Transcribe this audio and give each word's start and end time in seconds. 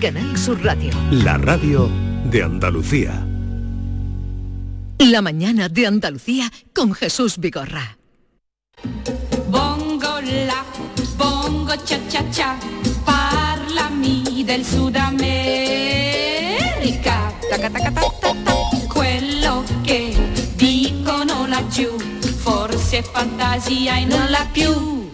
Canal 0.00 0.36
Sur 0.38 0.64
Radio. 0.64 0.90
La 1.10 1.36
radio 1.36 1.90
de 2.24 2.42
Andalucía. 2.42 3.26
La 4.98 5.20
mañana 5.20 5.68
de 5.68 5.86
Andalucía 5.86 6.50
con 6.74 6.94
Jesús 6.94 7.36
Vigorra. 7.36 7.98
Bongo 9.50 10.20
la, 10.22 10.64
bongo 11.18 11.76
cha 11.84 11.98
cha 12.08 12.24
cha, 12.30 12.58
parlami 13.04 14.42
del 14.42 14.64
Sud 14.64 14.96
America. 14.96 15.30
Taca, 17.50 17.68
taca, 17.68 17.92
ta, 17.92 18.00
ta, 18.22 18.34
ta. 18.42 18.54
Quello 18.88 19.62
che 19.84 20.16
dicono 20.56 21.46
laggiù, 21.46 21.98
forse 22.38 23.00
è 23.00 23.02
fantasia 23.02 23.98
e 23.98 24.06
non 24.06 24.30
la 24.30 24.46
più. 24.50 25.10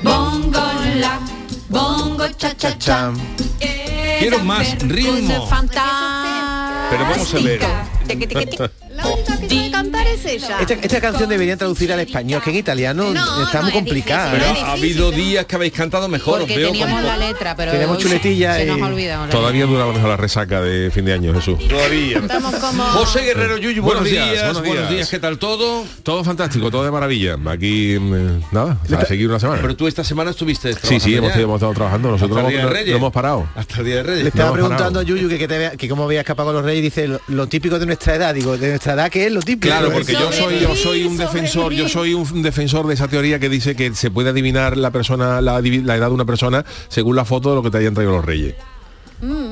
Bongo 0.00 0.72
la, 1.00 1.20
bongo 1.72 2.28
cha 2.36 2.54
cha 2.56 2.78
cha. 2.78 3.12
Quiero 4.18 4.38
más 4.40 4.78
ritmo. 4.82 5.48
Pero 6.90 7.04
vamos 7.04 7.34
a 7.34 7.38
ver. 7.38 7.60
La 8.92 9.06
única 9.08 9.38
que 9.38 9.48
sabe 9.48 9.70
cantar 9.70 10.06
es 10.06 10.24
ella. 10.26 10.58
Esta, 10.60 10.74
esta 10.74 11.00
canción 11.00 11.28
debería 11.28 11.56
traducir 11.56 11.90
al 11.92 12.00
español, 12.00 12.42
que 12.44 12.50
en 12.50 12.56
italiano 12.56 13.12
No, 13.12 13.42
está 13.44 13.58
no, 13.58 13.62
muy 13.64 13.70
es 13.70 13.76
complicada. 13.78 14.32
Pero 14.32 14.44
ha 14.66 14.72
habido 14.72 15.10
días 15.10 15.46
que 15.46 15.56
habéis 15.56 15.72
cantado 15.72 16.08
mejor, 16.08 16.34
os 16.34 16.40
Porque 16.40 16.56
veo 16.58 16.72
teníamos 16.72 17.02
la 17.02 17.16
letra, 17.16 17.56
pero 17.56 17.72
Tenemos 17.72 17.96
hoy 17.96 18.02
chuletilla 18.02 18.54
se 18.56 18.66
nos 18.66 18.78
y- 18.78 18.80
ha 18.82 18.86
olvidado. 18.86 19.28
Todavía 19.30 19.64
dura 19.66 19.86
mejor 19.86 20.08
la 20.10 20.16
resaca 20.18 20.60
de 20.60 20.90
fin 20.90 21.04
de 21.06 21.14
año, 21.14 21.32
Jesús. 21.32 21.58
Todavía. 21.66 22.18
Estamos 22.18 22.54
como... 22.56 22.82
José 22.84 23.20
Guerrero 23.22 23.56
Yuyu, 23.56 23.82
buenos, 23.82 24.02
Buenos 24.02 24.10
días, 24.10 24.30
días, 24.30 24.44
buenos 24.52 24.66
buenos 24.68 24.90
días. 24.90 25.08
¿qué 25.08 25.18
tal 25.18 25.38
todo? 25.38 25.84
Todo 26.02 26.22
fantástico, 26.22 26.70
todo 26.70 26.84
de 26.84 26.90
maravilla. 26.90 27.36
Aquí, 27.46 27.96
mm, 27.98 28.42
nada, 28.52 28.78
a 28.98 29.04
seguir 29.06 29.28
una 29.28 29.40
semana. 29.40 29.60
Pero 29.62 29.74
tú 29.74 29.86
esta 29.88 30.04
semana 30.04 30.32
estuviste 30.32 30.74
Sí, 30.74 31.00
sí, 31.00 31.14
hemos, 31.16 31.34
hemos 31.34 31.56
estado 31.56 31.72
trabajando. 31.72 32.10
Nosotros 32.10 32.36
Hasta 32.38 32.50
no, 32.62 32.70
hemos 32.76 33.12
parado. 33.12 33.48
Hasta 33.54 33.78
el 33.78 33.84
Día 33.86 33.96
de 33.96 34.02
Le 34.02 34.08
Reyes. 34.10 34.26
estaba 34.26 34.50
No 34.50 34.54
hemos 34.56 34.68
preguntando 34.68 35.00
parado. 35.00 35.14
a 35.14 35.18
Yuyu 35.18 35.28
que, 35.30 35.38
que, 35.38 35.48
te 35.48 35.58
vea- 35.58 35.76
que 35.76 35.88
cómo 35.88 36.04
había 36.04 36.20
escapado 36.20 36.48
con 36.48 36.56
los 36.56 36.64
reyes 36.64 36.80
y 36.80 36.82
dice 36.82 37.08
lo, 37.08 37.20
lo 37.28 37.46
típico 37.46 37.78
de 37.78 37.80
nuestra 37.92 38.14
edad. 38.16 38.34
Digo, 38.34 38.56
de 38.56 38.70
nuestra 38.70 38.94
edad 38.94 39.10
que 39.10 39.26
es 39.26 39.32
lo 39.32 39.40
típico. 39.40 39.68
Claro, 39.68 39.92
porque 39.92 40.12
yo 40.12 40.32
soy, 40.32 40.58
yo 40.60 40.74
soy 40.74 41.04
un 41.04 41.16
defensor, 41.16 41.72
yo 41.72 41.88
soy 41.88 42.14
un 42.14 42.42
defensor 42.42 42.86
de 42.86 42.94
esa 42.94 43.08
teoría 43.08 43.38
que 43.38 43.48
dice 43.48 43.76
que 43.76 43.94
se 43.94 44.10
puede 44.10 44.30
adivinar 44.30 44.76
la 44.76 44.90
persona, 44.90 45.40
la, 45.40 45.60
la 45.60 45.96
edad 45.96 46.08
de 46.08 46.14
una 46.14 46.24
persona 46.24 46.64
según 46.88 47.16
la 47.16 47.24
foto 47.24 47.50
de 47.50 47.56
lo 47.56 47.62
que 47.62 47.70
te 47.70 47.78
hayan 47.78 47.94
traído 47.94 48.12
los 48.12 48.24
reyes. 48.24 48.54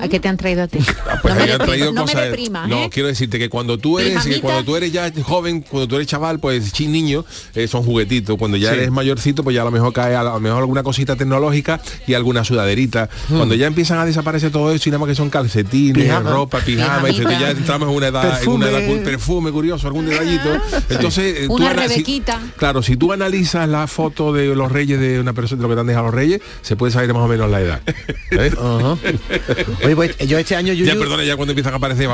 ¿A 0.00 0.08
qué 0.08 0.18
te 0.18 0.28
han 0.28 0.36
traído 0.36 0.64
a 0.64 0.68
ti? 0.68 0.78
Pues 1.22 1.34
no 1.34 1.40
me, 1.40 1.46
depri- 1.52 1.64
traído 1.66 1.92
no 1.92 2.06
me 2.06 2.12
cosas- 2.12 2.68
No, 2.68 2.84
¿eh? 2.84 2.90
quiero 2.90 3.08
decirte 3.08 3.38
que 3.38 3.48
cuando 3.50 3.76
tú 3.78 3.98
eres, 3.98 4.24
que 4.24 4.40
cuando 4.40 4.64
tú 4.64 4.74
eres 4.76 4.90
ya 4.92 5.12
joven, 5.22 5.60
cuando 5.60 5.86
tú 5.86 5.96
eres 5.96 6.08
chaval, 6.08 6.38
pues 6.40 6.72
chin 6.72 6.90
niño, 6.92 7.24
eh, 7.54 7.68
son 7.68 7.82
juguetitos. 7.82 8.36
Cuando 8.38 8.56
ya 8.56 8.70
Sí. 8.70 8.76
eres 8.76 8.90
mayorcito, 8.90 9.44
pues 9.44 9.54
ya 9.54 9.62
a 9.62 9.64
lo 9.66 9.70
mejor 9.70 9.92
cae 9.92 10.14
a 10.16 10.22
lo 10.22 10.40
mejor 10.40 10.60
alguna 10.60 10.82
cosita 10.82 11.14
tecnológica 11.16 11.80
y 12.06 12.14
alguna 12.14 12.42
sudaderita. 12.44 13.08
Hmm. 13.28 13.36
Cuando 13.36 13.54
ya 13.54 13.66
empiezan 13.66 13.98
a 13.98 14.06
desaparecer 14.06 14.50
todo 14.50 14.72
eso 14.72 14.88
y 14.88 14.92
nada 14.92 15.00
más 15.00 15.08
que 15.08 15.14
son 15.14 15.28
calcetines, 15.30 15.94
Pijama. 16.04 16.30
ropa, 16.30 16.58
pijama, 16.60 17.10
y 17.10 17.14
ya 17.16 17.50
entramos 17.50 17.88
en 17.90 17.94
una 17.96 18.06
edad, 18.08 18.42
en 18.42 18.48
una 18.48 18.66
edad 18.68 18.78
Perfume. 18.78 18.98
cu- 18.98 19.04
perfume 19.04 19.52
curioso, 19.52 19.86
algún 19.86 20.06
detallito. 20.06 20.48
Entonces, 20.88 21.36
eh, 21.40 21.46
tú 21.46 21.54
Una 21.54 21.70
si- 21.70 21.76
rebequita. 21.76 22.40
claro, 22.56 22.82
si 22.82 22.96
tú 22.96 23.12
analizas 23.12 23.68
la 23.68 23.86
foto 23.86 24.32
de 24.32 24.54
los 24.54 24.72
reyes 24.72 24.98
de 24.98 25.20
una 25.20 25.32
persona 25.34 25.58
de 25.60 25.62
lo 25.62 25.68
que 25.68 25.74
te 25.74 25.80
han 25.82 25.86
dejado 25.86 26.06
los 26.06 26.14
reyes, 26.14 26.40
se 26.62 26.76
puede 26.76 26.92
saber 26.92 27.12
más 27.12 27.22
o 27.22 27.28
menos 27.28 27.50
la 27.50 27.60
edad. 27.60 27.80
¿Eh? 28.30 28.50
Oye, 29.84 29.96
pues 29.96 30.16
yo 30.18 30.38
este 30.38 30.56
año 30.56 30.72
Yuyu... 30.72 30.86
Ya 30.92 30.98
perdona, 30.98 31.24
ya 31.24 31.36
cuando 31.36 31.52
empiezan 31.52 31.72
a 31.74 31.76
aparecer 31.76 32.08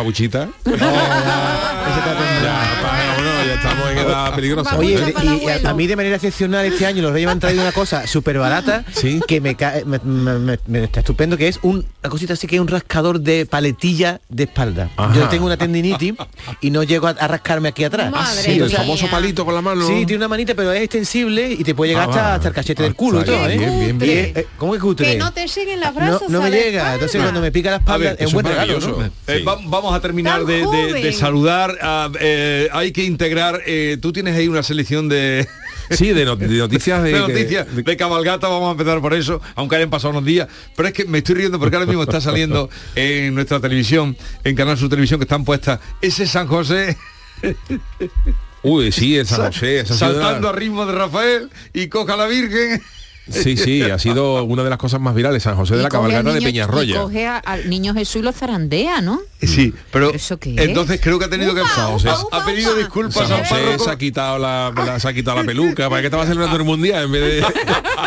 ya 3.46 3.54
estamos 3.54 3.90
en 3.90 3.98
edad 3.98 4.34
peligrosa. 4.34 4.76
Oye, 4.76 4.94
¿eh? 4.94 5.14
y, 5.22 5.44
y 5.44 5.48
a, 5.48 5.70
a 5.70 5.74
mí 5.74 5.86
de 5.86 5.96
manera 5.96 6.16
excepcional 6.16 6.64
este 6.66 6.86
año 6.86 7.02
los 7.02 7.12
Reyes 7.12 7.26
me 7.26 7.32
han 7.32 7.40
traído 7.40 7.62
una 7.62 7.72
cosa 7.72 8.06
súper 8.06 8.38
barata 8.38 8.84
Sí. 8.92 9.20
que 9.26 9.40
me, 9.40 9.56
cae- 9.56 9.84
me, 9.84 9.98
me- 10.00 10.38
me- 10.38 10.58
me 10.66 10.84
está 10.84 11.00
estupendo, 11.00 11.36
que 11.36 11.48
es 11.48 11.58
un- 11.62 11.84
una 12.06 12.10
cosita 12.10 12.34
así 12.34 12.46
que 12.46 12.54
es 12.56 12.60
un 12.60 12.68
rascador 12.68 13.20
de 13.20 13.46
paletilla 13.46 14.20
de 14.28 14.44
espalda. 14.44 14.90
Ajá. 14.96 15.12
Yo 15.14 15.28
tengo 15.28 15.46
una 15.46 15.56
tendinitis 15.56 16.14
y 16.60 16.70
no 16.70 16.82
llego 16.84 17.08
a, 17.08 17.10
a 17.10 17.28
rascarme 17.28 17.68
aquí 17.68 17.82
atrás. 17.84 18.12
Sí, 18.44 18.52
el 18.52 18.66
mía. 18.66 18.76
famoso 18.78 19.08
palito 19.08 19.44
con 19.44 19.54
la 19.54 19.60
mano. 19.60 19.86
Sí, 19.86 20.06
tiene 20.06 20.16
una 20.16 20.28
manita, 20.28 20.54
pero 20.54 20.72
es 20.72 20.82
extensible 20.82 21.50
y 21.52 21.64
te 21.64 21.74
puede 21.74 21.90
llegar 21.92 22.06
Ah, 22.06 22.10
hasta, 22.10 22.34
hasta 22.36 22.48
el 22.48 22.54
cachete 22.54 22.82
del 22.84 22.94
culo 22.94 23.22
y 23.22 23.24
todo, 23.24 23.48
¿eh? 23.48 23.58
bien, 23.58 23.80
bien, 23.80 23.98
bien. 23.98 24.10
Y 24.10 24.18
es- 24.30 24.36
eh, 24.36 24.46
¿Cómo 24.56 24.72
que 24.72 24.78
cutre? 24.78 25.12
Que 25.12 25.18
no 25.18 25.32
te 25.32 25.46
lleguen 25.46 25.80
las 25.80 25.94
brazos 25.94 26.28
no 26.28 26.40
me 26.42 26.50
llega. 26.50 26.66
espalda. 26.66 26.94
Entonces 26.94 27.20
cuando 27.22 27.40
me 27.40 27.50
pica 27.52 27.70
la 27.70 27.76
espalda 27.78 28.10
ver, 28.10 28.16
es 28.20 28.26
un 28.28 28.32
buen 28.34 28.46
es 28.46 28.52
regalo, 28.52 28.72
¿no? 28.80 28.86
maravilloso. 28.86 29.12
Eh, 29.26 29.42
va- 29.44 29.58
vamos 29.64 29.94
a 29.94 30.00
terminar 30.00 30.44
de, 30.44 30.58
de- 30.58 30.64
joven. 30.64 31.02
de 31.02 31.12
saludar. 31.12 31.76
a- 31.82 32.10
eh, 32.20 32.68
hay 32.72 32.92
que 32.92 33.02
integrar. 33.04 33.60
eh, 33.66 33.98
tú 34.00 34.12
tienes 34.12 34.36
ahí 34.36 34.46
una 34.48 34.62
selección 34.62 35.08
de, 35.08 35.46
Sí, 35.90 36.12
de, 36.12 36.24
not- 36.24 36.38
de 36.38 36.58
noticias 36.58 37.02
de, 37.02 37.12
de 37.12 37.18
noticias 37.20 37.74
de- 37.74 37.82
de 37.82 37.96
cabalgata. 37.96 38.48
Vamos 38.48 38.68
a 38.68 38.72
empezar 38.72 39.00
por 39.00 39.14
eso, 39.14 39.40
aunque 39.54 39.76
hayan 39.76 39.90
pasado 39.90 40.10
unos 40.10 40.24
días. 40.24 40.48
Pero 40.74 40.88
es 40.88 40.94
que 40.94 41.04
me 41.04 41.18
estoy 41.18 41.36
riendo 41.36 41.58
porque 41.58 41.76
ahora 41.76 41.86
mismo 41.86 42.02
está 42.02 42.20
saliendo 42.20 42.68
en 42.94 43.34
nuestra 43.34 43.60
televisión, 43.60 44.16
en 44.44 44.56
Canal 44.56 44.76
Sur 44.78 44.88
Televisión, 44.88 45.20
que 45.20 45.24
están 45.24 45.44
puestas 45.44 45.80
ese 46.00 46.26
San 46.26 46.46
José 46.46 46.96
Uy, 48.62 48.90
sí, 48.90 49.16
el 49.16 49.26
San 49.26 49.52
José. 49.52 49.80
esa 49.80 49.94
saltando 49.94 50.48
a 50.48 50.52
ritmo 50.52 50.86
de 50.86 50.92
Rafael 50.92 51.50
y 51.72 51.88
coja 51.88 52.14
a 52.14 52.16
la 52.16 52.26
Virgen. 52.26 52.82
Sí, 53.30 53.56
sí, 53.56 53.82
ha 53.90 53.98
sido 53.98 54.44
una 54.44 54.62
de 54.64 54.70
las 54.70 54.78
cosas 54.78 55.00
más 55.00 55.14
virales, 55.14 55.42
San 55.42 55.56
José 55.56 55.74
de 55.74 55.80
Y 55.80 55.82
la 55.84 55.88
cabalgata 55.88 56.32
de 56.32 56.40
y 56.40 56.44
Peñarroya. 56.44 57.00
coge 57.00 57.26
a- 57.26 57.38
al 57.38 57.68
niño 57.68 57.92
Jesús 57.94 58.16
y 58.16 58.22
lo 58.22 58.32
zarandea, 58.32 59.00
¿no? 59.00 59.20
Sí, 59.42 59.74
pero 59.92 60.12
¿Eso 60.14 60.38
qué 60.38 60.54
es? 60.54 60.60
entonces 60.62 60.98
creo 61.02 61.18
que 61.18 61.26
ha 61.26 61.30
tenido 61.30 61.54
que 61.54 61.60
Upa, 61.60 61.68
José. 61.68 62.08
upa, 62.08 62.22
upa, 62.24 62.36
ha 62.42 62.46
pedido 62.46 62.74
disculpas 62.74 63.28
San 63.28 63.44
José 63.44 63.78
se 63.78 63.90
ha 63.90 63.98
quitado 63.98 64.38
la, 64.38 64.72
la- 64.74 64.98
se 64.98 65.08
ha 65.08 65.12
quitado 65.12 65.36
la 65.36 65.44
peluca, 65.46 65.88
¿para 65.90 66.00
qué 66.00 66.06
estaba 66.06 66.24
celebrando 66.24 66.56
el 66.56 66.64
mundial 66.64 67.04
en 67.04 67.12
vez 67.12 67.22
de, 67.22 67.38
en 67.40 67.44
vez 67.44 67.52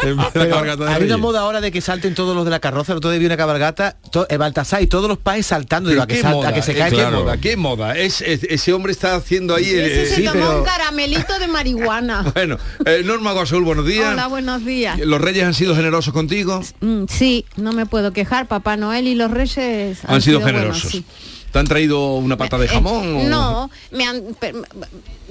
de 0.08 0.16
la 0.16 0.30
Pero 0.34 0.50
cabalgata 0.50 0.86
de 0.86 0.92
hay 0.92 1.04
una 1.04 1.18
moda 1.18 1.42
ahora 1.42 1.62
de 1.62 1.72
que 1.72 1.82
salten 1.82 2.16
todos 2.16 2.36
los 2.36 2.46
de 2.46 2.52
la 2.52 2.60
carroza, 2.60 2.94
el 2.94 2.98
otro 2.98 3.12
día 3.12 3.20
vi 3.20 3.26
una 3.28 3.38
cabalgata, 3.38 3.98
to- 4.12 4.26
eh, 4.30 4.38
Baltasar 4.38 4.82
y 4.82 4.88
todos 4.88 5.08
los 5.08 5.18
países 5.20 5.48
saltando, 5.48 5.90
digo, 5.92 6.02
Pero 6.02 6.04
a 6.04 6.08
que, 6.08 6.16
qué 6.16 6.22
salta, 6.22 6.36
moda, 6.38 6.50
a 6.50 6.54
que 6.54 6.62
se 6.64 6.72
eh, 6.72 6.76
cae 6.76 6.90
qué 6.90 6.96
claro. 6.96 7.20
moda, 7.24 7.38
qué 7.38 7.58
moda. 7.58 7.98
Es, 7.98 8.22
es- 8.22 8.44
ese 8.50 8.74
hombre 8.74 8.92
está 8.92 9.16
haciendo 9.16 9.54
ahí. 9.56 9.66
Y 9.66 9.70
ese 9.76 10.04
eh, 10.04 10.06
se 10.08 10.16
sí, 10.16 10.24
tomó 10.24 10.34
pero- 10.40 10.58
un 10.60 10.64
caramelito 10.66 11.38
de 11.40 11.48
marihuana. 11.48 12.24
Bueno, 12.34 12.58
eh, 12.86 13.04
Norma 13.06 13.34
Guasul, 13.34 13.64
buenos 13.64 13.86
días. 13.86 14.14
Hola, 14.14 14.28
buenos 14.28 14.66
días. 14.66 15.00
Los 15.10 15.20
reyes 15.22 15.44
han 15.44 15.54
sido 15.56 15.76
generosos 15.76 16.14
contigo. 16.14 16.62
Mm, 16.82 17.06
sí, 17.08 17.46
no 17.58 17.74
me 17.74 17.86
puedo 17.88 18.14
quejar. 18.14 18.48
Papá 18.48 18.78
Noel 18.78 19.08
y 19.08 19.16
los 19.16 19.32
reyes 19.32 20.00
Han, 20.06 20.22
sido, 20.22 20.40
buenos, 20.40 20.60
generosos. 20.62 20.92
sí. 20.92 21.04
¿Te 21.52 21.58
han 21.58 21.66
traído 21.66 22.14
una 22.18 22.38
pata 22.38 22.60
de 22.60 22.66
Eh, 22.66 22.70
jamón? 22.70 23.16
o- 23.18 23.24
No, 23.24 23.72
me 23.92 24.06
han, 24.06 24.22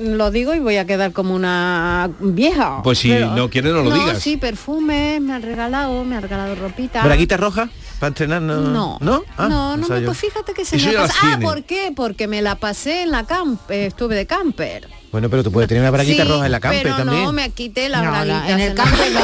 lo 0.00 0.30
digo 0.32 0.52
y 0.54 0.58
voy 0.58 0.76
a 0.76 0.84
quedar 0.84 1.12
como 1.12 1.32
una 1.34 2.10
vieja. 2.18 2.82
Pues 2.82 2.98
si 2.98 3.10
no 3.10 3.48
quieres, 3.50 3.72
no 3.72 3.82
lo 3.84 3.90
digas. 3.94 4.20
sí, 4.20 4.36
perfume, 4.36 5.20
me 5.20 5.32
han 5.34 5.42
regalado, 5.42 6.04
me 6.04 6.16
han 6.16 6.22
regalado 6.22 6.56
ropita. 6.56 7.04
¿Braguita 7.04 7.36
roja? 7.36 7.70
¿Para 8.00 8.08
entrenar? 8.08 8.42
No. 8.42 8.56
No, 8.60 8.98
¿No? 9.00 9.22
Ah, 9.36 9.48
no, 9.48 9.76
no, 9.76 9.84
o 9.84 9.86
sea, 9.86 9.96
me- 10.00 10.06
pues 10.06 10.18
fíjate 10.18 10.54
que 10.54 10.64
se 10.64 10.76
me 10.76 10.92
pasado. 10.92 11.32
Ah. 11.34 11.38
¿por 11.40 11.62
qué? 11.64 11.92
Porque 11.94 12.26
me 12.26 12.42
la 12.42 12.56
pasé 12.56 13.02
en 13.02 13.10
la 13.12 13.24
camp, 13.24 13.60
eh, 13.70 13.86
estuve 13.86 14.16
de 14.16 14.26
camper. 14.26 14.88
Bueno, 15.10 15.30
pero 15.30 15.42
tú 15.42 15.50
puedes 15.50 15.68
tener 15.68 15.82
una 15.82 15.90
braguita 15.90 16.22
Sí, 16.24 16.28
roja 16.28 16.46
en 16.46 16.52
la 16.52 16.60
camper 16.60 16.82
pero 16.82 16.96
también. 16.96 17.24
no, 17.24 17.32
me 17.32 17.48
quité 17.50 17.88
No, 17.88 17.96
la- 18.02 18.10
braguitas 18.10 18.50
en 18.50 18.60
el 18.60 18.74
la- 18.74 18.84
camper 18.84 19.12
no. 19.12 19.20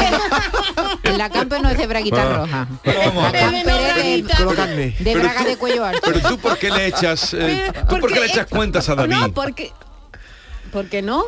En 1.12 1.18
la 1.18 1.30
camper 1.30 1.60
no 1.62 1.68
es 1.68 1.76
de 1.78 1.86
braguita 1.86 2.22
Ah. 2.22 2.36
roja. 2.38 2.68
Pero 2.82 3.00
vamos 3.00 3.24
a 3.24 3.26
La 3.26 3.32
ver. 3.32 3.40
camper 3.42 3.58
es 3.60 3.64
de, 3.64 3.92
braguita. 3.92 4.36
De 4.66 4.94
Pero 5.04 5.20
braga 5.20 5.40
tú- 5.42 5.46
de 5.48 5.56
cuello 5.56 5.84
alto. 5.84 6.00
Pero 6.04 6.20
tú 6.28 6.38
por 6.38 6.58
qué 6.58 6.70
le 6.70 6.86
echas, 6.88 7.34
eh, 7.34 7.70
Pero- 7.72 7.86
tú 7.86 7.98
por 8.00 8.12
qué 8.12 8.20
le 8.20 8.26
echas 8.26 8.46
cuentas 8.46 8.88
a 8.88 8.94
David? 8.94 9.14
No, 9.14 9.32
porque 9.32 9.72
¿Por 10.72 10.86
qué 10.86 11.02
no? 11.02 11.24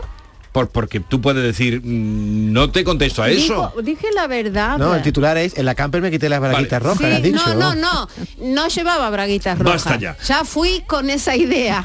Por- 0.53 0.71
porque 0.71 1.00
tú 1.00 1.21
puedes 1.21 1.43
decir, 1.43 1.83
mm, 1.84 2.50
no 2.53 2.71
te 2.72 2.83
contesto 2.83 3.22
a 3.22 3.28
eso. 3.28 3.75
Dije 3.83 4.06
la 4.15 4.27
verdad. 4.27 4.78
No, 4.78 4.95
el 4.95 5.03
titular 5.03 5.37
es, 5.37 5.56
en 5.59 5.66
la 5.66 5.75
camper 5.75 6.00
me 6.00 6.11
quité 6.11 6.28
las 6.31 6.41
braguitas 6.41 6.83
Vale. 6.83 6.95
rojas, 7.21 7.22
no, 7.31 7.55
no, 7.55 7.75
no, 7.75 8.09
no 8.39 8.69
llevaba 8.69 9.11
braguitas 9.11 9.59
rojas. 9.59 9.84
Basta 9.84 9.99
ya. 10.00 10.16
Ya 10.27 10.45
fui 10.45 10.83
con 10.87 11.11
esa 11.11 11.37
idea. 11.37 11.84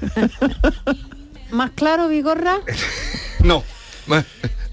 ¿Más 1.56 1.70
claro, 1.74 2.08
Vigorra? 2.08 2.60
No. 3.42 3.62
Eh, 4.12 4.22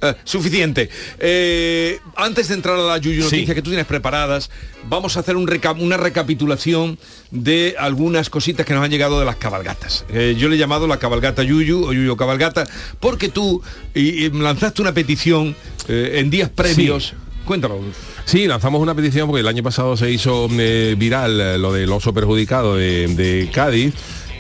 eh, 0.02 0.14
suficiente. 0.26 0.90
Eh, 1.20 2.00
antes 2.16 2.48
de 2.50 2.56
entrar 2.56 2.76
a 2.76 2.82
la 2.84 2.98
Yuyu 2.98 3.22
Sí. 3.24 3.36
Noticias 3.38 3.56
que 3.56 3.62
tú 3.62 3.70
tienes 3.70 3.86
preparadas, 3.86 4.50
vamos 4.90 5.16
a 5.16 5.22
hacer 5.22 5.36
un 5.38 5.48
reca- 5.48 5.72
una 5.80 5.96
recapitulación 5.98 6.98
de 7.32 7.76
algunas 7.80 8.30
cositas 8.30 8.66
que 8.66 8.74
nos 8.74 8.84
han 8.84 8.92
llegado 8.92 9.20
de 9.20 9.26
las 9.26 9.36
cabalgatas. 9.38 10.06
Eh, 10.10 10.36
yo 10.38 10.50
le 10.50 10.56
he 10.56 10.60
llamado 10.60 10.88
la 10.88 10.98
cabalgata 10.98 11.44
Yuyu 11.44 11.86
o 11.86 11.94
Yuyu 11.94 12.16
Cabalgata 12.18 12.66
porque 13.00 13.30
tú 13.30 13.62
y- 13.96 14.26
y 14.26 14.30
lanzaste 14.32 14.82
una 14.82 14.94
petición 14.94 15.56
eh, 15.88 16.16
en 16.20 16.30
días 16.30 16.50
previos. 16.50 17.14
Cuéntalo. 17.46 17.80
Sí, 18.26 18.48
lanzamos 18.48 18.82
una 18.82 18.96
petición 18.96 19.28
porque 19.28 19.42
el 19.42 19.48
año 19.48 19.64
pasado 19.64 19.98
se 19.98 20.10
hizo 20.10 20.48
eh, 20.52 20.96
viral 20.98 21.40
eh, 21.42 21.58
lo 21.58 21.74
del 21.74 21.92
oso 21.92 22.14
perjudicado 22.14 22.76
de, 22.78 23.08
de 23.10 23.50
Cádiz 23.52 23.94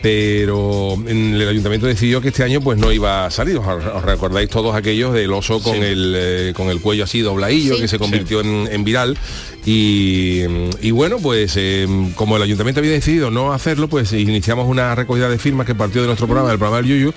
pero 0.04 0.96
en 1.08 1.34
el 1.34 1.48
ayuntamiento 1.48 1.88
decidió 1.88 2.20
que 2.20 2.28
este 2.28 2.44
año 2.44 2.60
pues 2.60 2.78
no 2.78 2.92
iba 2.92 3.26
a 3.26 3.32
salir. 3.32 3.58
Os, 3.58 3.66
os 3.66 4.04
recordáis 4.04 4.50
todos 4.50 4.76
aquellos 4.76 5.14
del 5.14 5.32
oso 5.32 5.62
con, 5.64 5.76
Sí. 5.76 5.80
el, 5.82 6.14
eh, 6.18 6.54
con 6.54 6.68
el 6.70 6.82
cuello 6.82 7.06
así 7.06 7.22
dobladillo 7.22 7.76
Sí. 7.76 7.82
que 7.84 7.88
se 7.88 7.98
convirtió 7.98 8.42
en, 8.42 8.68
en 8.70 8.84
viral. 8.84 9.18
Y, 9.66 10.42
y 10.82 10.92
bueno, 10.92 11.20
pues 11.20 11.54
eh, 11.56 11.88
como 12.16 12.36
el 12.36 12.44
ayuntamiento 12.44 12.82
había 12.82 12.92
decidido 12.92 13.32
no 13.32 13.54
hacerlo, 13.54 13.88
pues 13.88 14.12
iniciamos 14.12 14.68
una 14.68 14.94
recogida 14.94 15.30
de 15.30 15.40
firmas 15.40 15.66
que 15.66 15.74
partió 15.74 16.02
de 16.02 16.08
nuestro 16.08 16.28
programa, 16.28 16.50
del 16.50 16.60
programa 16.60 16.82
del 16.86 16.88
Yuyu, 16.92 17.14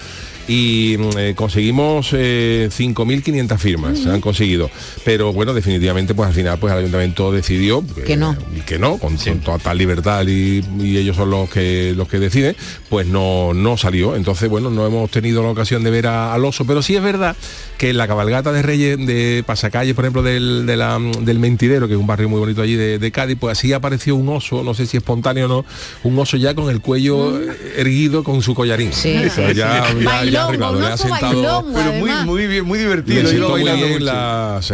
y 0.49 0.97
mm, 0.99 1.19
eh, 1.19 1.35
conseguimos 1.37 2.11
eh, 2.13 2.69
5.500 2.71 3.59
firmas, 3.59 3.99
se 3.99 4.11
han 4.11 4.21
conseguido. 4.21 4.71
Pero 5.05 5.33
bueno, 5.33 5.55
definitivamente 5.55 6.15
pues 6.15 6.29
al 6.29 6.35
final 6.35 6.59
pues 6.59 6.73
el 6.73 6.81
ayuntamiento 6.81 7.33
decidió 7.33 7.85
Que 8.07 8.17
no. 8.17 8.37
que 8.67 8.79
no, 8.79 8.99
con, 8.99 9.17
con 9.17 9.41
toda 9.41 9.59
tal 9.59 9.79
libertad 9.79 10.27
y, 10.27 10.63
y 10.81 10.97
ellos 10.99 11.17
son 11.17 11.31
los 11.31 11.49
que 11.51 11.95
los 11.97 12.09
que 12.09 12.19
deciden, 12.19 12.57
pues 12.89 13.07
no, 13.07 13.55
no 13.55 13.77
salió. 13.77 14.15
Entonces, 14.17 14.49
bueno, 14.49 14.71
no 14.71 14.87
hemos 14.87 15.11
tenido 15.11 15.43
la 15.43 15.49
ocasión 15.51 15.83
de 15.83 15.91
ver 15.91 16.07
a- 16.07 16.35
al 16.35 16.45
oso, 16.45 16.65
pero 16.67 16.83
sí 16.83 16.97
es 16.97 17.03
verdad 17.03 17.37
que 17.79 17.91
en 17.91 17.97
la 17.99 18.07
cabalgata 18.07 18.53
de 18.53 18.63
Reyes 18.63 18.99
de 19.07 19.45
Pasacalles, 19.47 19.95
por 19.95 20.05
ejemplo, 20.05 20.23
del, 20.23 20.65
de 20.67 20.77
la- 20.77 20.99
del 21.21 21.39
Mentidero, 21.39 21.89
que 21.89 21.95
es 21.95 22.01
un 22.01 22.07
barrio 22.07 22.29
muy 22.29 22.39
bonito 22.41 22.63
allí 22.63 22.75
de, 22.75 22.99
de 22.99 23.11
Cádiz, 23.13 23.37
pues 23.41 23.59
así 23.59 23.73
apareció 23.73 24.15
un 24.17 24.29
oso, 24.29 24.63
no 24.63 24.75
sé 24.75 24.87
si 24.87 24.97
espontáneo 24.97 25.47
o 25.47 25.49
no, 25.49 25.65
un 26.05 26.19
oso 26.19 26.37
ya 26.37 26.55
con 26.55 26.71
el 26.71 26.81
cuello 26.81 27.41
eh, 27.41 27.75
erguido 27.79 28.25
con 28.25 28.43
su 28.43 28.55
collarín. 28.55 28.93
Sí. 28.93 29.15
O 29.27 29.31
sea, 29.31 29.53
ya, 29.53 29.85
ya- 30.03 30.25
ya 30.25 30.36
Bailongo, 30.45 31.09
bailongo, 31.09 31.73
Pero 31.75 31.93
muy, 31.95 32.11
muy 32.25 32.47
bien, 32.47 32.65
muy 32.65 32.79
divertido. 32.79 33.29
Sentó 33.29 33.49
muy 33.51 33.63
bien 33.63 34.05
las, 34.05 34.71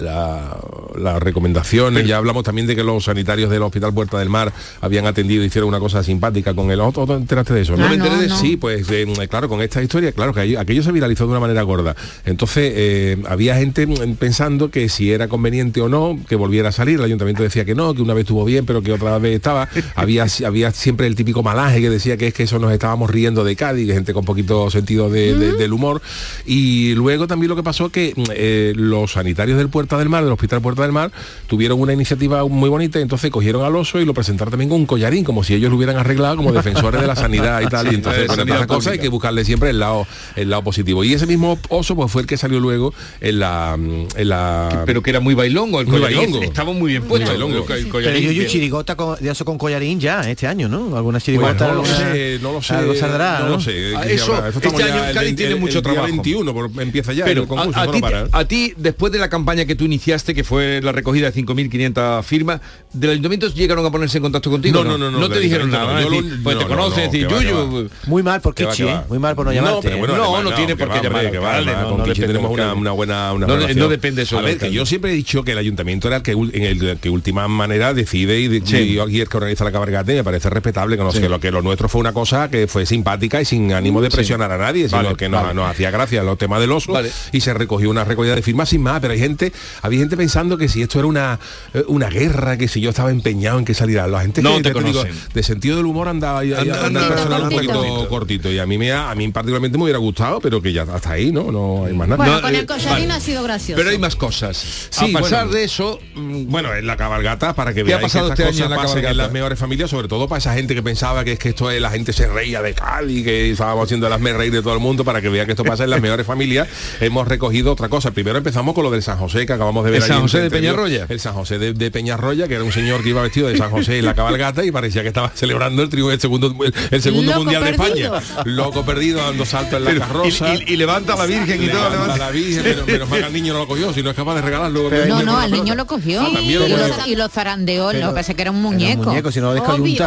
la- 0.00 0.56
las 0.98 1.22
recomendaciones. 1.22 2.06
ya 2.06 2.16
hablamos 2.18 2.44
también 2.44 2.66
de 2.66 2.76
que 2.76 2.84
los 2.84 3.04
sanitarios 3.04 3.50
del 3.50 3.62
Hospital 3.62 3.92
Puerta 3.94 4.18
del 4.18 4.28
Mar 4.28 4.52
habían 4.80 5.06
atendido, 5.06 5.44
hicieron 5.44 5.68
una 5.68 5.78
cosa 5.80 6.02
simpática 6.02 6.54
con 6.54 6.70
el 6.70 6.80
otro. 6.80 7.06
¿Te 7.06 7.14
enteraste 7.14 7.54
de 7.54 7.62
eso? 7.62 7.74
Ah, 7.74 7.88
me 7.88 7.94
enteré 7.94 8.14
no, 8.16 8.20
de 8.22 8.28
no. 8.28 8.36
Sí, 8.36 8.56
pues 8.56 8.88
em, 8.90 9.12
claro, 9.28 9.48
con 9.48 9.60
esta 9.62 9.82
historia, 9.82 10.12
claro 10.12 10.32
que 10.34 10.56
aquello- 10.58 10.82
se 10.82 10.92
viralizó 10.92 11.24
de 11.24 11.30
una 11.30 11.40
manera 11.40 11.62
gorda. 11.62 11.94
Entonces 12.24 12.72
eh, 12.74 13.16
había 13.28 13.56
gente 13.56 13.86
pensando 14.18 14.70
que 14.70 14.88
si 14.88 15.12
era 15.12 15.28
conveniente 15.28 15.80
o 15.80 15.88
no 15.88 16.18
que 16.28 16.36
volviera 16.36 16.70
a 16.70 16.72
salir. 16.72 16.98
El 16.98 17.04
ayuntamiento 17.04 17.42
decía 17.42 17.64
que 17.64 17.74
no, 17.74 17.94
que 17.94 18.02
una 18.02 18.14
vez 18.14 18.22
estuvo 18.22 18.44
bien, 18.44 18.66
pero 18.66 18.82
que 18.82 18.92
otra 18.92 19.18
vez 19.18 19.36
estaba. 19.36 19.68
había, 19.94 20.26
había 20.46 20.70
siempre 20.72 21.06
el 21.06 21.14
típico 21.14 21.42
malaje 21.42 21.80
que 21.80 21.90
decía 21.90 22.16
que 22.16 22.28
es 22.28 22.34
que 22.34 22.44
eso 22.44 22.58
nos 22.58 22.72
estábamos 22.72 23.10
riendo 23.10 23.44
de 23.44 23.56
Cádiz, 23.56 23.92
gente 23.92 24.12
con 24.12 24.24
poquito 24.24 24.70
sentido 24.70 25.10
de- 25.10 25.34
de- 25.36 25.52
del 25.52 25.72
humor. 25.72 26.00
Y 26.46 26.94
luego 26.94 27.26
también 27.26 27.48
lo 27.48 27.56
que 27.56 27.62
pasó 27.62 27.90
que 27.90 28.12
mm, 28.16 28.22
eh, 28.34 28.72
los 28.76 29.12
sanitarios 29.12 29.58
del 29.58 29.68
Puerta 29.80 29.96
del 29.98 30.10
Mar, 30.10 30.22
del 30.24 30.32
Hospital 30.32 30.60
Puerta 30.60 30.82
del 30.82 30.92
Mar, 30.92 31.10
tuvieron 31.46 31.80
una 31.80 31.94
iniciativa 31.94 32.44
muy 32.44 32.68
bonita 32.68 32.98
y 32.98 33.02
entonces 33.02 33.30
cogieron 33.30 33.64
al 33.64 33.74
oso 33.76 33.98
y 33.98 34.04
lo 34.04 34.12
presentaron 34.12 34.50
también 34.50 34.68
con 34.68 34.78
un 34.80 34.84
collarín, 34.86 35.24
como 35.24 35.42
si 35.42 35.54
ellos 35.54 35.70
lo 35.70 35.76
hubieran 35.76 35.96
arreglado 35.96 36.36
como 36.36 36.52
defensores 36.52 37.00
de 37.00 37.06
la 37.06 37.16
sanidad 37.16 37.62
y 37.62 37.66
tal. 37.66 37.90
y 37.90 37.94
entonces, 37.94 38.26
bueno, 38.26 38.42
estas 38.52 38.66
cosas 38.66 38.92
hay 38.94 38.98
que 38.98 39.08
buscarle 39.08 39.42
siempre 39.46 39.70
el 39.70 39.78
lado, 39.78 40.06
el 40.36 40.50
lado 40.50 40.62
positivo. 40.64 41.02
Y 41.02 41.14
ese 41.14 41.26
mismo 41.26 41.58
oso 41.70 41.96
pues 41.96 42.12
fue 42.12 42.20
el 42.22 42.28
que 42.28 42.36
salió 42.36 42.60
luego 42.60 42.92
en 43.22 43.38
la 43.38 43.74
en 43.74 44.28
la 44.28 44.82
Pero 44.84 45.02
que 45.02 45.08
era 45.10 45.20
muy 45.20 45.32
bailongo, 45.34 45.80
el 45.80 45.86
Muy 45.86 45.96
collarín 46.00 46.18
bailongo. 46.18 46.42
estaba 46.42 46.72
muy 46.74 46.90
bien 46.90 47.04
puesto. 47.04 47.28
bailongo. 47.30 47.56
el 47.58 47.64
Pero 47.64 47.88
collarín 47.90 48.30
yo, 48.32 48.44
chirigota 48.46 48.96
con- 48.96 49.16
de 49.18 49.30
oso 49.30 49.44
con 49.46 49.56
collarín 49.56 49.98
ya 49.98 50.20
este 50.30 50.46
año, 50.46 50.68
¿no? 50.68 50.94
Alguna 50.96 51.16
Pues 51.16 51.24
chirigota. 51.24 51.68
no 51.68 51.74
lo 51.76 51.84
sé, 51.86 52.38
no 52.42 52.52
lo 52.52 52.62
sé. 52.62 52.74
Algo 52.74 52.94
saldrá, 52.94 53.38
no, 53.40 53.44
¿no? 53.46 53.50
lo 53.52 53.60
sé. 53.60 53.94
Ah, 53.96 54.02
¿qué 54.06 54.14
eso, 54.14 54.46
este 54.46 54.68
año 54.68 54.78
ya 54.78 55.08
en 55.08 55.14
Cádiz 55.14 55.36
tiene 55.36 55.54
mucho 55.54 55.78
el 55.78 55.84
día 55.84 55.92
trabajo. 55.94 56.06
21, 56.12 56.52
por- 56.52 56.70
empieza 56.82 57.12
ya 57.12 57.24
Pero 57.24 57.42
el 57.42 57.48
concurso, 57.48 57.80
a, 57.80 57.86
no 57.86 58.00
para. 58.00 58.26
a 58.30 58.44
ti, 58.44 58.74
después 58.76 59.12
de 59.12 59.18
la 59.18 59.28
campaña 59.28 59.64
que 59.64 59.69
tú 59.76 59.84
iniciaste, 59.84 60.34
que 60.34 60.44
fue 60.44 60.80
la 60.82 60.92
recogida 60.92 61.30
de 61.30 61.42
5.500 61.42 62.22
firmas, 62.22 62.60
¿del 62.92 63.10
ayuntamiento 63.10 63.48
llegaron 63.48 63.84
a 63.86 63.90
ponerse 63.90 64.18
en 64.18 64.22
contacto 64.22 64.50
contigo? 64.50 64.82
No, 64.84 64.96
no, 64.98 65.10
no, 65.10 65.18
no, 65.18 65.28
te 65.28 65.34
del 65.34 65.42
dijeron 65.44 65.70
nada. 65.70 65.94
no. 65.94 66.00
Yo 66.00 66.10
decir, 66.10 66.24
lo- 66.38 66.42
pues 66.42 66.58
te 66.58 66.64
no, 66.64 66.68
no, 66.70 66.76
no, 66.88 66.90
decir, 66.96 67.26
que 67.26 67.34
va, 67.34 67.40
que 67.40 67.46
Yuyu. 67.46 67.90
Muy 68.06 68.22
mal 68.22 68.40
por 68.40 68.54
Que 68.54 68.66
Kichi, 68.66 68.84
que 68.84 68.90
¿eh? 68.90 69.00
Muy 69.08 69.18
mal 69.18 69.34
por 69.34 69.46
no 69.46 69.52
llamarte. 69.52 69.80
pero 69.82 69.98
bueno. 69.98 70.16
No, 70.16 70.24
además, 70.34 70.44
no 70.44 70.56
tiene 70.56 70.76
por 70.76 70.88
que 70.88 70.94
qué 71.00 71.04
llamar 71.06 71.30
que 71.30 71.36
al 71.36 71.42
va, 71.44 71.48
alcalde, 71.50 71.70
además, 71.70 71.82
no, 71.84 71.90
con 71.90 71.98
no 71.98 72.04
Kichi 72.12 72.20
tenemos 72.22 72.50
una, 72.50 72.72
buena 72.92 73.32
una 73.32 73.46
No, 73.46 73.54
relación. 73.56 73.78
no 73.78 73.88
depende 73.88 74.22
eso 74.22 74.38
A 74.38 74.42
ver, 74.42 74.58
que 74.58 74.70
yo 74.72 74.84
siempre 74.86 75.10
he 75.12 75.14
dicho 75.14 75.42
que 75.44 75.52
el 75.52 75.58
ayuntamiento 75.58 76.08
era 76.08 76.18
el 76.18 76.22
que 76.22 76.32
en 76.32 76.62
el 76.64 76.98
que 76.98 77.10
última 77.10 77.46
manera 77.48 77.94
decide 77.94 78.40
y, 78.40 78.48
de- 78.48 78.62
Sí. 78.64 78.98
aquí 78.98 79.20
es 79.20 79.28
que 79.28 79.36
organiza 79.36 79.64
la 79.64 79.72
cabalgata 79.72 80.12
y 80.12 80.16
me 80.16 80.24
parece 80.24 80.50
respetable 80.50 80.96
que 80.96 81.02
no 81.04 81.10
que 81.10 81.28
lo 81.28 81.40
que 81.40 81.50
lo 81.50 81.60
nuestro 81.62 81.88
fue 81.88 82.00
una 82.00 82.12
cosa 82.12 82.50
que 82.50 82.66
fue 82.66 82.86
simpática 82.86 83.40
y 83.40 83.44
sin 83.44 83.72
ánimo 83.72 84.00
de 84.00 84.08
presionar 84.10 84.50
a 84.52 84.58
nadie, 84.58 84.88
sino 84.88 85.02
Vale, 85.02 85.16
que 85.16 85.28
nos, 85.28 85.42
vale. 85.42 85.54
nos 85.54 85.68
hacía 85.70 85.90
gracia 85.90 86.22
los 86.22 86.38
temas 86.38 86.60
del 86.60 86.72
oso 86.72 86.92
Vale. 86.92 87.10
y 87.32 87.40
se 87.40 87.52
recogió 87.52 87.90
una 87.90 88.04
recogida 88.04 88.34
de 88.34 88.42
firmas 88.42 88.68
sin 88.70 88.82
más, 88.82 89.00
pero 89.00 89.12
hay 89.12 89.18
gente, 89.18 89.52
había 89.82 90.00
gente 90.00 90.16
pensando 90.16 90.56
que 90.58 90.68
si 90.68 90.82
esto 90.82 90.98
era 90.98 91.08
una 91.08 91.38
eh, 91.74 91.84
una 91.88 92.08
guerra, 92.08 92.56
que 92.56 92.68
si 92.68 92.80
yo 92.80 92.90
estaba 92.90 93.10
empeñado 93.10 93.58
en 93.58 93.64
que 93.64 93.74
saliera, 93.74 94.06
la 94.06 94.20
gente 94.22 94.42
No 94.42 94.56
que 94.56 94.70
te 94.72 94.82
digo, 94.82 95.04
de 95.34 95.42
sentido 95.42 95.76
del 95.76 95.86
humor 95.86 96.08
andaba 96.08 96.40
ahí- 96.40 96.52
ahí- 96.52 96.60
Anda- 96.68 96.86
anda 96.86 97.00
el 97.00 97.04
anda 97.04 97.08
personal 97.08 97.42
un 97.42 97.50
cortito. 97.50 97.72
poquito 97.74 98.08
cortito 98.08 98.52
y 98.52 98.58
a 98.58 98.66
mí 98.66 98.78
me 98.78 98.92
a 98.92 99.14
mí 99.14 99.28
particularmente 99.28 99.76
me 99.78 99.84
hubiera 99.84 99.98
gustado, 99.98 100.40
pero 100.40 100.60
que 100.60 100.72
ya 100.72 100.82
hasta 100.82 101.12
ahí, 101.12 101.32
¿no? 101.32 101.50
No 101.52 101.84
hay 101.86 101.94
más 101.94 102.08
nada. 102.08 102.16
Bueno, 102.16 102.36
No, 102.36 102.42
con 102.42 102.54
eh, 102.54 102.58
el 102.58 102.66
collarín 102.66 103.08
vale. 103.08 103.12
ha 103.14 103.20
sido 103.20 103.42
gracioso. 103.42 103.76
Pero 103.78 103.90
hay 103.90 103.98
más 103.98 104.16
cosas. 104.16 104.56
Sí, 104.90 105.14
a 105.14 105.20
pasar 105.20 105.44
bueno. 105.46 105.52
de 105.58 105.64
eso, 105.64 105.98
mm, 106.14 106.44
Bueno, 106.50 106.74
en 106.74 106.86
la 106.86 106.96
cabalgata, 106.96 107.54
para 107.54 107.72
que 107.72 107.84
¿Qué 107.84 107.92
ha 107.92 107.96
veáis 107.98 108.02
pasado 108.12 108.26
que 108.28 108.32
este 108.32 108.44
año 108.44 108.64
en 108.74 108.80
cosas 108.80 109.02
la 109.02 109.10
en 109.10 109.16
las 109.16 109.32
mejores 109.32 109.58
familias, 109.58 109.90
sobre 109.90 110.08
todo 110.08 110.28
para 110.28 110.38
esa 110.38 110.54
gente 110.54 110.74
que 110.74 110.82
pensaba 110.82 111.24
que 111.24 111.32
es 111.32 111.38
que 111.38 111.50
esto 111.50 111.70
es 111.70 111.80
la 111.80 111.90
gente 111.90 112.12
se 112.12 112.26
reía 112.26 112.62
de 112.62 112.74
Cádiz, 112.74 113.24
que 113.24 113.50
estábamos 113.50 113.84
haciendo 113.84 114.08
las 114.08 114.20
me 114.20 114.32
reír 114.32 114.52
de 114.52 114.62
todo 114.62 114.74
el 114.74 114.80
mundo, 114.80 115.04
para 115.04 115.20
que 115.20 115.28
vea 115.28 115.44
que 115.46 115.52
esto 115.52 115.64
pasa 115.64 115.84
en 115.84 115.90
las 115.90 116.00
mejores 116.02 116.26
familias, 116.26 116.68
hemos 117.00 117.26
recogido 117.28 117.72
otra 117.72 117.88
cosa. 117.88 118.10
Primero 118.10 118.38
empezamos 118.38 118.74
con 118.74 118.84
lo 118.84 118.90
del 118.90 119.02
San 119.02 119.18
José, 119.18 119.46
que 119.50 119.54
acabamos 119.54 119.84
de 119.84 119.90
ver 119.90 120.02
¿El 120.02 120.06
San 120.08 120.20
José 120.22 120.40
de. 120.42 120.50
Peñarroya? 120.50 121.06
El 121.08 121.20
San 121.20 121.34
José 121.34 121.58
de, 121.58 121.72
de 121.72 121.90
Peñarroya, 121.90 122.48
que 122.48 122.54
era 122.54 122.64
un 122.64 122.72
señor 122.72 123.02
que 123.02 123.10
iba 123.10 123.20
vestido 123.22 123.48
de 123.48 123.56
San 123.56 123.70
José 123.70 123.98
en 123.98 124.04
la 124.06 124.14
cabalgata 124.14 124.64
y 124.64 124.70
parecía 124.70 125.02
que 125.02 125.08
estaba 125.08 125.30
celebrando 125.34 125.82
el 125.82 125.88
triunfo 125.88 126.12
el 126.12 126.20
segundo, 126.20 126.54
el, 126.64 126.74
el 126.90 127.02
segundo 127.02 127.32
Loco 127.32 127.44
mundial 127.44 127.62
perdido. 127.76 128.12
de 128.12 128.18
España. 128.18 128.42
Loco 128.46 128.84
perdido, 128.84 129.20
dando 129.22 129.44
saltos 129.44 129.78
en 129.78 129.84
la 129.84 129.90
pero- 129.90 130.00
carroza. 130.06 130.54
y, 130.54 130.58
y- 130.68 130.72
y 130.74 130.76
levanta 130.76 131.14
a 131.14 131.16
la 131.16 131.26
Virgen 131.26 131.62
y 131.62 131.68
todo. 131.68 131.90
Levanta 131.90 132.16
la 132.16 132.30
Virgen, 132.30 132.62
pero 132.64 132.86
menos 132.86 133.08
mal 133.08 133.18
que 133.20 133.24
al 133.26 133.32
niño 133.32 133.52
no 133.52 133.58
lo 133.60 133.66
cogió, 133.68 133.92
si 133.92 134.02
no 134.02 134.10
es 134.10 134.16
capaz 134.16 134.34
de 134.36 134.42
regalarlo. 134.42 134.88
Pero- 134.88 135.06
No, 135.06 135.22
no, 135.22 135.36
al 135.38 135.50
niño 135.50 135.62
pelota. 135.74 135.82
lo 135.82 135.86
cogió. 135.86 136.20
Ah, 136.22 136.30
también 136.32 136.58
lo 136.60 136.66
y, 136.68 136.70
cogió. 136.72 136.88
lo, 136.88 137.06
y 137.06 137.16
lo 137.16 137.28
zarandeó, 137.28 137.92
lo 137.92 138.08
que 138.08 138.14
pasa 138.14 138.34
que 138.34 138.42
era 138.42 138.50
un 138.50 138.58
Era 138.58 138.66
un 138.68 138.72
muñeco. 138.74 139.02
muñeco, 139.04 139.32
si 139.32 139.40
no 139.40 139.50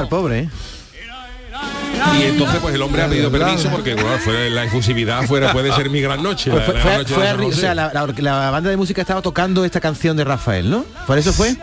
pobre. 0.09 0.39
¿eh? 0.39 0.49
Y 2.19 2.23
entonces 2.23 2.59
pues 2.61 2.75
el 2.75 2.81
hombre 2.81 3.01
ha 3.01 3.07
pedido 3.09 3.31
permiso 3.31 3.69
porque 3.69 3.93
bueno, 3.95 4.17
fue 4.23 4.49
la 4.49 4.63
efusividad 4.65 5.23
fuera 5.23 5.51
puede 5.51 5.73
ser 5.73 5.89
mi 5.89 6.01
gran 6.01 6.21
noche. 6.21 6.51
Pues 6.51 6.67
la- 6.67 6.73
fue, 6.81 6.97
noche 6.97 7.13
fue 7.13 7.31
o 7.47 7.51
sea, 7.51 7.73
la, 7.75 8.51
banda 8.51 8.69
de 8.69 8.77
música 8.77 9.01
estaba 9.01 9.21
tocando 9.21 9.65
esta 9.65 9.79
canción 9.79 10.15
de 10.17 10.23
Rafael, 10.23 10.69
¿no? 10.69 10.85
¿Por 11.07 11.17
eso 11.17 11.33
fue? 11.33 11.55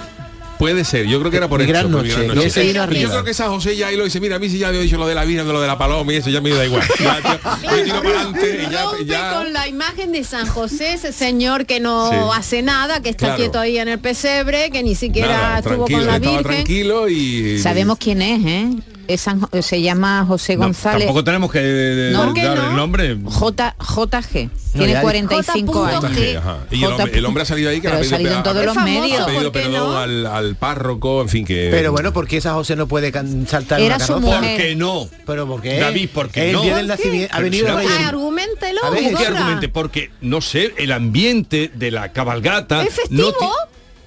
Puede 0.59 0.85
ser, 0.85 1.07
yo 1.07 1.19
creo 1.21 1.31
que 1.31 1.39
era 1.39 1.49
por 1.49 1.59
Mi 1.61 1.65
eso. 1.65 1.73
gran 1.73 1.87
mi 1.87 1.93
noche, 1.93 2.11
gran 2.11 2.29
vino 2.29 2.73
Yo 2.75 2.83
arriba. 2.83 3.11
creo 3.13 3.25
que 3.25 3.33
San 3.33 3.49
José 3.49 3.77
ya 3.79 3.87
ahí 3.87 3.97
lo 3.97 4.05
dice, 4.05 4.21
mira, 4.21 4.37
a 4.37 4.39
mí 4.39 4.51
si 4.51 4.59
ya 4.59 4.69
había 4.69 4.81
dicho 4.83 4.99
lo 4.99 5.07
de 5.07 5.15
la 5.15 5.25
Virgen, 5.25 5.47
de 5.47 5.53
lo 5.55 5.61
de 5.63 5.67
la 5.67 5.79
paloma 5.79 6.13
y 6.13 6.17
eso 6.17 6.29
ya 6.29 6.43
me 6.43 6.51
da 6.51 6.67
igual. 6.67 6.83
Ya, 7.01 7.19
yo, 7.23 7.77
yo 7.79 7.83
tiro 7.85 8.03
para 8.03 8.21
adelante 8.21 8.67
y 8.69 8.71
ya, 8.71 8.83
Rompe 8.83 9.05
ya- 9.07 9.33
con 9.37 9.53
la 9.55 9.69
imagen 9.69 10.13
de 10.13 10.23
San 10.23 10.47
José, 10.47 10.93
ese 10.93 11.13
señor 11.15 11.65
que 11.65 11.81
no 11.81 12.11
Sí. 12.11 12.17
hace 12.39 12.61
nada, 12.61 13.01
que 13.01 13.09
está 13.09 13.29
Claro. 13.29 13.37
quieto 13.39 13.59
ahí 13.59 13.79
en 13.79 13.89
el 13.89 13.99
pesebre, 14.01 14.71
que 14.71 14.83
ni 14.83 14.95
siquiera 14.95 15.29
nada, 15.35 15.59
estuvo 15.61 15.87
tranquilo, 15.87 15.99
con 16.01 16.07
la 16.09 16.19
Virgen. 16.19 16.43
tranquilo 16.43 17.09
y 17.09 17.59
Sabemos 17.61 17.97
quién 17.99 18.21
es, 18.21 18.45
¿eh? 18.45 18.69
Es 19.15 19.23
San 19.23 19.41
Jo- 19.41 19.49
se 19.63 19.83
llama 19.83 20.25
José 20.27 20.57
No, 20.57 20.65
González. 20.67 21.01
tampoco 21.07 21.25
tenemos 21.25 21.51
que 21.51 21.59
eh, 21.63 22.11
No, 22.13 22.33
dar 22.33 22.57
no. 22.59 22.71
el 22.71 22.77
nombre. 22.77 23.17
J, 23.25 23.75
JG. 23.79 24.51
No, 24.73 24.79
Tiene 24.79 24.93
ya- 24.93 25.01
45 25.03 25.73
J. 25.73 25.97
años. 25.99 26.13
G. 26.17 26.41
Y 26.71 26.85
el 26.85 26.93
hombre, 26.93 27.19
el 27.19 27.27
hombre 27.27 27.43
ha 27.43 27.47
salido 27.47 27.71
ahí 27.71 27.81
que 27.81 27.89
ha 27.89 27.93
pedido, 27.99 28.11
salido 28.11 28.37
en 28.37 28.43
todos 28.45 28.65
los 28.65 28.75
famoso. 28.75 29.01
medios. 29.01 29.21
ha 29.21 29.27
pedido 29.27 29.43
¿por 29.51 29.53
qué 29.63 29.69
perdón 29.69 29.93
no? 29.93 29.99
al, 29.99 30.27
al 30.27 30.55
párroco, 30.55 31.23
en 31.23 31.29
fin 31.29 31.45
que. 31.45 31.69
Pero 31.73 31.91
bueno, 31.91 32.13
¿por 32.13 32.29
qué 32.29 32.37
esa 32.37 32.53
José 32.55 32.77
no 32.77 32.87
puede 32.87 33.11
saltar 33.49 33.81
Era 33.81 33.97
una 33.97 34.07
su 34.07 34.21
mujer. 34.21 34.39
¿Por 34.41 34.57
qué 34.65 34.77
no? 34.77 35.09
Pero 35.27 35.47
¿por 35.49 35.61
qué? 35.61 35.79
David, 35.81 36.11
¿por 36.15 36.31
qué 36.31 36.51
el 36.51 36.53
no? 36.57 36.83
nacimiento 36.83 37.35
ha 37.37 37.41
venido 37.41 37.69
argumentelo, 37.77 38.85
A 38.85 38.91
ver, 38.91 39.03
¿Cómo 39.05 39.19
que 39.19 39.27
argumente? 39.27 39.69
Porque, 39.69 40.11
no 40.21 40.41
sé, 40.41 40.73
el 40.79 40.93
ambiente 40.93 41.71
de 41.75 41.91
la 41.91 42.13
cabalgata... 42.13 42.85
¿Es 42.85 42.95
festivo? 42.95 43.23
no 43.23 43.33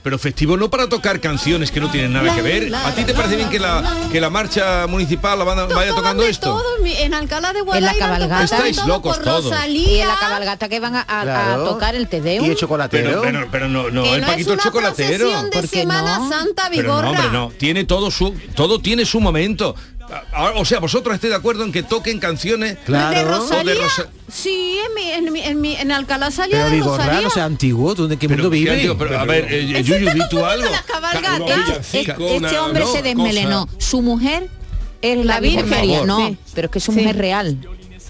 pero 0.03 0.19
festivo 0.19 0.57
no 0.57 0.69
para 0.69 0.87
tocar 0.89 1.19
canciones 1.21 1.71
que 1.71 1.79
no 1.79 1.89
tienen 1.89 2.11
nada 2.13 2.25
La, 2.25 2.35
que 2.35 2.41
ver. 2.41 2.69
la, 2.69 2.87
¿A 2.87 2.93
ti 2.93 3.03
te 3.05 3.13
parece 3.13 3.37
bien 3.37 3.49
que 3.49 3.57
la, 3.59 3.81
que 4.11 4.19
la 4.19 4.29
marcha 4.29 4.85
municipal 4.87 5.39
la 5.39 5.45
banda- 5.45 5.65
vaya 5.73 5.89
Tocan 5.91 5.95
tocando 6.03 6.23
esto? 6.23 6.49
todo, 6.57 6.85
en 6.85 7.03
en 7.03 7.13
Alcalá 7.13 7.53
de 7.53 7.61
Guadaira 7.61 7.91
han 7.91 7.97
cabalgata. 7.99 8.43
tocado 8.45 8.65
Estáis 8.67 8.85
locos 8.87 9.21
todos. 9.21 9.53
Y 9.69 9.99
en 9.99 10.07
la 10.07 10.15
cabalgata 10.19 10.67
que 10.69 10.79
van 10.79 10.95
a, 10.95 11.01
a- 11.07 11.21
a 11.21 11.23
Claro. 11.23 11.63
tocar 11.65 11.95
el 11.95 12.07
Tedeum. 12.07 12.45
Y 12.45 12.49
el 12.49 12.55
chocolatero. 12.55 13.21
Pero, 13.21 13.21
pero, 13.21 13.47
pero 13.51 13.69
no, 13.69 13.89
no, 13.89 14.03
que 14.03 14.15
el 14.15 14.21
no 14.21 14.27
Paquito 14.27 14.49
es 14.51 14.53
una 14.55 14.63
chocolatero. 14.63 15.41
de 15.43 15.49
¿Por 15.51 15.61
qué 15.69 15.79
Semana 15.79 16.19
no? 16.19 16.29
Santa, 16.29 16.69
Pero 16.69 17.01
no, 17.01 17.09
hombre, 17.09 17.29
no. 17.31 17.51
Tiene 17.57 17.85
todo 17.85 18.11
su, 18.11 18.31
todo 18.55 18.79
tiene 18.81 19.05
su 19.05 19.19
momento. 19.21 19.75
Ah, 20.31 20.51
O 20.55 20.65
sea, 20.65 20.79
vosotros 20.79 21.15
estéis 21.15 21.31
de 21.31 21.37
acuerdo 21.37 21.63
en 21.63 21.71
que 21.71 21.83
toquen 21.83 22.19
canciones. 22.19 22.77
Claro. 22.85 23.15
¿De 23.17 23.23
Rosalía? 23.23 23.73
O 23.73 23.75
de 23.77 23.81
Rosa- 23.81 24.07
Sí, 24.31 24.77
en, 24.87 24.93
mi, 24.95 25.11
en, 25.11 25.31
mi, 25.33 25.41
en, 25.41 25.61
mi- 25.61 25.75
en 25.75 25.91
Alcalá 25.91 26.31
salía 26.31 26.57
Pero 26.57 26.69
de 26.69 26.75
Vigorra, 26.75 27.03
Rosalía. 27.05 27.21
no 27.21 27.29
sea 27.29 27.45
antiguo, 27.45 27.93
¿tú 27.95 28.07
de 28.07 28.17
qué 28.17 28.27
mundo 28.27 28.49
¿qué 28.49 28.57
vives? 28.57 28.73
antiguo? 28.73 28.97
Pero, 28.97 29.19
a 29.19 29.25
ver, 29.25 29.47
eh, 29.51 29.79
Es 29.79 29.85
Yuyu, 29.85 30.09
di 30.11 30.21
tú 30.29 30.43
algo. 30.45 30.67
Este, 31.91 32.59
hombre 32.59 32.83
no, 32.83 32.91
se 32.91 33.01
desmelenó. 33.01 33.65
cosa. 33.67 33.77
Su 33.79 34.01
mujer 34.01 34.49
es 35.01 35.17
la, 35.17 35.23
La 35.35 35.39
Virgen 35.39 35.69
María. 35.69 36.05
No, 36.05 36.27
sí. 36.27 36.37
pero 36.53 36.65
es 36.67 36.71
que 36.71 36.79
su 36.79 36.91
Sí. 36.91 36.99
mujer 36.99 37.17
real. 37.17 37.57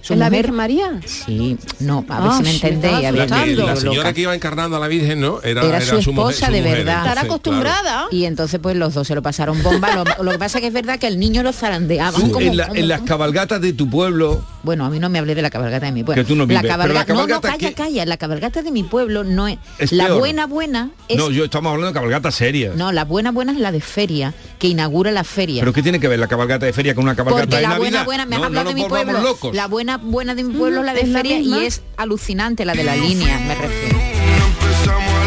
Su 0.04 0.14
¿Es 0.14 0.20
la 0.20 0.26
mujer- 0.26 0.42
Virgen 0.42 0.56
María? 0.56 1.00
Sí, 1.06 1.58
no, 1.80 2.06
a 2.10 2.20
ver 2.20 2.30
Ah, 2.30 2.38
si 2.38 2.44
me 2.44 2.52
entendéis. 2.52 2.94
estaba 2.94 2.98
a 3.08 3.12
ver, 3.12 3.30
La, 3.30 3.44
que- 3.46 3.56
la 3.56 3.76
señora 3.78 4.14
que 4.14 4.22
iba 4.22 4.36
encarnando 4.36 4.76
a 4.76 4.80
la 4.82 4.88
Virgen, 4.90 5.22
¿no? 5.22 5.42
Era, 5.42 5.64
Era 5.64 5.80
su 5.80 6.12
mujer- 6.12 6.34
esposa 6.36 6.52
de 6.52 6.62
mujer, 6.62 6.78
verdad. 6.80 7.04
claro. 7.04 7.22
acostumbrada. 7.22 8.06
Y 8.12 8.26
entonces 8.26 8.60
pues 8.62 8.76
los 8.76 8.94
dos 8.94 9.08
se 9.08 9.16
lo 9.16 9.22
pasaron 9.22 9.64
bomba. 9.64 9.96
Lo, 9.96 10.24
lo 10.24 10.32
que 10.32 10.38
pasa 10.38 10.60
que 10.60 10.68
es 10.68 10.74
verdad 10.74 11.00
que 11.00 11.08
el 11.08 11.18
niño 11.20 11.42
lo 11.42 11.54
zarandeaba. 11.54 12.20
Como- 12.20 12.40
en, 12.42 12.58
la- 12.58 12.68
en 12.74 12.88
las 12.90 13.02
cabalgatas 13.02 13.62
de 13.62 13.72
tu 13.72 13.90
pueblo, 13.90 14.44
Bueno, 14.64 14.86
a 14.86 14.90
mí 14.90 14.98
no 15.00 15.10
me 15.10 15.20
hablé 15.20 15.36
de 15.36 15.42
la 15.42 15.50
cabalgata 15.50 15.86
de 15.88 15.92
mi 15.92 16.04
pueblo. 16.04 16.24
Que 16.24 16.28
tú 16.28 16.36
no 16.36 16.48
vives, 16.48 16.64
la 16.64 16.78
no, 16.78 16.88
no, 16.88 17.06
cabalgata 17.06 17.52
calla, 17.52 17.74
calla. 17.74 18.06
La 18.06 18.18
cabalgata 18.18 18.62
de 18.64 18.72
mi 18.72 18.84
pueblo 18.84 19.24
no 19.26 19.48
es... 19.48 19.58
Es 19.78 19.92
la 19.92 20.06
peor. 20.06 20.20
buena 20.20 20.48
buena 20.48 20.90
es... 21.10 21.18
No, 21.18 21.30
yo 21.30 21.44
estamos 21.46 21.70
hablando 21.72 21.88
de 21.88 21.94
cabalgata 21.94 22.32
seria. 22.32 22.72
No, 22.76 22.92
la 22.94 23.04
buena 23.04 23.32
buena 23.32 23.52
es 23.52 23.60
la 23.60 23.72
de 23.74 23.82
feria, 23.82 24.34
que 24.60 24.68
inaugura 24.68 25.12
la 25.12 25.24
feria. 25.26 25.62
¿Pero 25.62 25.74
qué 25.74 25.84
tiene 25.84 26.00
que 26.00 26.08
ver 26.08 26.18
la 26.20 26.28
cabalgata 26.28 26.66
de 26.66 26.74
feria 26.74 26.96
con 26.96 27.04
una 27.04 27.16
cabalgata 27.16 27.44
Porque 27.46 27.56
de 27.58 27.62
la 27.62 27.70
Navidad? 27.70 28.06
buena 28.06 28.06
buena, 28.06 28.26
me 28.26 28.36
has 28.36 28.40
no, 28.42 28.48
hablado 28.48 28.64
no 28.64 28.70
de 28.70 28.82
mi 28.84 28.88
pueblo. 28.90 29.22
locos. 29.22 29.54
La 29.56 29.68
buena 29.68 29.98
buena 29.98 30.34
de 30.34 30.44
mi 30.44 30.54
pueblo 30.54 30.80
es 30.80 30.86
la 30.86 30.94
de 30.94 31.02
¿Es 31.02 31.10
la 31.10 31.20
feria 31.20 31.40
y 31.40 31.66
es 31.66 31.82
alucinante 31.98 32.64
la 32.64 32.74
de 32.74 32.84
la 32.86 32.96
línea, 32.96 33.38
me 33.40 33.56
refiero. 33.56 33.93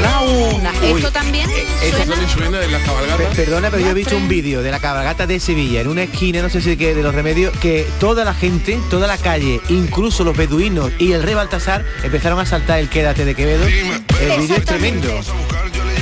La 0.07 0.21
una. 0.21 0.71
Esto 0.83 1.11
también 1.11 1.51
Esto 1.51 1.97
suena... 1.97 2.07
también 2.07 2.31
suena 2.31 2.63
en 2.63 2.73
las 2.73 2.81
Pe- 2.81 2.87
cabalgatas. 2.87 3.37
Perdona, 3.37 3.71
pero 3.71 3.83
yo 3.83 3.91
he 3.91 3.95
visto 3.95 4.17
un 4.17 4.29
vídeo 4.29 4.63
de 4.63 4.71
la 4.71 4.79
cabalgata 4.79 5.27
de 5.27 5.41
Sevilla 5.41 5.81
en 5.81 5.89
una 5.89 6.05
esquina, 6.05 6.43
no 6.43 6.49
sé 6.49 6.61
si 6.61 6.77
qué, 6.77 6.95
de 6.95 7.03
los 7.03 7.15
remedios, 7.15 7.57
que 7.59 7.87
toda 7.99 8.25
la 8.25 8.33
gente, 8.35 8.79
toda 8.89 9.07
la 9.07 9.19
calle, 9.19 9.61
incluso 9.69 10.23
los 10.25 10.37
beduinos 10.37 10.93
y 10.99 11.13
el 11.13 11.23
rey 11.23 11.35
Baltasar 11.35 11.85
empezaron 12.05 12.39
a 12.39 12.47
saltar 12.47 12.79
el 12.79 12.89
quédate 12.89 13.25
de 13.25 13.35
Quevedo. 13.35 13.67
El 13.67 14.41
vídeo 14.41 14.57
es 14.57 14.65
tremendo. 14.65 15.21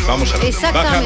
Vamos 0.07 0.35
a 0.35 0.37
ver. 0.37 0.53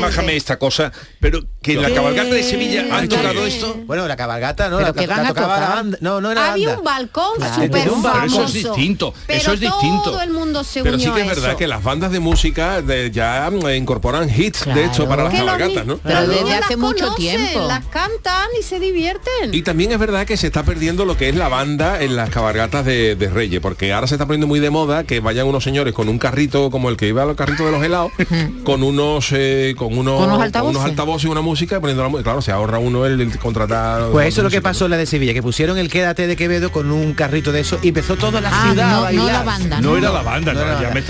Bájame 0.01 0.35
esta 0.37 0.59
cosa. 0.59 0.91
Pero 1.21 1.41
que 1.63 1.73
en 1.75 1.83
la 1.83 1.91
cabalgata 1.91 2.31
de 2.31 2.43
Sevilla 2.43 2.87
han 2.97 3.09
tocado 3.09 3.45
esto. 3.47 3.77
Bueno, 3.87 4.07
la 4.07 4.17
cabalgata, 4.17 4.69
¿no? 4.69 4.77
Pero 4.79 4.89
La, 4.89 4.93
que 4.95 5.07
la- 5.07 5.15
van 5.17 5.23
la 5.25 5.29
a 5.31 5.35
tocaba 5.35 5.55
la 5.55 5.61
tocar. 5.67 5.77
banda. 5.77 5.99
No, 6.01 6.21
no 6.21 6.31
era 6.31 6.41
la 6.43 6.53
Había 6.53 6.67
banda. 6.69 6.79
un 6.79 6.85
balcón 6.85 7.33
Claro, 7.39 7.55
súper 7.55 7.71
pero 7.71 7.93
un 7.95 8.03
balcón. 8.03 8.21
famoso. 8.31 8.45
Eso 8.45 8.47
es 8.47 8.53
distinto, 8.65 9.15
Pero 9.27 9.39
eso 9.41 9.53
es 9.55 9.61
distinto. 9.61 10.03
todo 10.05 10.23
el 10.23 10.31
mundo 10.31 10.63
se 10.65 10.83
Pero 10.83 10.95
unió 10.95 11.09
sí 11.09 11.15
que 11.15 11.21
es 11.23 11.27
a 11.27 11.35
verdad 11.35 11.49
eso. 11.51 11.59
que 11.59 11.67
las 11.67 11.83
bandas 11.83 12.13
de 12.13 12.21
música 12.21 12.83
de- 12.83 13.11
ya 13.11 13.51
mm, 13.51 13.69
incorporan 13.77 14.29
hits, 14.31 14.65
de 14.67 14.85
hecho, 14.85 15.07
Claro. 15.07 15.09
para 15.09 15.25
las 15.25 15.35
cabalgatas, 15.35 15.87
¿no? 15.87 15.99
Pero 15.99 16.27
desde 16.29 16.55
hace 16.55 16.77
mucho 16.77 17.05
conocen, 17.09 17.17
tiempo. 17.17 17.67
Las 17.67 17.85
cantan 17.87 18.47
y 18.59 18.63
se 18.63 18.79
divierten. 18.79 19.53
Y 19.53 19.63
también 19.63 19.91
es 19.93 19.99
verdad 19.99 20.25
que 20.27 20.37
se 20.37 20.47
está 20.47 20.63
perdiendo 20.63 21.05
lo 21.05 21.17
que 21.17 21.29
es 21.29 21.35
la 21.35 21.49
banda 21.49 22.01
en 22.01 22.15
las 22.15 22.31
cabalgatas 22.31 22.85
de, 22.85 23.17
de 23.17 23.29
Reyes, 23.29 23.61
porque 23.61 23.93
ahora 23.93 24.07
se 24.07 24.15
está 24.15 24.27
poniendo 24.27 24.47
muy 24.47 24.61
de 24.61 24.71
moda 24.71 25.03
que 25.05 25.19
vayan 25.21 25.47
unos 25.49 25.65
señores 25.65 25.95
con 25.95 26.09
un 26.09 26.19
carrito 26.19 26.71
como 26.71 26.89
el 26.91 26.97
que 26.97 27.09
iba 27.09 27.23
a 27.23 27.27
los 27.27 27.37
carritos 27.37 27.67
de 27.67 27.73
los 27.73 27.83
helados, 27.83 28.13
con 28.65 28.83
unos 28.85 29.29
eh, 29.33 29.75
con 29.77 29.99
unos, 29.99 30.15
Con 30.15 30.25
unos 30.25 30.37
con 30.37 30.43
altavoces. 30.45 30.77
unos 30.77 30.89
altavoces 30.89 31.08
y 31.17 31.27
una 31.27 31.41
música 31.41 31.77
y 31.77 31.81
poniendo 31.81 32.03
la 32.03 32.09
mu- 32.09 32.23
claro, 32.23 32.43
se 32.43 32.53
ahorra 32.53 32.79
uno 32.79 33.07
el, 33.07 33.21
el 33.21 33.39
contratar. 33.39 34.11
Pues 34.13 34.29
eso 34.29 34.41
es 34.41 34.45
lo 34.45 34.51
que 34.51 34.57
música, 34.57 34.69
pasó 34.69 34.85
en 34.85 34.91
la 34.93 34.97
de 34.99 35.07
Sevilla, 35.07 35.33
que 35.35 35.43
pusieron 35.43 35.79
el 35.79 35.89
quédate 35.91 36.27
de 36.27 36.37
Quevedo 36.37 36.71
con 36.71 36.91
un 36.91 37.15
carrito 37.15 37.51
de 37.53 37.61
eso 37.61 37.79
y 37.83 37.89
empezó 37.89 38.17
toda 38.17 38.41
la 38.41 38.51
Ah, 38.53 38.67
ciudad 38.71 38.85
no- 38.91 38.91
a 38.91 38.97
no 38.97 39.03
bailar. 39.25 39.33
la 39.33 39.43
banda, 39.43 39.81
No 39.81 39.97
era 39.97 40.11
la 40.11 40.23
banda, 40.23 40.53
no, 40.53 40.61
No 40.61 40.67
era 40.67 40.81
ya 40.81 40.89
la- 40.89 40.95
me 40.95 41.03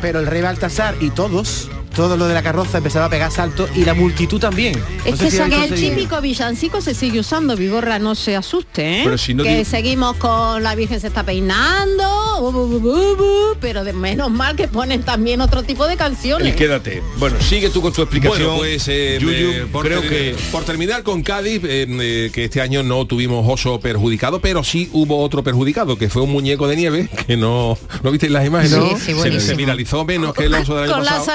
pero 0.00 0.20
el 0.20 0.26
rey 0.26 0.42
Baltasar 0.42 0.94
y 1.00 1.10
todos, 1.10 1.68
todo 1.94 2.16
lo 2.16 2.26
de 2.28 2.34
la 2.34 2.42
carroza 2.42 2.78
empezaba 2.78 3.06
a 3.06 3.10
pegar 3.10 3.30
saltos 3.30 3.70
y 3.74 3.84
la 3.84 3.94
multitud 3.94 4.40
también. 4.40 4.80
Es 5.04 5.12
No 5.12 5.16
sé 5.16 5.24
que, 5.24 5.30
si 5.30 5.36
el 5.38 5.50
conseguido. 5.50 5.94
típico 5.96 6.20
villancico 6.20 6.80
se 6.80 6.94
sigue 6.94 7.20
usando, 7.20 7.56
Vigorra, 7.56 7.98
no 7.98 8.14
se 8.14 8.36
asuste, 8.36 9.00
¿eh? 9.00 9.00
Pero 9.04 9.18
si 9.18 9.34
no 9.34 9.42
que 9.44 9.64
seguimos 9.64 10.16
con 10.16 10.62
la 10.62 10.74
Virgen 10.74 11.00
se 11.00 11.08
está 11.08 11.24
peinando, 11.24 12.04
bu, 12.40 12.52
bu, 12.52 12.66
bu, 12.66 12.78
bu, 12.80 13.16
bu, 13.16 13.56
pero 13.60 13.84
de 13.84 13.92
menos 13.92 14.30
mal 14.30 14.56
que 14.56 14.68
ponen 14.68 15.02
también 15.02 15.40
otro 15.40 15.62
tipo 15.62 15.86
de 15.86 15.96
canciones. 15.96 16.48
El 16.48 16.54
quédate. 16.54 17.02
Bueno, 17.18 17.36
sigue 17.40 17.70
tú 17.70 17.80
con 17.82 17.92
tu 17.92 18.02
explicación. 18.02 18.42
Bueno, 18.42 18.58
pues 18.58 18.86
eh, 18.88 19.18
Yuyu, 19.20 19.50
eh, 19.50 19.66
por, 19.70 19.84
creo 19.86 20.00
que 20.02 20.36
por 20.52 20.64
terminar 20.64 21.02
con 21.02 21.22
Cádiz, 21.22 21.62
eh, 21.64 21.86
eh, 21.88 22.30
que 22.32 22.44
este 22.44 22.60
año 22.60 22.82
no 22.82 23.04
tuvimos 23.06 23.44
oso 23.48 23.80
perjudicado, 23.80 24.40
pero 24.40 24.64
sí 24.64 24.88
hubo 24.92 25.22
otro 25.22 25.42
perjudicado, 25.42 25.96
que 25.96 26.08
fue 26.08 26.22
un 26.22 26.30
muñeco 26.30 26.68
de 26.68 26.76
nieve, 26.76 27.08
que 27.26 27.36
no, 27.36 27.76
¿no 28.02 28.10
visteis 28.10 28.32
las 28.32 28.46
imágenes? 28.46 28.72
Sí, 29.00 29.12
¿no? 29.12 29.22
sí, 29.22 29.30
se, 29.30 29.40
se 29.40 29.54
viralizó 29.54 30.04
menos 30.04 30.32
que 30.34 30.44
el 30.44 30.54
oso 30.54 30.74
del 30.74 30.84
año 30.84 30.92
con 30.94 31.04
la 31.04 31.10
pasado. 31.12 31.26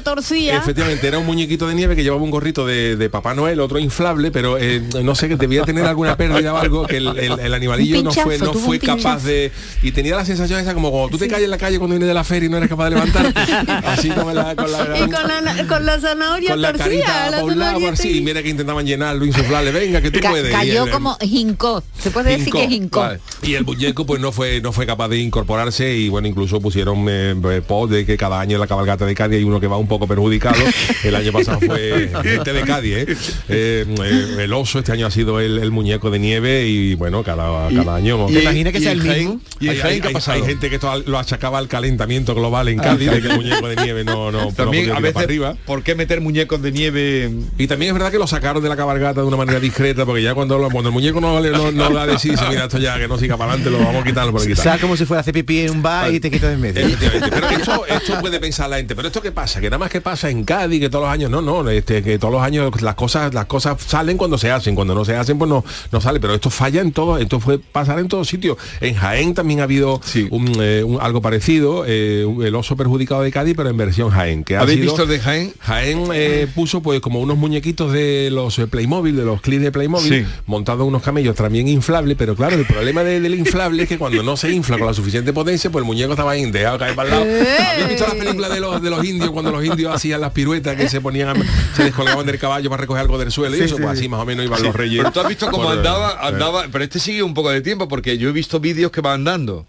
Torcida. 0.00 0.56
Efectivamente, 0.56 1.06
era 1.06 1.18
un 1.18 1.26
muñequito 1.26 1.66
de 1.68 1.74
nieve 1.74 1.96
que 1.96 2.02
llevaba 2.02 2.22
un 2.22 2.30
gorrito 2.30 2.66
de, 2.66 2.96
de 2.96 3.10
Papá 3.10 3.34
Noel, 3.34 3.60
otro 3.60 3.78
inflable, 3.78 4.30
pero 4.30 4.58
eh, 4.58 4.82
no 5.02 5.14
sé, 5.14 5.28
que 5.28 5.36
debía 5.36 5.62
tener 5.64 5.84
alguna 5.84 6.16
pérdida 6.16 6.52
o 6.54 6.56
algo, 6.56 6.86
que 6.86 6.96
el, 6.98 7.08
el- 7.18 7.38
el 7.40 7.54
animalillo 7.54 8.02
no 8.02 8.12
fue, 8.12 8.38
no 8.38 8.52
fue 8.54 8.78
capaz 8.78 9.22
de... 9.24 9.52
Y 9.82 9.92
tenía 9.92 10.16
la 10.16 10.24
sensación 10.24 10.60
esa 10.60 10.74
como 10.74 11.08
tú 11.10 11.18
te 11.18 11.28
calles 11.28 11.44
en 11.44 11.50
la 11.50 11.58
calle 11.58 11.78
cuando 11.78 11.94
vienes 11.94 12.08
de 12.08 12.14
la 12.14 12.24
feria 12.24 12.46
y 12.46 12.50
no 12.50 12.56
eres 12.58 12.68
capaz 12.68 12.84
de 12.84 12.90
levantarte. 12.96 13.40
Así 13.86 14.08
como 14.10 14.32
la, 14.32 14.54
con 14.56 14.70
la... 14.70 14.98
y 14.98 15.00
con 15.00 15.10
la, 15.28 15.66
con 15.66 15.86
la 15.86 16.00
zanahoria 16.00 16.50
con 16.50 16.62
la 16.62 16.72
carita 16.72 17.24
la 17.26 17.30
para 17.32 17.44
un 17.44 17.58
lado, 17.58 17.64
zanahoria 17.72 17.90
así, 17.92 18.18
y 18.18 18.20
mira 18.22 18.42
que 18.42 18.48
intentaban 18.48 18.86
llenarlo, 18.86 19.24
insuflarle, 19.24 19.70
venga, 19.72 20.00
que 20.00 20.10
tú 20.10 20.20
Ca- 20.20 20.30
puedes. 20.30 20.52
Cayó 20.52 20.84
el- 20.84 20.90
como 20.90 21.16
hincó. 21.20 21.82
Se 21.98 22.10
puede 22.10 22.36
decir 22.36 22.52
que 22.52 22.64
hincó. 22.64 23.00
Vale. 23.00 23.20
Y 23.42 23.54
el 23.54 23.64
muñeco 23.64 24.06
pues 24.06 24.20
no 24.20 24.32
fue 24.32 24.60
no 24.60 24.72
fue 24.72 24.86
capaz 24.86 25.08
de 25.08 25.18
incorporarse 25.18 25.94
y 25.96 26.08
bueno, 26.08 26.28
incluso 26.28 26.60
pusieron 26.60 27.06
eh, 27.08 27.34
eh, 27.50 27.62
post 27.66 27.92
de 27.92 28.04
que 28.06 28.16
cada 28.16 28.40
año 28.40 28.54
en 28.56 28.60
la 28.60 28.66
cabalgata 28.66 29.06
de 29.06 29.14
Cádiz 29.14 29.38
hay 29.38 29.44
uno 29.44 29.60
que 29.60 29.66
va 29.66 29.76
un 29.76 29.87
poco 29.88 30.06
perjudicado. 30.06 30.56
El 31.04 31.14
año 31.14 31.32
pasado 31.32 31.60
fue 31.60 32.10
gente 32.22 32.52
de 32.52 32.62
Cádiz, 32.62 32.94
¿eh? 32.96 33.06
Eh, 33.48 33.86
eh, 34.04 34.36
el 34.44 34.52
oso, 34.52 34.78
este 34.78 34.92
año 34.92 35.06
ha 35.06 35.10
sido 35.10 35.40
el, 35.40 35.58
el 35.58 35.70
muñeco 35.70 36.10
de 36.10 36.18
nieve 36.18 36.66
y 36.66 36.94
bueno, 36.94 37.22
cada, 37.22 37.68
cada 37.74 37.94
año. 37.96 38.26
¿Te 38.26 38.42
imaginas 38.42 38.72
que 38.72 38.78
y 38.78 38.82
sea 38.82 38.92
el 38.92 39.02
Jaén- 39.02 39.18
mismo? 39.18 39.40
¿Y 39.60 39.68
hay, 39.68 40.00
gente 40.44 40.68
que 40.68 40.74
esto 40.76 40.92
lo 41.06 41.18
achacaba 41.18 41.58
al 41.58 41.68
calentamiento 41.68 42.34
global 42.34 42.68
en 42.68 42.78
Cádiz, 42.78 43.10
de 43.10 43.20
que 43.20 43.28
el 43.28 43.36
muñeco 43.36 43.68
de 43.68 43.76
nieve 43.76 44.04
no, 44.04 44.30
no, 44.30 44.52
También 44.52 44.84
podía 44.84 44.96
a 44.96 45.00
veces, 45.00 45.14
para 45.14 45.24
arriba. 45.24 45.56
¿por 45.66 45.82
qué 45.82 45.94
meter 45.94 46.20
muñecos 46.20 46.60
de 46.62 46.72
nieve? 46.72 47.30
Y 47.58 47.66
también 47.66 47.90
es 47.90 47.94
verdad 47.94 48.10
que 48.12 48.18
lo 48.18 48.26
sacaron 48.26 48.62
de 48.62 48.68
la 48.68 48.76
cabalgata 48.76 49.20
de 49.20 49.26
una 49.26 49.36
manera 49.36 49.60
discreta, 49.60 50.04
porque 50.06 50.22
ya 50.22 50.34
cuando, 50.34 50.58
lo- 50.58 50.70
cuando 50.70 50.88
el 50.90 50.94
muñeco 50.94 51.20
no, 51.20 51.40
no, 51.40 51.72
no 51.72 51.90
da 51.90 52.06
de 52.06 52.18
sí, 52.18 52.30
mira, 52.48 52.64
esto 52.64 52.78
ya 52.78 52.98
que 52.98 53.08
no 53.08 53.18
siga 53.18 53.36
para 53.36 53.52
adelante, 53.52 53.70
lo 53.76 53.84
vamos 53.84 54.02
a 54.02 54.04
quitar 54.06 54.30
por 54.30 54.42
aquí. 54.42 54.54
Sal 54.54 54.78
como 54.80 54.96
si 54.96 55.04
fuera 55.04 55.20
a 55.20 55.22
hacer 55.22 55.34
pipí 55.34 55.60
en 55.60 55.70
un 55.70 55.82
bar 55.82 56.12
y 56.12 56.20
te 56.20 56.30
quitas 56.30 56.48
de 56.50 56.54
en 56.54 56.60
medio. 56.60 56.86
Efectivamente, 56.86 57.30
pero 57.30 57.48
esto, 57.50 57.86
esto 57.86 58.20
puede 58.20 58.40
pensar 58.40 58.68
la 58.70 58.76
gente, 58.76 58.94
pero 58.94 59.08
esto 59.08 59.20
qué 59.22 59.32
pasa, 59.32 59.60
que 59.60 59.70
nada 59.78 59.84
más 59.86 59.92
que 59.92 60.00
pasa 60.00 60.28
en 60.28 60.42
Cádiz, 60.44 60.80
que 60.80 60.90
todos 60.90 61.04
los 61.04 61.12
años, 61.12 61.30
no, 61.30 61.40
no, 61.40 61.68
este, 61.70 62.02
que 62.02 62.18
todos 62.18 62.32
los 62.34 62.42
años 62.42 62.82
las 62.82 62.96
cosas, 62.96 63.32
las 63.32 63.46
cosas 63.46 63.76
salen 63.86 64.16
cuando 64.18 64.36
se 64.36 64.50
hacen, 64.50 64.74
cuando 64.74 64.92
no 64.92 65.04
se 65.04 65.14
hacen, 65.14 65.38
pues 65.38 65.48
no, 65.48 65.64
no 65.92 66.00
sale, 66.00 66.18
pero 66.18 66.34
esto 66.34 66.50
falla 66.50 66.80
en 66.80 66.90
todo, 66.90 67.16
esto 67.18 67.38
puede 67.38 67.58
pasar 67.60 68.00
en 68.00 68.08
todos 68.08 68.26
sitios. 68.26 68.56
En 68.80 68.94
Jaén 68.96 69.34
también 69.34 69.60
ha 69.60 69.62
habido 69.62 70.00
Sí. 70.04 70.26
un, 70.30 70.52
eh, 70.60 70.82
un- 70.84 71.00
algo 71.00 71.22
parecido, 71.22 71.84
eh, 71.86 72.26
el 72.42 72.54
oso 72.56 72.76
perjudicado 72.76 73.22
de 73.22 73.30
Cádiz, 73.30 73.54
pero 73.56 73.70
en 73.70 73.76
versión 73.76 74.10
Jaén. 74.10 74.42
Que 74.42 74.56
ha 74.56 74.62
¿Habéis 74.62 74.80
sido- 74.80 74.92
visto 74.94 75.06
de 75.06 75.20
Jaén? 75.20 75.52
Jaén 75.60 76.04
eh, 76.12 76.48
puso 76.54 76.82
pues 76.82 77.00
como 77.00 77.20
unos 77.20 77.36
muñequitos 77.38 77.92
de 77.92 78.30
los 78.32 78.58
eh, 78.58 78.66
Playmobil, 78.66 79.14
de 79.16 79.24
los 79.24 79.40
clips 79.40 79.62
de 79.62 79.70
Playmobil, 79.72 80.12
Sí. 80.12 80.26
montados 80.46 80.80
en 80.82 80.88
unos 80.88 81.02
camellos 81.02 81.36
también 81.36 81.68
inflables, 81.68 82.16
pero 82.18 82.34
claro, 82.34 82.56
el 82.56 82.66
problema 82.66 83.04
de- 83.04 83.20
del 83.20 83.34
inflable 83.36 83.84
es 83.84 83.88
que 83.88 83.96
cuando 83.98 84.24
no 84.24 84.36
se 84.36 84.50
infla 84.50 84.76
con 84.76 84.88
la 84.88 84.94
suficiente 84.94 85.32
potencia, 85.32 85.70
pues 85.70 85.82
el 85.82 85.86
muñeco 85.86 86.12
estaba 86.14 86.32
ahí 86.32 86.50
dejado 86.50 86.78
caer 86.78 86.96
para 86.96 87.08
el 87.08 87.14
lado. 87.14 87.26
¿Habéis 87.72 87.88
visto 87.90 88.04
las 88.06 88.14
películas 88.16 88.50
de 88.52 88.60
los, 88.60 88.82
de 88.82 88.90
los 88.90 89.04
indios 89.04 89.30
cuando 89.30 89.52
los 89.52 89.64
indios 89.68 89.94
hacían 89.94 90.20
las 90.20 90.32
piruetas 90.32 90.76
que 90.76 90.88
se 90.88 91.00
ponían, 91.00 91.36
se 91.76 91.84
descolgaban 91.84 92.26
del 92.26 92.38
caballo 92.38 92.68
para 92.70 92.80
recoger 92.80 93.02
algo 93.02 93.18
del 93.18 93.30
suelo 93.32 93.56
y 93.56 93.60
eso? 93.60 93.76
Pues 93.76 93.88
así 93.88 94.08
más 94.08 94.20
o 94.20 94.24
menos 94.26 94.44
iban 94.46 94.62
los 94.62 94.74
reyes. 94.74 94.98
Pero 94.98 95.12
tú 95.12 95.20
has 95.20 95.28
visto 95.28 95.50
cómo 95.50 95.70
andaba, 95.70 96.12
eh, 96.12 96.26
andaba, 96.28 96.64
pero 96.72 96.84
este 96.84 96.98
sigue 96.98 97.22
un 97.22 97.34
poco 97.34 97.50
de 97.50 97.60
tiempo 97.60 97.88
porque 97.88 98.18
yo 98.18 98.28
he 98.28 98.32
visto 98.32 98.60
vídeos 98.60 98.90
que 98.90 99.00
va 99.00 99.14
andando 99.14 99.66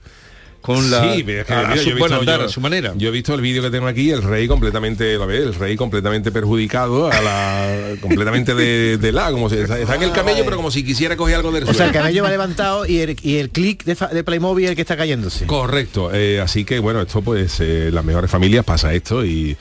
con 0.61 0.91
la 0.91 1.01
Sí, 1.13 1.23
es 1.25 1.45
que, 1.45 1.53
a, 1.53 1.59
a 1.61 1.67
mira, 1.69 1.77
su 1.77 1.89
yo 1.89 1.95
he 1.95 1.99
buen 1.99 2.09
visto- 2.11 2.19
andar, 2.19 2.39
yo- 2.41 2.45
a 2.47 2.49
su 2.49 2.59
manera. 2.59 2.93
Yo 2.97 3.07
he 3.07 3.11
visto 3.11 3.33
el 3.33 3.39
vídeo 3.39 3.61
que 3.63 3.69
tengo 3.69 3.87
aquí, 3.87 4.11
el 4.11 4.21
rey 4.21 4.45
completamente, 4.45 5.17
ves, 5.17 5.41
el 5.43 5.55
rey 5.55 5.77
completamente 5.77 6.33
perjudicado, 6.33 7.09
a 7.09 7.21
la, 7.21 7.95
completamente 8.01 8.53
de, 8.53 8.97
de 8.97 9.11
la, 9.13 9.31
como 9.31 9.49
si 9.49 9.55
está, 9.55 9.79
está 9.79 9.95
en 9.95 10.03
el 10.03 10.11
camello, 10.11 10.43
pero 10.43 10.57
como 10.57 10.69
si 10.69 10.83
quisiera 10.83 11.15
coger 11.15 11.35
algo 11.37 11.53
del 11.53 11.63
O 11.63 11.67
sea, 11.67 11.75
suelo. 11.75 11.91
el 11.91 11.93
camello 11.93 12.23
va 12.23 12.29
levantado 12.29 12.85
y 12.85 12.97
el, 12.99 13.15
y 13.23 13.37
el 13.37 13.51
clic 13.51 13.85
de, 13.85 13.95
de 14.13 14.23
Playmobil 14.25 14.65
es 14.65 14.69
el 14.71 14.75
que 14.75 14.81
está 14.81 14.97
cayéndose. 14.97 15.45
Correcto, 15.45 16.11
eh, 16.13 16.41
así 16.41 16.65
que 16.65 16.79
bueno, 16.79 17.01
esto 17.03 17.21
pues 17.21 17.57
eh, 17.61 17.89
las 17.93 18.03
mejores 18.03 18.29
familias 18.29 18.65
pasa 18.65 18.93
esto 18.93 19.23
y, 19.23 19.55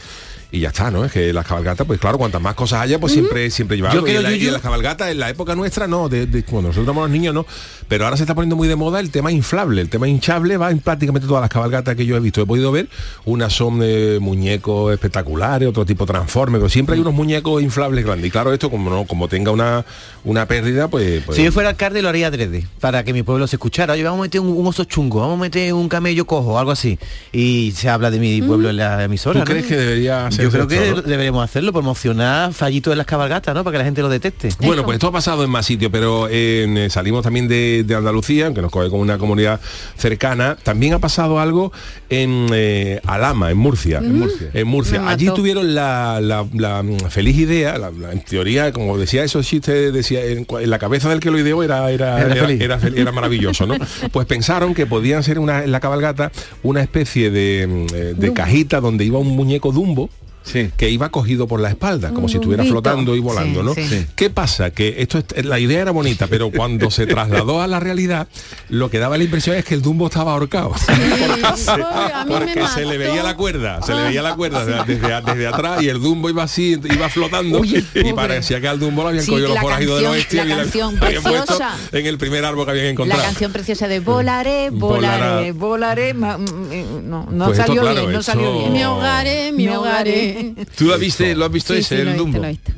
y 0.51 0.61
ya 0.61 0.69
está, 0.69 0.91
¿no? 0.91 1.05
Es 1.05 1.13
que 1.13 1.31
las 1.33 1.47
cabalgatas, 1.47 1.87
pues 1.87 2.01
claro, 2.01 2.17
cuantas 2.17 2.41
más 2.41 2.55
cosas 2.55 2.81
haya, 2.81 2.99
pues 2.99 3.13
siempre 3.13 3.51
siempre 3.51 3.77
Yo. 3.77 4.01
Y 4.01 4.05
creo, 4.05 4.23
la- 4.23 4.31
las 4.53 4.63
cabalgatas, 4.63 5.11
en 5.11 5.19
la 5.19 5.29
época 5.29 5.55
nuestra, 5.55 5.87
no, 5.87 6.09
de, 6.09 6.27
de- 6.27 6.43
cuando 6.45 6.69
nosotros 6.69 6.87
éramos 6.87 7.11
niños, 7.11 7.35
no. 7.35 7.47
Pero 7.89 8.05
ahora 8.05 8.17
se 8.17 8.23
está 8.23 8.35
poniendo 8.35 8.57
muy 8.57 8.69
de 8.69 8.77
moda 8.77 9.01
el 9.01 9.11
tema 9.11 9.33
inflable. 9.33 9.81
El 9.81 9.89
tema 9.89 10.09
hinchable 10.09 10.57
va 10.57 10.71
en 10.71 10.81
prácticamente 10.81 11.27
todas 11.27 11.41
las 11.41 11.51
cabalgatas 11.51 11.97
que 11.97 12.05
yo 12.07 12.17
he 12.17 12.21
visto. 12.21 12.43
He 12.43 12.47
podido 12.47 12.71
ver, 12.71 12.89
unas 13.25 13.53
son 13.53 13.81
eh, 13.83 14.19
muñecos 14.21 14.93
espectaculares, 14.93 15.69
otro 15.69 15.87
tipo 15.87 16.07
transforme, 16.07 16.59
pero 16.59 16.69
siempre 16.69 16.95
hay 16.95 17.01
unos 17.01 17.15
muñecos 17.15 17.63
inflables 17.63 18.05
grandes. 18.05 18.27
Y 18.27 18.31
claro, 18.31 18.53
esto 18.53 18.71
como 18.71 18.91
no, 18.91 19.05
como 19.05 19.29
tenga 19.29 19.51
una, 19.51 19.85
una 20.25 20.47
pérdida, 20.47 20.89
pues, 20.89 21.23
pues 21.25 21.37
Si 21.37 21.45
yo 21.45 21.53
fuera 21.53 21.71
alcalde 21.71 22.03
lo 22.03 22.09
haría 22.09 22.29
adrede, 22.29 22.67
para 22.81 23.05
que 23.05 23.13
mi 23.13 23.23
pueblo 23.23 23.47
se 23.47 23.57
escuchara. 23.57 23.95
Oye, 23.95 24.03
vamos 24.03 24.21
a 24.21 24.23
meter 24.23 24.41
un, 24.41 24.49
un 24.49 24.67
oso 24.67 24.85
chungo, 24.85 25.21
vamos 25.21 25.39
a 25.39 25.41
meter 25.41 25.73
un 25.73 25.89
camello 25.89 26.27
cojo, 26.27 26.59
algo 26.59 26.71
así. 26.71 26.99
Y 27.33 27.73
se 27.75 27.89
habla 27.89 28.11
de 28.11 28.19
mi 28.19 28.43
pueblo 28.43 28.71
en 28.71 28.77
la 28.77 29.03
emisora. 29.05 29.41
¿Tú 29.41 29.47
crees 29.51 29.67
que 29.67 29.77
debería 29.77 30.21
Yo 30.21 30.27
hacerse 30.27 30.51
creo 30.51 30.69
que 30.69 30.91
no? 30.91 31.03
deberíamos 31.03 31.45
hacerlo, 31.45 31.73
promocionar 31.73 32.53
fallitos 32.53 32.93
de 32.93 32.97
las 32.97 33.07
cabalgatas, 33.07 33.55
¿no? 33.55 33.65
Para 33.65 33.75
que 33.75 33.79
la 33.79 33.85
gente 33.85 34.03
lo 34.03 34.09
detecte. 34.09 34.51
Bueno, 34.61 34.85
pues 34.85 34.97
esto 34.97 35.09
ha 35.09 35.13
pasado 35.13 35.45
en 35.45 35.51
más 35.51 35.67
sitios, 35.67 35.91
pero 35.91 36.29
eh, 36.31 36.89
salimos 36.91 37.23
también 37.23 37.49
de, 37.49 37.78
de 37.83 37.95
Andalucía, 37.95 38.53
que 38.53 38.63
nos 38.63 38.71
coge 38.71 38.89
como 38.91 39.03
una 39.03 39.19
comunidad 39.19 39.61
cercana. 39.97 40.57
También 40.63 40.95
ha 40.95 40.99
pasado 40.99 41.41
algo 41.41 41.73
en 42.11 42.47
eh, 42.53 43.01
Alama, 43.07 43.51
en 43.51 43.59
Murcia. 43.59 43.99
En 43.99 44.19
Murcia. 44.19 44.51
En 44.53 44.67
Murcia. 44.67 45.01
Me 45.01 45.11
Allí 45.11 45.27
tuvieron 45.35 45.75
la, 45.75 46.21
la- 46.21 46.47
la, 46.55 46.83
mm, 46.83 46.99
feliz 47.11 47.37
idea, 47.37 47.79
la- 47.79 47.91
la- 47.91 48.13
en 48.13 48.21
teoría, 48.21 48.73
como 48.73 48.97
decía 48.99 49.25
esos 49.25 49.47
chistes, 49.47 49.93
decía, 49.93 50.25
en, 50.25 50.47
la 50.65 50.79
cabeza 50.79 51.09
del 51.09 51.21
que 51.21 51.31
lo 51.31 51.39
ideó 51.39 51.63
era, 51.63 51.91
era, 51.91 52.21
Era 52.21 52.35
era, 52.35 52.47
feliz. 52.47 52.61
era 52.61 52.79
fel- 52.81 52.97
era 52.99 53.13
maravilloso, 53.13 53.67
¿no? 53.67 53.75
Pues 54.13 54.27
pensaron 54.27 54.75
que 54.75 54.87
podían 54.87 55.23
ser 55.23 55.39
una, 55.39 55.65
en 55.65 55.73
la 55.73 55.81
cabalgata 55.81 56.31
una 56.63 56.83
especie 56.83 57.31
de, 57.31 57.67
mm, 57.67 57.87
eh, 57.95 58.15
de 58.17 58.33
cajita 58.33 58.81
donde 58.81 59.05
iba 59.05 59.19
un 59.19 59.29
muñeco 59.37 59.73
dumbo 59.73 60.11
Sí. 60.51 60.71
que 60.77 60.89
iba 60.91 61.11
cogido 61.11 61.47
por 61.47 61.61
la 61.61 61.69
espalda, 61.69 62.11
como 62.13 62.29
si 62.29 62.37
estuviera 62.37 62.65
flotando 62.65 63.15
y 63.15 63.21
volando, 63.21 63.61
Sí, 63.75 63.81
¿no? 63.83 63.89
sí. 63.89 64.07
¿Qué 64.17 64.31
pasa? 64.31 64.71
Que 64.71 64.97
esto 65.03 65.19
es- 65.19 65.45
la 65.45 65.59
idea 65.59 65.83
era 65.83 65.91
bonita, 65.91 66.27
pero 66.27 66.51
cuando 66.51 66.91
se 66.91 67.07
trasladó 67.07 67.61
a 67.61 67.67
la 67.67 67.81
realidad, 67.81 68.29
lo 68.69 68.91
que 68.91 68.99
daba 68.99 69.19
la 69.19 69.25
impresión 69.25 69.57
es 69.57 69.65
que 69.65 69.75
el 69.75 69.83
Dumbo 69.83 70.07
estaba 70.07 70.33
ahorcado. 70.33 70.73
Me 70.89 72.27
Porque 72.27 72.67
se 72.75 72.85
le 72.85 72.99
veía 72.99 73.23
la 73.23 73.37
cuerda, 73.37 73.83
se 73.83 73.95
le 73.95 74.03
veía 74.05 74.23
la 74.23 74.35
cuerda 74.35 74.65
desde, 74.65 74.95
desde- 74.95 75.21
desde 75.23 75.47
atrás 75.47 75.83
y 75.83 75.89
el 75.89 76.01
Dumbo 76.01 76.31
iba 76.31 76.43
así, 76.43 76.79
iba 76.83 77.09
flotando 77.09 77.63
y 77.65 78.13
parecía 78.15 78.61
que 78.61 78.69
al 78.69 78.79
Dumbo 78.79 79.03
lo 79.03 79.09
habían 79.09 79.25
Sí, 79.25 79.31
cogido 79.31 79.49
los 79.49 79.55
la 79.55 79.63
forajidos 79.63 79.97
de 79.99 80.03
los 80.05 80.13
canción- 80.13 80.19
oeste 80.19 80.37
y 80.37 80.49
la 80.49 80.57
canción 80.57 80.99
habían 81.03 81.23
puesto 81.23 81.47
preciosa. 81.59 81.77
en 81.93 82.07
el 82.07 82.19
primer 82.19 82.45
árbol 82.45 82.65
que 82.65 82.71
habían 82.71 82.87
La 82.87 82.91
encontrado. 82.93 83.23
canción 83.23 83.53
preciosa 83.53 83.89
de 83.89 84.01
volaré, 84.01 84.71
volaré, 84.71 85.53
volaré. 85.53 86.15
ma- 86.15 86.39
mm, 86.39 86.73
eh, 86.73 86.85
No, 87.09 87.27
no 87.31 87.47
Pues 87.47 87.59
esto, 87.59 87.69
salió 87.69 87.83
claro, 87.83 88.01
bien, 88.03 88.13
no 88.13 88.23
salió 88.23 88.53
bien. 88.59 88.73
Mi 88.73 88.85
hogaré, 88.85 89.53
mi 89.53 89.65
Mi 89.65 89.69
hogaré. 89.75 90.38
¿Tú 90.77 90.85
lo 90.87 90.99
viste, 90.99 91.35
lo 91.35 91.45
has 91.45 91.53
visto 91.53 91.73
Sí, 91.75 91.81
ese, 91.81 91.97
sí, 91.97 92.01
el 92.01 92.05
lo 92.07 92.11
he 92.11 92.15
visto, 92.15 92.25
Dumbo? 92.25 92.39
lo 92.39 92.45
he 92.47 92.51
visto. 92.51 92.73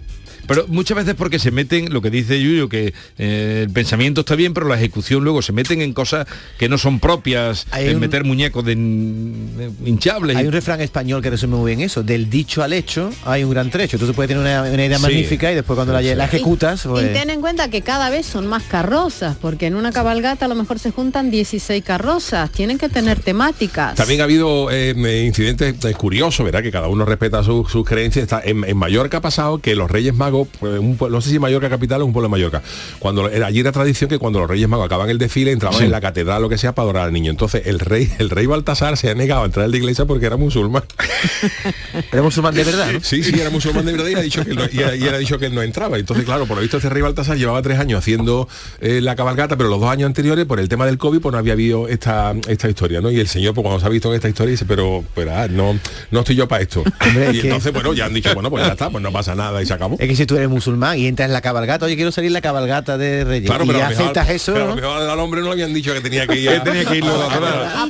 Pero 0.51 0.67
muchas 0.69 0.97
veces 0.97 1.15
porque 1.17 1.39
se 1.39 1.51
meten, 1.51 1.93
lo 1.93 2.03
que 2.03 2.11
dice 2.11 2.41
Yuyo, 2.41 2.69
que 2.69 2.93
eh, 3.19 3.63
el 3.67 3.71
pensamiento 3.73 4.21
está 4.21 4.35
bien, 4.35 4.53
pero 4.53 4.69
la 4.69 4.75
ejecución 4.77 5.25
luego 5.25 5.41
se 5.43 5.53
meten 5.53 5.81
en 5.81 5.93
cosas 5.95 6.27
que 6.59 6.69
no 6.69 6.77
son 6.77 7.01
propias, 7.01 7.67
Hay 7.71 7.87
en 7.89 7.95
un- 7.95 8.01
meter 8.01 8.25
muñecos 8.25 8.65
de, 8.65 8.75
de 8.75 9.71
hinchables. 9.85 10.37
Hay 10.37 10.47
un 10.47 10.53
refrán 10.53 10.81
español 10.81 11.23
que 11.23 11.31
resume 11.31 11.57
muy 11.57 11.71
bien 11.75 11.81
eso. 11.81 12.03
Del 12.03 12.29
dicho 12.29 12.63
al 12.63 12.73
hecho 12.73 13.11
hay 13.25 13.45
un 13.45 13.51
gran 13.51 13.71
trecho. 13.71 13.99
Tú 13.99 14.13
puedes 14.13 14.29
tener 14.29 14.43
una, 14.43 14.63
una 14.63 14.85
idea 14.85 14.99
Sí. 14.99 15.03
magnífica 15.03 15.51
y 15.53 15.55
después 15.55 15.77
cuando 15.77 15.93
la, 15.93 16.03
la 16.03 16.25
ejecutas... 16.25 16.85
Y, 16.85 16.89
pues- 16.89 17.05
y 17.11 17.13
ten 17.13 17.31
en 17.31 17.41
cuenta 17.41 17.71
que 17.71 17.83
cada 17.83 18.11
vez 18.11 18.27
son 18.27 18.47
más 18.47 18.65
carrozas, 18.65 19.37
porque 19.41 19.67
en 19.67 19.75
una 19.77 19.93
cabalgata 19.93 20.45
a 20.47 20.49
lo 20.49 20.55
mejor 20.57 20.79
se 20.79 20.91
juntan 20.91 21.31
16 21.31 21.83
carrozas, 21.85 22.51
tienen 22.51 22.77
que 22.77 22.89
tener 22.89 23.21
temáticas. 23.21 23.95
También 23.95 24.21
ha 24.21 24.25
habido 24.25 24.71
eh, 24.71 24.95
incidentes 25.27 25.77
curiosos, 25.97 26.45
¿verdad? 26.45 26.63
Que 26.63 26.71
cada 26.73 26.89
uno 26.89 27.05
respeta 27.05 27.43
su- 27.45 27.67
sus 27.71 27.85
creencias. 27.87 28.25
Está, 28.25 28.41
en, 28.45 28.65
en 28.65 28.77
Mallorca 28.77 29.19
ha 29.19 29.21
pasado 29.21 29.59
que 29.59 29.75
los 29.77 29.91
Reyes 29.91 30.15
Magos, 30.15 30.40
pues, 30.47 30.79
un 30.79 30.97
no 31.11 31.21
sé 31.21 31.31
si 31.31 31.39
Mallorca 31.39 31.69
capital 31.69 32.03
o 32.03 32.07
un 32.07 32.13
pueblo 32.13 32.29
de 32.29 32.31
Mallorca, 32.33 32.63
cuando 32.99 33.29
era- 33.29 33.47
allí 33.47 33.61
era 33.61 33.73
tradición 33.73 34.09
que 34.11 34.19
cuando 34.19 34.39
los 34.41 34.49
Reyes 34.49 34.69
Magos 34.69 34.87
acaban 34.87 35.09
el 35.11 35.19
desfile 35.19 35.53
entraban 35.53 35.83
en 35.83 35.91
la 35.91 36.01
catedral 36.01 36.43
lo 36.43 36.49
que 36.49 36.59
sea 36.59 36.75
para 36.75 36.85
adorar 36.85 37.05
al 37.07 37.13
niño. 37.13 37.31
Entonces 37.31 37.63
el 37.67 37.79
rey, 37.81 38.11
el 38.19 38.31
rey 38.31 38.47
Baltasar 38.47 38.97
se 38.97 39.11
ha 39.11 39.15
negado 39.15 39.43
a 39.43 39.47
entrar 39.47 39.65
en 39.67 39.71
la 39.73 39.77
iglesia 39.77 40.05
porque 40.05 40.27
era 40.27 40.37
musulmán. 40.37 40.85
Era 42.13 42.23
musulmán 42.23 42.55
de 42.55 42.65
verdad, 42.65 42.93
¿no? 42.93 43.01
Sí, 43.03 43.23
sí, 43.23 43.39
era 43.39 43.51
musulmán 43.51 43.85
de 43.85 43.93
verdad 43.93 44.09
y 44.09 44.15
ha 44.15 44.21
dicho 44.21 44.45
que 44.45 44.51
él 44.51 44.57
no, 44.57 44.65
y 44.73 44.79
era- 44.79 44.97
y 44.97 45.03
era 45.05 45.19
dicho 45.19 45.39
que 45.39 45.47
él 45.47 45.55
no 45.55 45.63
entraba. 45.63 45.99
Entonces, 45.99 46.25
claro, 46.25 46.47
por 46.47 46.57
lo 46.57 46.63
visto 46.63 46.77
este 46.79 46.89
rey 46.89 47.03
Baltasar 47.03 47.37
llevaba 47.37 47.61
tres 47.63 47.79
años 47.79 47.99
haciendo 47.99 48.49
eh, 48.81 49.01
la 49.01 49.17
cabalgata, 49.17 49.57
pero 49.57 49.69
los 49.69 49.81
dos 49.81 49.91
años 49.91 50.07
anteriores, 50.07 50.47
por 50.47 50.61
el 50.61 50.69
tema 50.69 50.87
del 50.87 50.99
COVID, 50.99 51.21
pues 51.21 51.33
no 51.33 51.39
había 51.39 51.53
habido 51.53 51.89
esta, 51.89 52.35
esta 52.49 52.69
historia, 52.69 53.01
¿no? 53.01 53.11
Y 53.11 53.21
el 53.21 53.29
señor, 53.29 53.55
pues 53.55 53.63
cuando 53.63 53.81
se 53.81 53.87
ha 53.87 53.89
visto 53.89 54.09
en 54.09 54.15
esta 54.17 54.29
historia, 54.29 54.53
dice, 54.53 54.65
pero, 54.67 55.05
pero 55.15 55.35
ah, 55.35 55.47
no, 55.49 55.79
no 56.11 56.21
estoy 56.21 56.37
yo 56.37 56.49
para 56.49 56.63
esto. 56.63 56.83
Hombre, 57.07 57.31
y 57.33 57.41
que- 57.41 57.47
entonces, 57.49 57.73
bueno, 57.73 57.93
ya 57.93 58.07
han 58.07 58.15
dicho, 58.15 58.33
bueno, 58.35 58.51
pues 58.51 58.65
ya 58.65 58.73
está, 58.73 58.91
pues 58.91 59.03
no 59.03 59.13
pasa 59.13 59.35
nada 59.35 59.63
y 59.63 59.67
se 59.67 59.75
acabó. 59.75 59.97
Es 59.99 60.09
que 60.09 60.17
si 60.17 60.23
tú 60.31 60.37
eres 60.37 60.49
musulmán 60.49 60.97
y 60.97 61.09
entras 61.09 61.27
en 61.27 61.33
la 61.33 61.41
cabalgata, 61.41 61.87
oye, 61.87 61.97
quiero 61.97 62.13
salir 62.13 62.29
en 62.29 62.35
la 62.35 62.41
cabalgata 62.41 62.97
de 62.97 63.25
Reyes. 63.25 63.51
Claro, 63.51 63.65
y 63.65 63.67
pero, 63.67 63.81
ya 63.81 63.87
a 63.87 63.91
lo 63.91 63.97
mejor, 63.97 64.05
aceptas 64.05 64.31
eso, 64.31 64.53
pero 64.53 64.65
a 64.65 64.69
¿no? 64.69 64.75
lo 64.77 64.81
mejor 64.81 65.11
al 65.11 65.19
hombre 65.19 65.41
no 65.41 65.47
le 65.49 65.53
habían 65.55 65.75
dicho 65.75 65.93
que 65.93 66.01
tenía 66.01 66.25
que 66.29 66.37
ir 66.41 66.51
a, 66.51 66.63
tenía 66.63 66.85
que 66.85 66.99
ir 66.99 67.05
luego 67.05 67.21
a 67.21 67.87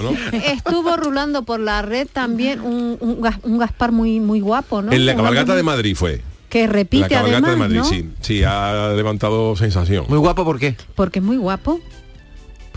¿no? 0.00 0.16
Estuvo 0.46 0.96
rulando 0.96 1.42
por 1.42 1.58
la 1.58 1.82
red 1.82 2.06
también 2.12 2.60
un, 2.60 2.96
un 3.00 3.28
un 3.42 3.58
Gaspar 3.58 3.90
muy 3.90 4.20
muy 4.20 4.38
guapo, 4.40 4.82
¿no? 4.82 4.92
En 4.92 5.04
la 5.04 5.16
cabalgata 5.16 5.56
de 5.56 5.64
Madrid 5.64 5.96
fue. 5.96 6.22
Que 6.48 6.66
La 6.66 6.72
repite 6.72 7.08
cabalgata 7.08 7.48
además, 7.48 7.50
de 7.50 7.56
Madrid, 7.56 7.78
¿no? 7.78 7.84
sí. 7.84 8.10
Sí, 8.20 8.44
ha 8.44 8.92
levantado 8.94 9.56
sensación. 9.56 10.04
Muy 10.08 10.18
guapo, 10.18 10.44
¿por 10.44 10.60
qué? 10.60 10.76
Porque 10.94 11.18
es 11.18 11.24
muy 11.24 11.36
guapo. 11.38 11.80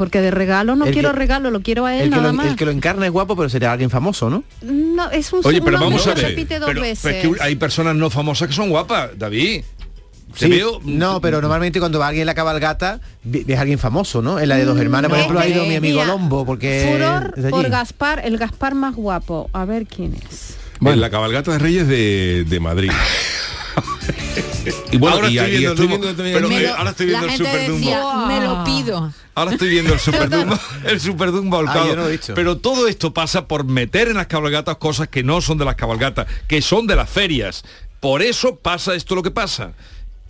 Porque 0.02 0.20
de 0.20 0.32
regalo 0.32 0.76
no 0.76 0.86
El 0.86 0.94
quiero 0.94 1.12
que- 1.12 1.16
regalo, 1.20 1.52
lo 1.52 1.62
quiero 1.62 1.86
a 1.86 1.96
él 1.96 2.06
El 2.06 2.10
que, 2.10 2.16
nada 2.16 2.30
lo, 2.30 2.34
más. 2.34 2.48
el 2.48 2.56
que 2.56 2.66
lo 2.66 2.72
encarna 2.72 3.06
es 3.06 3.12
guapo, 3.12 3.36
pero 3.36 3.50
será 3.50 3.72
alguien 3.72 3.92
famoso, 3.92 4.32
¿no? 4.32 4.44
No, 4.64 5.12
es 5.12 5.32
un 5.32 5.42
Oye, 5.44 5.62
pero 5.62 5.80
vamos 5.80 6.08
a 6.08 6.16
que 6.16 6.22
ver. 6.22 6.30
repite 6.32 6.58
dos 6.58 6.70
pero- 6.70 6.82
veces. 6.82 7.00
pero 7.04 7.34
es 7.36 7.38
que 7.38 7.44
hay 7.44 7.56
personas 7.56 7.96
no 7.96 8.10
famosas 8.10 8.48
que 8.48 8.56
son 8.56 8.72
guapas, 8.72 9.12
David. 9.16 9.64
Sí, 10.34 10.50
veo- 10.50 10.80
no, 10.86 11.22
pero 11.22 11.40
normalmente 11.40 11.78
cuando 11.78 12.00
va 12.00 12.08
alguien 12.08 12.22
en 12.24 12.26
la 12.26 12.34
cabalgata 12.34 13.00
a 13.00 13.60
alguien 13.62 13.78
famoso, 13.78 14.24
¿no? 14.24 14.40
En 14.40 14.50
la 14.50 14.56
de 14.56 14.66
dos 14.66 14.80
hermanas, 14.80 15.10
por 15.10 15.20
No, 15.20 15.24
ejemplo, 15.24 15.40
ha 15.40 15.48
ido 15.48 15.66
mi 15.66 15.76
amigo 15.76 16.00
mira, 16.02 16.08
Lombo, 16.12 16.48
porque 16.48 16.90
Furor 16.92 17.34
es 17.38 17.52
por. 17.52 17.70
Gaspar, 17.70 18.22
el 18.26 18.40
Gaspar 18.40 18.74
más 18.74 18.96
guapo. 18.96 19.52
A 19.54 19.66
ver 19.66 19.86
quién 19.86 20.16
es. 20.16 20.56
En 20.84 21.00
la 21.00 21.12
cabalgata 21.12 21.52
de 21.52 21.60
Reyes 21.60 21.88
de, 21.88 22.44
de 22.50 22.60
Madrid. 22.60 22.90
y 24.92 24.98
bueno, 24.98 25.16
Ahora 25.18 25.30
y, 25.30 25.38
estoy 25.38 25.54
y 25.54 25.58
viendo 25.60 25.84
estoy 25.84 26.14
pero 26.34 26.48
aquí- 26.48 26.56
me- 26.56 26.68
ahora 26.68 26.90
estoy 26.92 27.06
viendo 27.08 27.26
el 27.28 27.38
Super 27.38 27.68
Dumbo. 27.68 27.78
decía, 27.78 28.04
me 28.28 28.42
lo 28.42 28.64
pido. 28.64 29.14
Ahora 29.36 29.52
estoy 29.52 29.70
viendo 29.70 29.94
el 29.94 30.00
Super 30.00 30.30
Dumbo, 30.30 30.60
el 30.86 31.00
Super 31.00 31.32
Dumbo 31.32 31.58
ahorcado. 31.58 31.92
Ah, 31.94 31.96
no. 32.28 32.36
Pero 32.36 32.58
todo 32.58 32.88
esto 32.88 33.14
pasa 33.14 33.48
por 33.48 33.64
meter 33.66 34.08
en 34.10 34.18
las 34.18 34.28
cabalgatas 34.28 34.78
cosas 34.78 35.08
que 35.08 35.24
no 35.24 35.42
son 35.42 35.58
de 35.58 35.66
las 35.66 35.76
cabalgatas, 35.76 36.28
que 36.48 36.62
son 36.62 36.88
de 36.88 36.96
las 36.96 37.10
ferias. 37.10 37.64
Por 38.00 38.22
eso 38.22 38.56
pasa 38.58 38.96
esto 38.96 39.16
lo 39.16 39.24
que 39.24 39.32
pasa. 39.32 39.74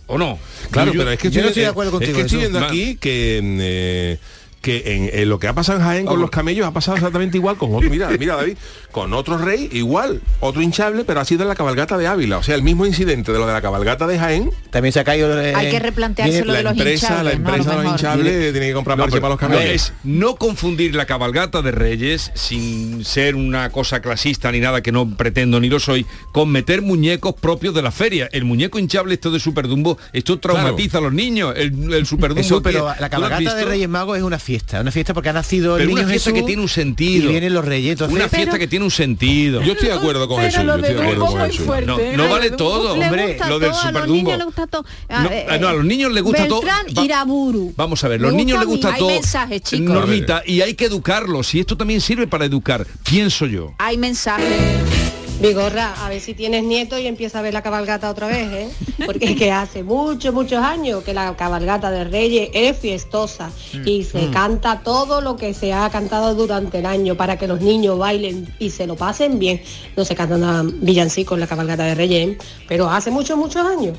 ¿O 0.06 0.18
no? 0.18 0.38
Claro, 0.70 0.92
Yo- 0.92 0.98
pero 0.98 1.10
es 1.12 1.18
que 1.18 1.30
yo 1.30 1.40
no 1.42 1.48
estoy, 1.48 1.48
estoy 1.48 1.62
de 1.62 1.68
acuerdo 1.68 1.90
es 1.90 1.92
contigo, 1.94 2.16
que 2.16 2.22
estoy 2.22 2.38
viendo 2.40 2.58
aquí 2.58 2.96
que 2.96 3.38
en, 3.38 3.58
eh, 3.60 4.18
que 4.62 4.94
en, 4.94 5.10
en 5.12 5.28
lo 5.28 5.38
que 5.38 5.48
ha 5.48 5.52
pasado 5.54 5.78
en 5.80 5.84
Jaén 5.84 6.06
con 6.06 6.20
los 6.20 6.30
camellos 6.30 6.66
ha 6.66 6.70
pasado 6.72 6.96
exactamente 6.96 7.36
igual 7.36 7.56
con 7.56 7.74
otro, 7.74 7.90
mira, 7.90 8.08
mira 8.18 8.36
David, 8.36 8.56
con 8.90 9.12
otro 9.12 9.36
rey 9.36 9.68
igual, 9.72 10.22
otro 10.40 10.62
hinchable, 10.62 11.04
pero 11.04 11.20
ha 11.20 11.24
sido 11.24 11.42
en 11.42 11.48
la 11.48 11.54
cabalgata 11.54 11.98
de 11.98 12.06
Ávila, 12.06 12.38
o 12.38 12.42
sea, 12.42 12.54
el 12.54 12.62
mismo 12.62 12.86
incidente 12.86 13.32
de 13.32 13.38
lo 13.38 13.46
de 13.46 13.52
la 13.52 13.60
cabalgata 13.60 14.06
de 14.06 14.18
Jaén, 14.18 14.50
También 14.70 14.92
se 14.92 15.00
ha 15.00 15.04
caído... 15.04 15.40
eh, 15.42 15.52
Hay 15.54 15.70
que 15.70 15.78
replantearse 15.80 16.44
lo 16.44 16.52
de 16.52 16.62
los 16.62 16.72
empresa, 16.72 17.06
hinchables, 17.08 17.32
la 17.34 17.38
¿no? 17.38 17.48
empresa 17.48 17.70
de 17.70 17.76
lo 17.76 17.82
los 17.82 17.92
hinchables 17.92 18.52
tiene 18.52 18.66
que 18.68 18.72
comprar 18.74 18.96
No, 18.98 19.04
para 19.04 19.16
los 19.20 19.30
no, 19.30 19.36
camellos. 19.36 19.64
es 19.74 19.92
no 20.04 20.36
confundir 20.36 20.94
la 20.94 21.06
cabalgata 21.06 21.60
de 21.62 21.72
Reyes 21.72 22.30
sin 22.34 23.04
ser 23.04 23.34
una 23.34 23.70
cosa 23.70 24.00
clasista 24.00 24.52
ni 24.52 24.60
nada 24.60 24.80
que 24.82 24.92
no 24.92 25.08
pretendo 25.16 25.58
ni 25.60 25.68
lo 25.68 25.80
soy 25.80 26.06
con 26.32 26.50
meter 26.50 26.82
muñecos 26.82 27.34
propios 27.34 27.74
de 27.74 27.82
la 27.82 27.90
feria. 27.90 28.28
El 28.32 28.44
muñeco 28.44 28.78
hinchable 28.78 29.14
esto 29.14 29.30
de 29.30 29.40
Super 29.40 29.66
Dumbo 29.66 29.98
esto 30.12 30.38
traumatiza 30.38 30.98
a 30.98 31.00
los 31.00 31.12
niños. 31.12 31.54
El, 31.56 31.92
el 31.92 32.06
Super 32.06 32.30
Dumbo 32.30 32.40
Eso, 32.42 32.62
pero 32.62 32.86
la 32.86 32.94
¿tú 32.94 33.00
lo 33.00 33.04
has 33.04 33.10
cabalgata 33.10 33.54
de? 33.56 33.64
Reyes 33.64 33.88
Magos 33.88 34.16
es 34.18 34.22
una 34.22 34.38
fiesta, 34.38 34.51
una 34.80 34.90
fiesta 34.92 35.14
porque 35.14 35.28
ha 35.28 35.32
nacido 35.32 35.76
el 35.76 35.82
pero 35.82 35.88
niño 35.90 36.00
una 36.02 36.08
fiesta 36.10 36.30
Jesús 36.30 36.40
que 36.42 36.46
tiene 36.46 36.62
un 36.62 36.68
sentido 36.68 37.24
y 37.28 37.28
vienen 37.32 37.54
los 37.54 37.64
reyes, 37.64 37.92
entonces 37.92 38.14
una 38.14 38.28
fiesta 38.28 38.52
Pero- 38.52 38.58
que 38.60 38.66
tiene 38.68 38.84
un 38.84 38.90
sentido 38.90 39.62
Yo 39.62 39.72
estoy 39.72 39.88
de 39.88 39.94
acuerdo 39.94 40.28
con 40.28 40.40
Jesús, 40.40 40.64
lo 40.64 40.64
yo 40.64 40.74
estoy 40.76 40.88
de 40.88 40.94
de 40.94 41.02
acuerdo 41.02 41.20
Dumbo 41.20 41.30
con 41.32 41.40
muy 41.40 41.50
Jesús. 41.50 41.66
fuerte. 41.66 42.16
no, 42.16 42.28
vale 42.28 42.50
le 42.50 42.56
todo 42.56 42.92
hombre 42.92 43.38
lo 43.48 43.58
del 43.58 43.70
todo, 43.70 43.70
a 43.70 43.74
Super 43.82 43.92
los 43.94 44.06
Dumbo 44.06 44.22
niños 44.22 44.36
les 44.38 44.44
gusta 44.46 44.66
todo. 44.66 44.84
no, 45.08 45.58
no, 45.60 45.68
a 45.68 45.72
los 45.72 45.84
niños 45.84 46.12
les 46.12 46.22
gusta 46.22 46.48
todo 46.48 46.62
Va- 46.62 47.04
Iraburu. 47.04 47.72
Vamos 47.76 48.04
a 48.04 48.08
ver, 48.08 48.20
los 48.20 48.32
niños 48.32 48.58
les 48.58 48.66
gusta 48.68 48.92
Hay 48.94 48.98
todo. 48.98 49.08
mensajes, 49.08 49.62
chicos. 49.62 49.80
Normita, 49.94 50.42
y 50.46 50.60
hay 50.60 50.74
que 50.74 50.86
educarlos. 50.86 51.54
Y 51.54 51.60
esto 51.60 51.76
también 51.76 52.00
sirve 52.00 52.26
para 52.26 52.44
educar, 52.44 52.86
pienso 53.08 53.46
yo. 53.46 53.74
Hay 53.78 53.96
mensajes. 53.98 55.11
Vigorra, 55.42 55.92
a 56.04 56.08
ver 56.08 56.20
si 56.20 56.34
tienes 56.34 56.62
nieto 56.62 56.96
y 57.00 57.08
empieza 57.08 57.40
a 57.40 57.42
ver 57.42 57.52
la 57.52 57.62
cabalgata 57.62 58.08
otra 58.08 58.28
vez, 58.28 58.52
¿eh? 58.52 58.70
Porque 59.06 59.24
es 59.32 59.36
que 59.36 59.50
hace 59.50 59.82
muchos, 59.82 60.32
muchos 60.32 60.62
años 60.62 61.02
que 61.02 61.12
la 61.12 61.34
cabalgata 61.36 61.90
de 61.90 62.04
Reyes 62.04 62.50
es 62.54 62.78
fiestosa 62.78 63.50
y 63.84 64.04
se 64.04 64.30
canta 64.30 64.82
todo 64.84 65.20
lo 65.20 65.36
que 65.36 65.52
se 65.52 65.72
ha 65.72 65.90
cantado 65.90 66.36
durante 66.36 66.78
el 66.78 66.86
año 66.86 67.16
para 67.16 67.38
que 67.38 67.48
los 67.48 67.60
niños 67.60 67.98
bailen 67.98 68.54
y 68.60 68.70
se 68.70 68.86
lo 68.86 68.94
pasen 68.94 69.40
bien. 69.40 69.60
No 69.96 70.04
se 70.04 70.14
cantan 70.14 70.80
villancicos 70.80 71.34
en 71.34 71.40
la 71.40 71.48
cabalgata 71.48 71.82
de 71.86 71.96
Reyes, 71.96 72.28
¿eh? 72.28 72.38
pero 72.68 72.88
hace 72.88 73.10
muchos, 73.10 73.36
muchos 73.36 73.66
años. 73.66 73.98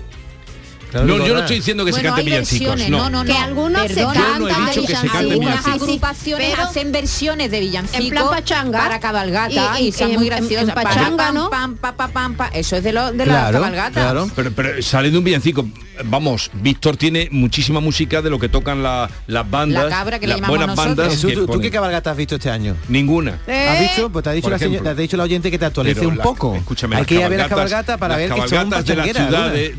Claro, 0.93 1.07
No, 1.07 1.25
yo 1.25 1.33
no 1.33 1.39
estoy 1.41 1.55
diciendo 1.57 1.83
que 1.85 1.91
se 1.91 1.97
Bueno, 2.01 2.09
canten 2.15 2.25
hay 2.25 2.31
villancicos. 2.39 2.89
No. 2.89 2.97
no, 2.97 3.09
no, 3.09 3.23
no. 3.23 3.33
Que 3.33 3.37
algunos 3.37 3.81
se 3.91 3.95
cantan 4.03 4.43
de 4.45 4.73
se 4.73 4.85
canten 4.87 4.99
villancicos, 4.99 5.15
Algunas 5.15 5.67
agrupaciones 5.67 6.49
pero- 6.51 6.63
hacen 6.63 6.91
versiones 6.91 7.51
de 7.51 7.59
villancicos 7.59 7.99
En 8.05 8.09
plan 8.11 8.29
pachanga. 8.29 8.79
para 8.79 8.99
cabalgata 8.99 9.79
Y- 9.79 9.85
y, 9.85 9.87
y- 9.87 9.91
son 9.91 10.13
muy 10.13 10.27
en- 10.27 10.33
en 10.33 10.47
graciosas. 10.47 10.75
pachanga, 10.75 11.31
¿no? 11.31 11.49
pam, 11.49 11.75
pam, 11.77 11.95
pam, 11.95 12.11
pam, 12.11 12.35
pam. 12.35 12.49
Eso 12.53 12.75
es 12.77 12.83
de, 12.83 12.93
lo, 12.93 13.11
de 13.11 13.17
la 13.17 13.23
Claro, 13.25 13.53
cabalgata. 13.59 13.91
claro. 14.01 14.29
Pero, 14.35 14.51
pero 14.51 14.81
sale 14.83 15.09
de 15.11 15.17
un 15.17 15.23
villancico. 15.23 15.67
Vamos, 16.05 16.49
Víctor 16.53 16.97
tiene 16.97 17.27
muchísima 17.31 17.79
música 17.79 18.21
de 18.23 18.29
lo 18.31 18.39
que 18.39 18.49
tocan 18.49 18.81
la- 18.81 19.07
las 19.27 19.49
bandas. 19.49 19.83
La 19.83 19.89
cabra 19.89 20.17
que 20.19 20.25
le 20.25 20.33
las 20.33 20.37
llamamos 20.41 20.57
buenas 20.57 20.75
nosotros. 20.75 20.97
bandas. 20.97 21.13
Jesús, 21.15 21.29
que 21.47 21.53
¿tú, 21.53 21.59
qué 21.59 21.69
cabalgata 21.71 22.11
has 22.11 22.17
visto 22.17 22.35
este 22.35 22.49
año? 22.49 22.75
Ninguna. 22.87 23.39
Eh, 23.45 23.67
¿Has 23.69 23.79
visto? 23.79 24.09
Pues 24.11 24.23
te 24.23 24.29
ha 24.31 24.33
dicho, 24.33 24.49
la, 24.49 24.57
te 24.57 24.89
ha 24.89 24.93
dicho 24.95 25.17
la 25.17 25.23
oyente 25.23 25.51
que 25.51 25.59
te 25.59 25.65
actualice 25.65 25.95
Pero 25.95 26.09
un 26.09 26.17
la- 26.17 26.23
poco. 26.23 26.55
Escúchame, 26.55 26.95
Hay 26.95 27.05
que 27.05 27.15
ir 27.15 27.23
a 27.23 27.29
ver 27.29 27.39
las 27.39 27.47
cabalgatas- 27.47 27.97
para 27.99 28.17
las 28.17 28.29
ver 28.29 28.33
que 28.41 28.47
son 28.47 28.69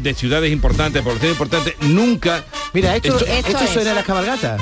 de 0.02 0.14
ciudades 0.14 0.52
importantes, 0.52 1.02
poblaciones 1.04 1.34
importantes, 1.34 1.74
nunca. 1.80 2.44
Mira, 2.72 2.96
esto, 2.96 3.08
Esto- 3.16 3.26
esto, 3.26 3.48
esto 3.50 3.64
es. 3.64 3.70
suena 3.70 3.92
a 3.92 3.94
las 3.94 4.04
cabalgatas. 4.04 4.60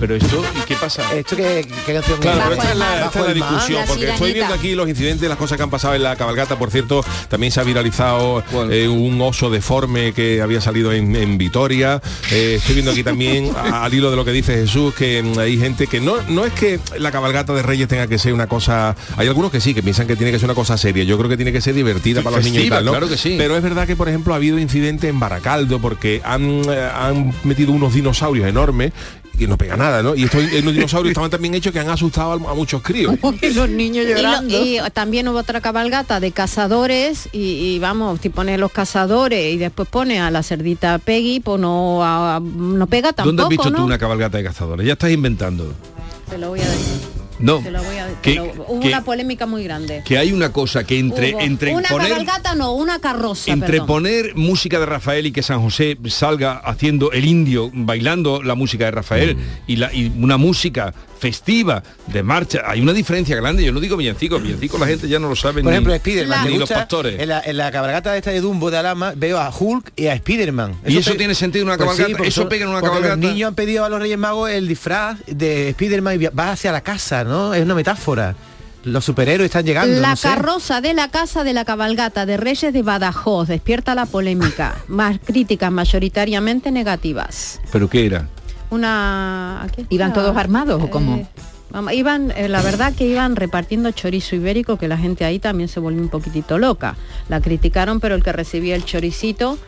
Pero 0.00 0.16
esto, 0.16 0.42
¿y 0.58 0.66
qué 0.66 0.74
pasa? 0.76 1.02
Esto 1.14 1.36
que, 1.36 1.66
qué 1.86 1.92
canción 1.94 2.18
Claro, 2.18 2.38
es? 2.40 2.44
pero 2.48 2.54
esta 2.62 2.72
es 2.72 2.78
la, 2.78 3.04
esta 3.06 3.20
es 3.20 3.26
la 3.26 3.34
discusión, 3.34 3.80
La 3.80 3.86
porque 3.86 4.10
estoy 4.10 4.32
viendo 4.32 4.54
aquí 4.54 4.74
los 4.74 4.88
incidentes, 4.88 5.28
las 5.28 5.38
cosas 5.38 5.56
que 5.56 5.62
han 5.62 5.70
pasado 5.70 5.94
en 5.94 6.02
la 6.02 6.16
cabalgata. 6.16 6.58
Por 6.58 6.70
cierto, 6.70 7.04
también 7.28 7.52
se 7.52 7.60
ha 7.60 7.64
viralizado 7.64 8.42
eh, 8.70 8.88
un 8.88 9.20
oso 9.20 9.50
deforme 9.50 10.12
que 10.12 10.40
había 10.42 10.60
salido 10.60 10.90
en, 10.92 11.14
en 11.14 11.38
Vitoria. 11.38 12.00
Eh, 12.32 12.54
estoy 12.56 12.74
viendo 12.74 12.90
aquí 12.92 13.04
también, 13.04 13.52
a- 13.56 13.84
al 13.84 13.94
hilo 13.94 14.10
de 14.10 14.16
lo 14.16 14.24
que 14.24 14.32
dice 14.32 14.54
Jesús, 14.54 14.94
que 14.94 15.22
mm, 15.22 15.38
hay 15.38 15.58
gente 15.58 15.86
que 15.86 16.00
no, 16.00 16.16
no 16.28 16.44
es 16.46 16.52
que 16.54 16.80
la 16.98 17.12
cabalgata 17.12 17.52
de 17.52 17.62
Reyes 17.62 17.86
tenga 17.86 18.06
que 18.06 18.18
ser 18.18 18.32
una 18.32 18.46
cosa... 18.46 18.96
Hay 19.16 19.28
algunos 19.28 19.50
que 19.52 19.60
sí, 19.60 19.74
que 19.74 19.82
piensan 19.82 20.06
que 20.06 20.16
tiene 20.16 20.32
que 20.32 20.38
ser 20.38 20.46
una 20.46 20.54
cosa 20.54 20.76
seria. 20.78 21.04
Yo 21.04 21.16
creo 21.18 21.28
que 21.28 21.36
tiene 21.36 21.52
que 21.52 21.60
ser 21.60 21.74
divertida 21.74 22.22
para 22.22 22.36
los 22.36 22.44
niños 22.44 22.64
y 22.64 22.70
tal, 22.70 22.84
¿no? 22.86 22.90
claro 22.92 23.08
que 23.08 23.18
sí. 23.18 23.34
Pero 23.38 23.54
es 23.56 23.62
verdad 23.62 23.86
que, 23.86 23.96
por 23.96 24.08
ejemplo, 24.08 24.32
ha 24.32 24.36
habido 24.36 24.58
incidentes 24.58 25.08
en 25.10 25.20
Baracaldo 25.20 25.73
porque 25.80 26.20
han, 26.24 26.62
eh, 26.68 26.88
han 26.94 27.32
metido 27.44 27.72
unos 27.72 27.94
dinosaurios 27.94 28.46
enormes 28.48 28.92
y 29.38 29.48
no 29.48 29.58
pega 29.58 29.76
nada, 29.76 30.00
¿no? 30.00 30.14
Y 30.14 30.22
estos 30.24 30.42
los 30.62 30.72
dinosaurios 30.74 31.10
estaban 31.10 31.28
también 31.28 31.54
hechos 31.54 31.72
que 31.72 31.80
han 31.80 31.88
asustado 31.90 32.32
a, 32.32 32.34
a 32.52 32.54
muchos 32.54 32.82
críos. 32.82 33.16
Y 33.42 33.50
los 33.52 33.68
niños 33.68 34.04
Y, 34.06 34.10
lo- 34.10 34.16
llorando. 34.16 34.64
y 34.64 34.78
también 34.92 35.26
hubo 35.26 35.38
otra 35.38 35.60
cabalgata 35.60 36.20
de 36.20 36.30
cazadores 36.30 37.28
y, 37.32 37.38
y 37.74 37.78
vamos, 37.80 38.20
si 38.22 38.28
pones 38.28 38.60
los 38.60 38.70
cazadores 38.70 39.52
y 39.52 39.58
después 39.58 39.88
pone 39.88 40.20
a 40.20 40.30
la 40.30 40.42
cerdita 40.44 40.98
Peggy, 40.98 41.40
pues 41.40 41.60
no, 41.60 42.04
a- 42.04 42.40
no 42.40 42.86
pega 42.86 43.12
tampoco, 43.12 43.26
¿Dónde 43.26 43.42
has 43.42 43.48
visto 43.48 43.70
¿no? 43.70 43.78
tú 43.78 43.84
una 43.84 43.98
cabalgata 43.98 44.38
de 44.38 44.44
cazadores? 44.44 44.86
Ya 44.86 44.92
estás 44.92 45.10
inventando. 45.10 45.72
Te 46.30 46.38
lo 46.38 46.50
voy 46.50 46.60
a 46.60 46.64
decir. 46.68 47.13
No. 47.44 47.60
te 47.60 47.70
lo 47.70 47.82
voy 47.82 47.96
a 47.98 48.06
decir. 48.06 48.18
Que- 48.22 48.40
Hubo 48.40 48.80
que- 48.80 48.88
una 48.88 49.04
polémica 49.04 49.46
muy 49.46 49.62
grande. 49.64 50.02
Que 50.04 50.16
hay 50.18 50.32
una 50.32 50.50
cosa 50.52 50.84
que 50.84 50.98
entre, 50.98 51.34
Hubo 51.34 51.40
entre 51.40 51.74
una 51.74 51.88
poner 51.88 52.08
cabalgata 52.08 52.54
no, 52.54 52.72
una 52.74 52.98
carroza, 53.00 53.52
entre 53.52 53.68
perdón. 53.72 53.86
poner 53.86 54.34
música 54.34 54.80
de 54.80 54.86
Rafael 54.86 55.26
y 55.26 55.32
que 55.32 55.42
San 55.42 55.60
José 55.60 55.96
salga 56.08 56.54
haciendo 56.54 57.12
el 57.12 57.26
indio 57.26 57.70
bailando 57.74 58.42
la 58.42 58.54
música 58.54 58.86
de 58.86 58.90
Rafael 58.92 59.36
y, 59.66 59.76
la, 59.76 59.92
y 59.92 60.10
una 60.18 60.38
música 60.38 60.94
festiva 61.24 61.82
de 62.06 62.22
marcha 62.22 62.60
hay 62.66 62.80
una 62.82 62.92
diferencia 62.92 63.34
grande 63.36 63.64
yo 63.64 63.72
no 63.72 63.80
digo 63.80 63.96
villancicos 63.96 64.42
villancicos 64.42 64.78
la 64.78 64.86
gente 64.86 65.08
ya 65.08 65.18
no 65.18 65.28
lo 65.30 65.34
sabe 65.36 65.62
Por 65.62 65.70
ni- 65.72 65.76
ejemplo, 65.78 65.94
Spiderman. 65.96 66.46
ni 66.46 66.58
los 66.58 66.68
pastores 66.68 67.18
En 67.18 67.28
la, 67.30 67.40
en 67.40 67.56
la 67.56 67.70
cabalgata 67.72 68.14
esta 68.16 68.30
de 68.30 68.40
Dumbo 68.42 68.70
de 68.70 68.76
Alama 68.76 69.14
veo 69.16 69.38
a 69.40 69.50
Hulk 69.50 69.92
y 69.96 70.08
a 70.08 70.16
Spiderman. 70.18 70.74
¿Y 70.86 70.98
eso 70.98 71.14
tiene 71.14 71.34
sentido 71.34 71.62
en 71.62 71.68
una 71.68 71.78
Pues 71.78 71.90
sí, 71.92 71.96
cabalgata? 71.96 72.16
porque 72.18 72.28
¿Eso 72.28 72.40
son- 72.42 72.48
pega 72.50 72.64
en 72.64 72.70
una 72.70 72.82
cabalgata? 72.82 73.16
Los 73.16 73.32
niños 73.32 73.48
han 73.48 73.54
pedido 73.54 73.84
a 73.84 73.88
los 73.88 73.98
Reyes 74.00 74.18
Magos 74.18 74.50
el 74.50 74.68
disfraz 74.68 75.18
de 75.26 75.72
Spiderman 75.72 76.14
y 76.14 76.18
via- 76.18 76.30
va 76.38 76.52
hacia 76.52 76.70
la 76.72 76.82
casa, 76.82 77.24
¿no? 77.24 77.54
Es 77.54 77.62
una 77.62 77.74
metáfora. 77.74 78.34
Los 78.84 79.02
superhéroes 79.06 79.46
están 79.46 79.64
llegando. 79.64 79.98
La 79.98 80.10
no 80.10 80.16
sé. 80.16 80.28
carroza 80.28 80.82
de 80.82 80.92
la 80.92 81.08
casa 81.10 81.42
de 81.42 81.54
la 81.54 81.64
cabalgata 81.64 82.26
de 82.26 82.36
Reyes 82.36 82.70
de 82.74 82.82
Badajoz 82.82 83.48
despierta 83.48 83.94
la 83.94 84.04
polémica, 84.04 84.76
más 84.88 85.18
críticas 85.24 85.72
mayoritariamente 85.72 86.70
negativas. 86.70 87.60
pero 87.72 87.88
qué 87.88 88.04
era 88.04 88.28
Una 88.70 89.62
¿a 89.62 89.68
qué 89.68 89.86
¿Iban 89.88 90.10
era? 90.10 90.14
todos 90.22 90.36
armados 90.36 90.82
o 90.82 90.90
cómo? 90.90 91.16
Eh, 91.16 91.26
vamos, 91.70 91.92
iban, 91.92 92.32
eh, 92.36 92.48
la 92.48 92.62
verdad 92.62 92.92
que 92.94 93.06
iban 93.06 93.36
repartiendo 93.36 93.90
chorizo 93.92 94.36
ibérico, 94.36 94.76
que 94.78 94.88
la 94.88 94.96
gente 94.98 95.24
ahí 95.24 95.38
también 95.38 95.68
se 95.68 95.80
volvió 95.80 96.00
un 96.00 96.08
poquitito 96.08 96.58
loca. 96.58 96.96
La 97.28 97.40
criticaron, 97.40 98.00
pero 98.00 98.14
el 98.14 98.22
que 98.22 98.32
recibía 98.32 98.74
el 98.74 98.84
choricito 98.84 99.58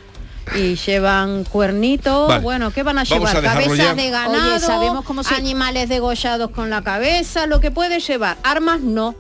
y 0.57 0.77
llevan 0.77 1.43
cuernitos, 1.45 2.29
Vale. 2.29 2.43
bueno, 2.43 2.71
¿qué 2.71 2.83
van 2.85 2.99
a 2.99 3.05
Vamos 3.09 3.31
llevar? 3.33 3.45
a 3.45 3.53
Cabezas 3.55 3.77
ya. 3.79 3.95
de 3.95 4.11
ganado, 4.11 4.51
Oye, 4.57 4.61
¿sabemos 4.61 5.05
cómo 5.05 5.23
se- 5.25 5.35
animales 5.35 5.89
degollados 5.89 6.51
con 6.51 6.71
la 6.71 6.83
cabeza, 6.83 7.47
lo 7.47 7.59
que 7.61 7.71
puede 7.73 7.99
llevar. 8.01 8.37
Armas 8.45 8.81
no, 8.81 9.15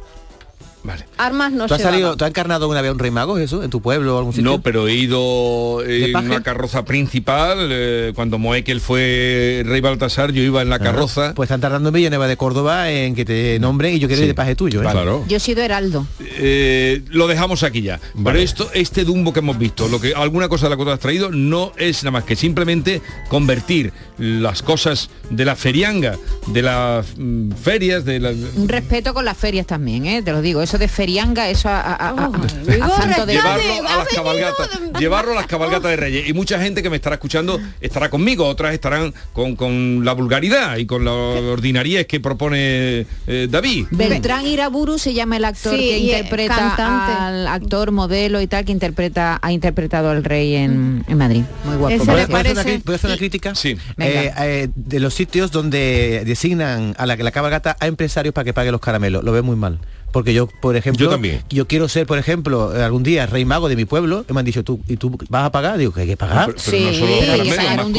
vale 0.87 1.05
armas 1.18 1.53
no 1.53 1.66
¿Tú 1.66 1.75
has, 1.75 1.83
salido, 1.83 2.16
¿Tú 2.16 2.25
has 2.25 2.31
encarnado 2.31 2.68
una 2.68 2.81
vez 2.83 2.90
un 2.92 2.99
Rey 2.99 3.11
Mago, 3.11 3.37
Jesús, 3.37 3.64
en 3.64 3.70
tu 3.70 3.81
pueblo 3.83 4.14
o 4.14 4.18
algún 4.18 4.33
sitio? 4.33 4.51
no 4.51 4.61
pero 4.62 4.88
he 4.88 4.94
ido 4.94 5.83
en 5.85 6.12
paje? 6.12 6.27
una 6.27 6.42
carroza 6.42 6.85
principal 6.85 7.59
eh, 7.70 8.12
cuando 8.14 8.38
Moekel 8.38 8.81
fue 8.81 9.62
rey 9.66 9.81
Baltasar 9.81 10.33
yo 10.33 10.42
iba 10.42 10.62
en 10.62 10.70
la 10.70 10.79
carroza 10.79 11.33
Pues 11.35 11.49
están 11.49 11.61
tardando 11.61 11.88
en 11.90 11.94
Villanueva 11.94 12.27
de 12.29 12.37
Córdoba 12.37 12.90
en 12.90 13.14
que 13.14 13.25
te 13.25 13.59
nombren 13.59 13.94
y 13.94 13.99
yo 13.99 14.09
quiero 14.09 14.20
Sí. 14.20 14.25
ir 14.25 14.29
de 14.29 14.35
paje 14.35 14.55
tuyo, 14.57 14.81
¿eh? 14.81 14.83
Claro. 14.90 15.25
Yo 15.29 15.37
he 15.37 15.40
sido 15.40 15.62
heraldo. 15.62 16.07
Eh, 16.20 17.03
lo 17.11 17.27
dejamos 17.27 17.62
aquí 17.62 17.83
ya. 17.83 17.99
Pero 18.12 18.22
Vale. 18.25 18.42
esto, 18.42 18.70
este 18.72 19.05
Dumbo 19.05 19.33
que 19.33 19.40
hemos 19.40 19.59
visto, 19.59 19.88
lo 19.88 20.01
que 20.01 20.14
alguna 20.14 20.49
cosa 20.49 20.66
de 20.66 20.70
la 20.70 20.77
que 20.77 20.85
tú 20.85 20.90
has 20.90 21.01
traído, 21.01 21.31
no 21.31 21.72
es 21.77 22.03
nada 22.03 22.12
más 22.12 22.25
que 22.25 22.37
simplemente 22.37 23.03
convertir 23.29 23.92
las 24.18 24.62
cosas 24.62 25.11
de 25.31 25.44
la 25.44 25.57
ferianga, 25.57 26.16
de 26.46 26.62
las 26.62 27.07
mm, 27.18 27.51
ferias, 27.53 28.05
de 28.05 28.20
las 28.20 28.35
Un 28.57 28.68
respeto 28.68 29.12
con 29.12 29.25
las 29.25 29.37
ferias 29.37 29.66
también, 29.66 30.07
¿eh? 30.07 30.22
Te 30.22 30.33
lo 30.33 30.40
digo. 30.40 30.62
Eso 30.62 30.76
de 30.79 30.89
ferianga, 30.89 31.49
eso 31.49 31.69
a, 31.69 31.81
a- 31.81 31.95
a- 31.95 32.11
a- 32.11 32.31
Ay, 32.69 32.81
a 32.81 32.89
santo 32.89 33.27
de... 33.27 33.35
Llevarlo 33.35 33.89
a 33.89 33.97
las 33.99 34.09
cabalgatas, 34.09 34.71
de- 34.93 34.99
llevarlo 35.01 35.33
a 35.33 35.35
las 35.37 35.47
cabalgatas 35.47 35.91
de 35.91 35.97
Reyes. 35.97 36.29
Y 36.29 36.33
mucha 36.33 36.61
gente 36.61 36.83
que 36.83 36.91
me 36.91 36.97
estará 36.97 37.15
escuchando 37.17 37.61
estará 37.81 38.09
conmigo, 38.11 38.47
otras 38.47 38.73
estarán 38.75 39.12
con, 39.33 39.57
con 39.57 40.05
la 40.05 40.12
vulgaridad 40.12 40.77
y 40.77 40.87
con 40.87 41.05
la 41.05 41.12
ordinariedad 41.12 42.05
que 42.07 42.21
propone 42.21 43.07
eh, 43.27 43.49
David. 43.51 43.87
Beltrán 43.91 44.47
Iraburu 44.47 44.99
se 44.99 45.15
llama 45.15 45.37
el 45.37 45.45
actor 45.45 45.75
Sí, 45.77 45.89
que 45.89 45.99
y, 45.99 46.07
interpreta 46.11 46.57
cantante. 46.57 47.12
al 47.23 47.47
actor, 47.49 47.91
modelo 47.93 48.41
y 48.41 48.47
tal, 48.47 48.65
que 48.65 48.73
interpreta, 48.73 49.39
ha 49.43 49.53
interpretado 49.53 50.11
al 50.11 50.25
rey 50.25 50.55
en, 50.55 51.05
en 51.09 51.19
Madrid. 51.19 51.43
Muy 51.65 51.77
guapo. 51.77 51.97
¿Puedo 52.05 52.12
hacer, 52.19 52.53
una, 52.53 52.62
puedo 52.85 52.95
hacer 52.97 53.11
una 53.11 53.17
crítica? 53.19 53.55
Sí. 53.55 53.77
Eh, 53.99 54.33
eh, 54.39 54.69
de 54.75 55.01
los 55.01 55.15
sitios 55.15 55.51
donde 55.51 56.23
designan 56.27 56.95
a 56.99 57.07
la, 57.07 57.17
la 57.17 57.31
cabalgata 57.31 57.77
a 57.81 57.87
empresarios 57.87 58.35
para 58.35 58.45
que 58.45 58.53
paguen 58.53 58.73
los 58.73 58.81
caramelos, 58.81 59.25
lo 59.25 59.33
veo 59.33 59.43
muy 59.43 59.57
mal. 59.57 59.79
Porque 60.16 60.33
yo, 60.33 60.46
por 60.46 60.76
ejemplo, 60.76 61.05
Yo 61.05 61.11
también. 61.11 61.42
yo 61.50 61.66
quiero 61.68 61.90
ser, 61.90 62.07
por 62.07 62.16
ejemplo, 62.16 62.70
algún 62.70 63.02
día 63.02 63.26
rey 63.26 63.44
mago 63.44 63.68
de 63.68 63.76
mi 63.76 63.85
pueblo, 63.85 64.24
y 64.26 64.33
me 64.33 64.40
han 64.40 64.46
dicho, 64.46 64.64
¿tú, 64.64 64.81
¿y 64.88 64.96
tú 64.96 65.14
vas 65.29 65.44
a 65.44 65.52
pagar? 65.52 65.76
Digo, 65.76 65.92
que 65.92 66.00
hay 66.00 66.07
que 66.07 66.16
pagar. 66.16 66.46
Pero- 66.46 66.59
pero 66.64 66.79
no 66.79 66.90
Sí, 66.90 66.98
solo 66.98 67.11
los 67.11 67.20
hay 67.20 67.20
que 67.20 67.26
caramelos, 67.26 67.57
pagar 67.57 67.76
más 67.76 67.87
un. 67.87 67.96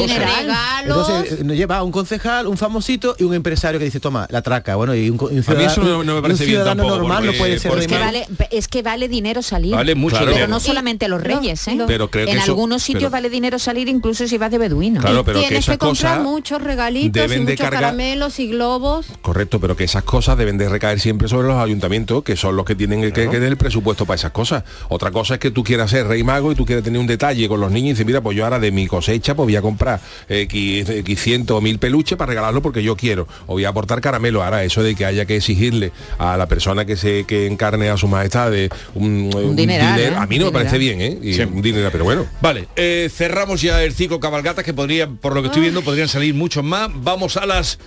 Entonces 0.84 1.32
eh, 1.40 1.44
nos 1.44 1.56
lleva 1.56 1.80
un 1.84 1.92
concejal, 1.92 2.48
un 2.48 2.56
famosito 2.56 3.14
y 3.20 3.22
un 3.22 3.34
empresario 3.34 3.78
que 3.78 3.84
dice, 3.84 4.00
toma, 4.00 4.26
la 4.30 4.42
traca. 4.42 4.74
Bueno, 4.74 4.96
y 4.96 5.10
un, 5.10 5.16
un 5.20 5.44
A 5.46 5.54
mí 5.54 5.62
eso 5.64 5.80
no- 5.84 6.02
no 6.02 6.12
me 6.12 6.16
un 6.16 6.22
parece 6.22 6.44
bien 6.44 6.56
ciudadano 6.56 6.82
tampoco, 6.82 6.98
normal 7.02 7.26
no 7.26 7.32
puede 7.34 7.56
ser 7.60 7.70
rey 7.70 7.80
Es 7.82 7.86
que, 7.86 7.94
mago. 7.94 8.04
vale, 8.06 8.26
es 8.50 8.66
que 8.66 8.82
vale 8.82 9.08
dinero 9.08 9.40
salir. 9.42 9.74
Vale 9.76 9.94
mucho 9.94 10.16
Claro. 10.16 10.26
dinero. 10.32 10.46
Pero 10.46 10.50
no 10.50 10.58
solamente 10.58 11.06
los 11.08 11.22
reyes, 11.22 11.68
¿eh? 11.68 11.76
lo- 11.76 11.86
Pero 11.86 12.10
creo 12.10 12.26
que 12.26 12.32
en 12.32 12.38
eso- 12.38 12.50
algunos 12.50 12.82
sitios 12.82 13.02
pero- 13.04 13.10
vale 13.12 13.30
dinero 13.30 13.60
salir 13.60 13.88
incluso 13.88 14.26
si 14.26 14.38
vas 14.38 14.50
de 14.50 14.58
beduino. 14.58 15.00
Claro, 15.00 15.24
pero 15.24 15.38
que 15.38 15.46
Tienes 15.46 15.66
esas 15.66 15.74
que 15.74 15.78
comprar 15.78 16.16
cosas 16.18 16.24
muchos 16.28 16.62
regalitos 16.62 17.24
y 17.24 17.28
de 17.28 17.38
muchos 17.40 17.56
cargar- 17.58 17.80
caramelos 17.82 18.40
y 18.40 18.48
globos. 18.48 19.06
Correcto, 19.22 19.60
pero 19.60 19.76
que 19.76 19.84
esas 19.84 20.02
cosas 20.02 20.36
deben 20.36 20.58
de 20.58 20.68
recaer 20.68 20.98
siempre 20.98 21.28
sobre 21.28 21.46
los 21.46 21.56
ayuntamientos, 21.62 22.07
que 22.24 22.36
son 22.36 22.56
los 22.56 22.64
que 22.64 22.74
tienen 22.74 23.00
que, 23.00 23.12
que 23.12 23.26
tener 23.28 23.44
el 23.50 23.56
presupuesto 23.56 24.06
para 24.06 24.16
esas 24.16 24.30
cosas. 24.32 24.64
Otra 24.88 25.10
cosa 25.10 25.34
es 25.34 25.40
que 25.40 25.50
tú 25.50 25.62
quieras 25.62 25.90
ser 25.90 26.06
rey 26.06 26.22
mago 26.24 26.50
y 26.52 26.54
tú 26.54 26.64
quieras 26.66 26.84
tener 26.84 27.00
un 27.00 27.06
detalle 27.06 27.46
con 27.48 27.60
los 27.60 27.70
niños 27.70 27.88
y 27.88 27.92
dices, 27.92 28.06
mira, 28.06 28.20
pues 28.20 28.36
yo 28.36 28.44
ahora 28.44 28.58
de 28.58 28.70
mi 28.72 28.86
cosecha 28.86 29.34
pues 29.34 29.46
voy 29.46 29.56
a 29.56 29.62
comprar 29.62 30.00
X, 30.28 30.88
X 30.88 31.20
cientos 31.22 31.56
o 31.56 31.60
mil 31.60 31.78
peluches 31.78 32.16
para 32.16 32.30
regalarlo 32.30 32.62
porque 32.62 32.82
yo 32.82 32.96
quiero. 32.96 33.28
O 33.46 33.52
voy 33.52 33.64
a 33.64 33.68
aportar 33.68 34.00
caramelo. 34.00 34.42
Ahora, 34.42 34.64
eso 34.64 34.82
de 34.82 34.94
que 34.94 35.04
haya 35.04 35.26
que 35.26 35.36
exigirle 35.36 35.92
a 36.18 36.36
la 36.36 36.46
persona 36.46 36.84
que 36.84 36.96
se 36.96 37.24
que 37.24 37.46
encarne 37.46 37.90
a 37.90 37.96
su 37.96 38.08
majestad 38.08 38.50
de 38.50 38.70
un, 38.94 39.30
un 39.34 39.54
dineral, 39.56 40.00
¿eh? 40.00 40.12
a 40.16 40.26
mí 40.26 40.38
no 40.38 40.46
me 40.46 40.52
parece 40.52 40.78
bien, 40.78 41.00
¿eh? 41.00 41.18
Y 41.22 41.34
Sí. 41.34 41.42
un 41.42 41.62
dinero, 41.62 41.88
pero 41.92 42.04
bueno. 42.04 42.26
Vale, 42.40 42.68
eh, 42.76 43.10
cerramos 43.14 43.60
ya 43.62 43.82
el 43.84 43.92
ciclo 43.92 44.18
cabalgatas 44.20 44.64
que 44.64 44.72
podría, 44.74 45.08
por 45.08 45.34
lo 45.34 45.42
que 45.42 45.48
estoy 45.48 45.62
viendo, 45.62 45.82
podrían 45.82 46.08
salir 46.08 46.34
muchos 46.34 46.64
más. 46.64 46.88
Vamos 46.94 47.36
a 47.36 47.46
las. 47.46 47.78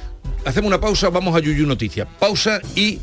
Hacemos 0.45 0.67
una 0.67 0.79
pausa, 0.79 1.09
vamos 1.09 1.35
a 1.35 1.39
Yuyu 1.39 1.65
Noticias. 1.65 2.07
Pausa 2.19 2.61
y. 2.75 2.99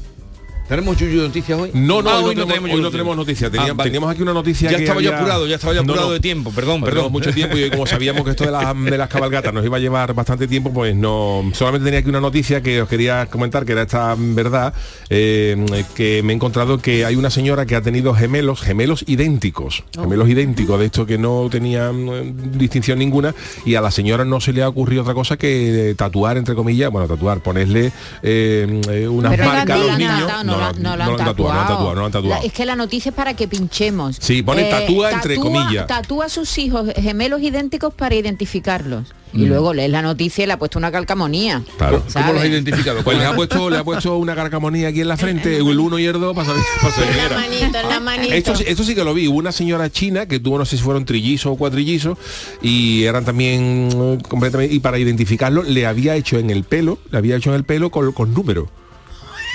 ¿Tenemos 0.68 0.98
Yuyu 0.98 1.22
Noticias 1.22 1.58
hoy? 1.58 1.70
No, 1.72 2.02
no, 2.02 2.10
Ah, 2.10 2.18
hoy 2.20 2.34
no, 2.34 2.46
tenemos, 2.46 2.70
hoy 2.70 2.82
no 2.82 2.90
tenemos 2.90 3.16
noticias. 3.16 3.50
Teníamos, 3.50 3.70
Ah, 3.70 3.74
vale. 3.74 3.88
teníamos 3.90 4.10
aquí 4.12 4.20
una 4.20 4.34
noticia 4.34 4.70
Ya 4.70 4.76
que 4.76 4.82
estaba 4.84 5.00
yo 5.00 5.08
había- 5.08 5.20
apurado, 5.20 5.46
ya 5.46 5.54
estaba 5.54 5.72
yo 5.72 5.80
apurado 5.82 6.08
no. 6.08 6.12
de 6.12 6.20
tiempo, 6.20 6.52
perdón, 6.52 6.82
perdón. 6.82 7.10
mucho 7.10 7.32
tiempo 7.32 7.56
y 7.56 7.70
como 7.70 7.86
sabíamos 7.86 8.22
que 8.22 8.30
esto 8.32 8.44
de, 8.44 8.50
las- 8.50 8.74
de 8.84 8.98
las 8.98 9.08
cabalgatas 9.08 9.54
nos 9.54 9.64
iba 9.64 9.78
a 9.78 9.80
llevar 9.80 10.12
bastante 10.12 10.46
tiempo, 10.46 10.70
pues 10.70 10.94
no. 10.94 11.42
Solamente 11.54 11.86
tenía 11.86 12.00
aquí 12.00 12.10
una 12.10 12.20
noticia 12.20 12.60
que 12.60 12.82
os 12.82 12.88
quería 12.88 13.24
comentar, 13.26 13.64
que 13.64 13.72
era 13.72 13.82
esta 13.82 14.14
verdad, 14.18 14.74
eh, 15.08 15.56
que 15.94 16.22
me 16.22 16.34
he 16.34 16.36
encontrado 16.36 16.76
que 16.78 17.06
hay 17.06 17.16
una 17.16 17.30
señora 17.30 17.64
que 17.64 17.74
ha 17.74 17.80
tenido 17.80 18.12
gemelos, 18.12 18.60
gemelos 18.60 19.04
idénticos, 19.06 19.84
gemelos 19.98 20.28
idénticos, 20.28 20.78
de 20.80 20.84
esto 20.86 21.06
que 21.06 21.16
no 21.16 21.48
tenían 21.50 22.08
eh, 22.10 22.32
distinción 22.58 22.98
ninguna, 22.98 23.34
y 23.64 23.74
a 23.76 23.80
la 23.80 23.90
señora 23.90 24.26
no 24.26 24.38
se 24.38 24.52
le 24.52 24.62
ha 24.62 24.68
ocurrido 24.68 25.00
otra 25.00 25.14
cosa 25.14 25.38
que 25.38 25.94
tatuar, 25.96 26.36
entre 26.36 26.54
comillas, 26.54 26.90
bueno, 26.90 27.08
tatuar, 27.08 27.40
ponerle 27.40 27.90
eh, 28.22 28.80
eh, 28.90 29.08
unas 29.08 29.30
Pero 29.34 29.44
marcas 29.46 29.80
a 29.80 29.84
los 29.84 29.98
niños. 29.98 30.57
No, 30.58 30.72
no 30.72 30.96
lo 30.96 31.04
han 31.04 31.16
tatuado, 31.16 31.94
no 31.94 32.00
lo 32.00 32.06
han 32.06 32.42
es 32.44 32.52
que 32.52 32.66
la 32.66 32.76
noticia 32.76 33.10
es 33.10 33.14
para 33.14 33.34
que 33.34 33.48
pinchemos. 33.48 34.16
Eh, 34.18 34.20
Sí, 34.22 34.42
pone 34.42 34.64
tatúa 34.64 35.10
entre 35.12 35.36
comillas. 35.36 35.86
Tatúa 35.86 36.26
a 36.26 36.28
sus 36.28 36.56
hijos 36.58 36.90
gemelos 36.96 37.42
idénticos 37.42 37.94
para 37.94 38.14
identificarlos. 38.14 39.14
Y 39.34 39.44
luego 39.44 39.74
lees 39.74 39.90
la 39.90 40.00
noticia 40.00 40.44
y 40.44 40.46
le 40.46 40.54
ha 40.54 40.58
puesto 40.58 40.78
una 40.78 40.90
calcamonía. 40.90 41.62
Claro. 41.76 41.98
¿Cómo 42.12 42.26
los 42.28 42.36
ha 42.36 42.38
¿sabes? 42.38 42.50
identificado? 42.50 43.02
Pues 43.04 43.18
le 43.18 43.26
ha 43.26 43.34
puesto, 43.34 43.68
le 43.68 43.76
ha 43.76 43.84
puesto 43.84 44.16
una 44.16 44.34
carcamonía 44.34 44.88
aquí 44.88 45.02
en 45.02 45.08
la 45.08 45.18
frente, 45.18 45.58
el 45.58 45.78
1 45.78 45.98
y 45.98 46.06
el 46.06 46.14
2 46.18 46.34
para 46.34 46.46
saber, 46.46 46.62
para 46.80 46.94
saber 46.94 47.10
qué 47.10 47.20
En 47.22 47.30
la 47.30 47.36
manito, 47.36 47.78
en 47.78 47.88
la 47.88 48.00
manito. 48.00 48.34
Esto, 48.34 48.56
sí- 48.56 48.64
esto 48.66 48.84
sí 48.84 48.94
que 48.94 49.04
lo 49.04 49.12
vi, 49.12 49.28
hubo 49.28 49.36
una 49.38 49.52
señora 49.52 49.90
china 49.90 50.24
que 50.26 50.40
tuvo, 50.40 50.56
no 50.58 50.64
sé 50.64 50.78
si 50.78 50.82
fueron 50.82 51.04
trillizos 51.04 51.52
o 51.52 51.56
cuatrillizos, 51.56 52.16
y 52.62 53.04
eran 53.04 53.26
también 53.26 53.90
eh, 53.92 54.18
completamente, 54.28 54.74
y 54.74 54.78
para 54.80 54.98
identificarlo 54.98 55.62
le 55.62 55.86
había 55.86 56.16
hecho 56.16 56.38
en 56.38 56.48
el 56.48 56.64
pelo, 56.64 56.98
le 57.10 57.18
había 57.18 57.36
hecho 57.36 57.50
en 57.50 57.56
el 57.56 57.64
pelo 57.64 57.90
con, 57.90 58.12
con 58.12 58.32
números. 58.32 58.68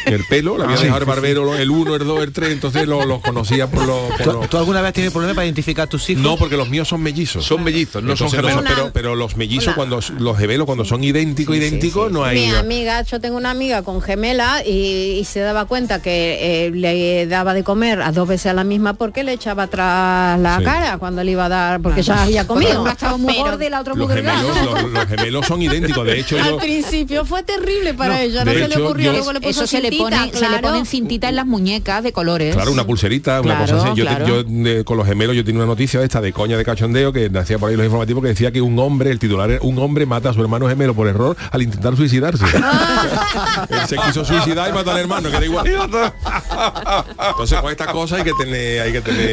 El 0.05 0.23
pelo, 0.25 0.57
le 0.57 0.63
había 0.65 0.75
Ah, 0.75 0.79
dejado 0.81 0.99
sí, 0.99 1.03
el 1.03 1.07
barbero 1.07 1.55
el 1.55 1.69
1, 1.69 1.95
el 1.95 2.05
2, 2.05 2.23
el 2.23 2.31
3, 2.33 2.51
entonces 2.51 2.87
lo- 2.87 3.05
los 3.05 3.21
conocía 3.21 3.67
por 3.67 3.85
los... 3.85 4.11
por 4.11 4.21
¿Tú, 4.23 4.31
los- 4.33 4.49
tú 4.49 4.57
alguna 4.57 4.81
vez 4.81 4.89
has 4.89 4.93
tenido 4.93 5.11
problemas 5.13 5.35
para 5.35 5.45
identificar 5.45 5.83
a 5.85 5.87
tus 5.87 6.09
hijos? 6.09 6.23
No, 6.23 6.37
porque 6.37 6.57
los 6.57 6.69
míos 6.69 6.87
son 6.87 7.01
mellizos. 7.01 7.45
Son 7.45 7.63
mellizos, 7.63 8.03
no 8.03 8.15
son 8.17 8.29
gemelos. 8.31 8.63
pero, 8.67 8.91
pero 8.93 9.15
los 9.15 9.37
mellizos, 9.37 9.73
cuando 9.75 9.99
los 10.19 10.37
gemelos, 10.37 10.65
cuando 10.65 10.85
son 10.85 11.03
idénticos, 11.03 11.55
idénticos, 11.55 12.11
no 12.11 12.23
hay... 12.23 12.39
Mi 12.47 12.51
amiga, 12.55 13.01
yo 13.03 13.19
tengo 13.21 13.37
una 13.37 13.51
amiga 13.51 13.81
con 13.83 14.01
gemela 14.01 14.63
y, 14.65 15.17
y 15.19 15.25
se 15.25 15.39
daba 15.39 15.65
cuenta 15.65 16.01
que 16.01 16.65
eh, 16.67 16.71
le 16.71 17.27
daba 17.27 17.53
de 17.53 17.63
comer 17.63 18.01
a 18.01 18.11
dos 18.11 18.27
veces 18.27 18.47
a 18.47 18.53
la 18.53 18.63
misma 18.63 18.93
porque 18.93 19.23
le 19.23 19.33
echaba 19.33 19.63
atrás 19.63 20.39
la 20.39 20.57
Sí. 20.57 20.63
cara 20.63 20.97
cuando 20.97 21.23
le 21.23 21.31
iba 21.31 21.45
a 21.45 21.49
dar, 21.49 21.81
porque 21.81 22.01
ya 22.03 22.23
había 22.23 22.45
comido. 22.47 22.81
uno 22.81 22.91
estaba 22.91 23.17
muy 23.17 23.33
y 23.33 23.69
la 23.69 23.81
otra 23.81 23.93
muy 23.95 24.07
gemelos, 24.07 24.57
los, 24.65 24.91
los 24.91 25.05
gemelos 25.07 25.45
son 25.45 25.61
idénticos. 25.61 26.05
De 26.05 26.19
hecho, 26.19 26.37
al 26.37 26.49
yo, 26.51 26.57
principio 26.57 27.25
fue 27.25 27.43
terrible 27.43 27.93
para 27.93 28.21
ella, 28.21 28.43
no 28.45 28.51
se 28.51 28.67
le 28.67 28.77
ocurrió, 28.77 29.11
luego 29.11 29.33
le 29.33 29.39
puso 29.41 29.63
Eso 29.63 29.67
se 29.67 29.81
le 29.81 29.89
cintita, 29.97 30.17
ponen, 30.19 30.33
se 30.35 30.49
le 30.49 30.59
ponen 30.59 30.85
cintita 30.85 31.29
en 31.29 31.35
las 31.35 31.45
muñecas 31.45 32.03
de 32.03 32.11
colores. 32.13 32.55
Claro, 32.55 32.71
una 32.71 32.85
pulserita, 32.85 33.41
una 33.41 33.55
Claro, 33.57 33.73
cosa 33.77 33.89
así. 33.91 33.99
Yo, 33.99 34.05
te- 34.05 34.15
claro. 34.15 34.27
yo, 34.27 34.43
de- 34.43 34.83
con 34.83 34.97
los 34.97 35.07
gemelos 35.07 35.35
yo 35.35 35.43
tenía 35.43 35.59
una 35.59 35.67
noticia 35.67 36.01
esta 36.03 36.21
de 36.21 36.33
coña 36.33 36.57
de 36.57 36.65
cachondeo 36.65 37.11
que 37.13 37.31
hacía 37.37 37.57
por 37.59 37.69
ahí 37.69 37.75
los 37.75 37.85
informativos 37.85 38.21
que 38.23 38.29
decía 38.29 38.51
que 38.51 38.61
un 38.61 38.77
hombre, 38.79 39.11
el 39.11 39.19
titular 39.19 39.49
era 39.51 39.61
un 39.63 39.77
hombre 39.79 40.05
mata 40.05 40.29
a 40.29 40.33
su 40.33 40.41
hermano 40.41 40.67
gemelo 40.67 40.93
por 40.93 41.07
error 41.07 41.35
al 41.51 41.61
intentar 41.61 41.95
suicidarse. 41.95 42.43
Él 43.69 43.79
se 43.87 43.97
quiso 43.97 44.23
suicidar 44.25 44.69
y 44.69 44.73
mató 44.73 44.91
al 44.91 44.97
hermano, 44.99 45.29
que 45.29 45.35
era 45.37 45.45
igual. 45.45 45.67
Entonces 45.67 47.59
con 47.61 47.71
estas 47.71 47.87
cosas 47.87 48.19
hay 48.19 48.25
que 48.25 48.33
tener, 48.39 48.81
hay 48.81 48.91
que 48.91 49.01
tener 49.01 49.31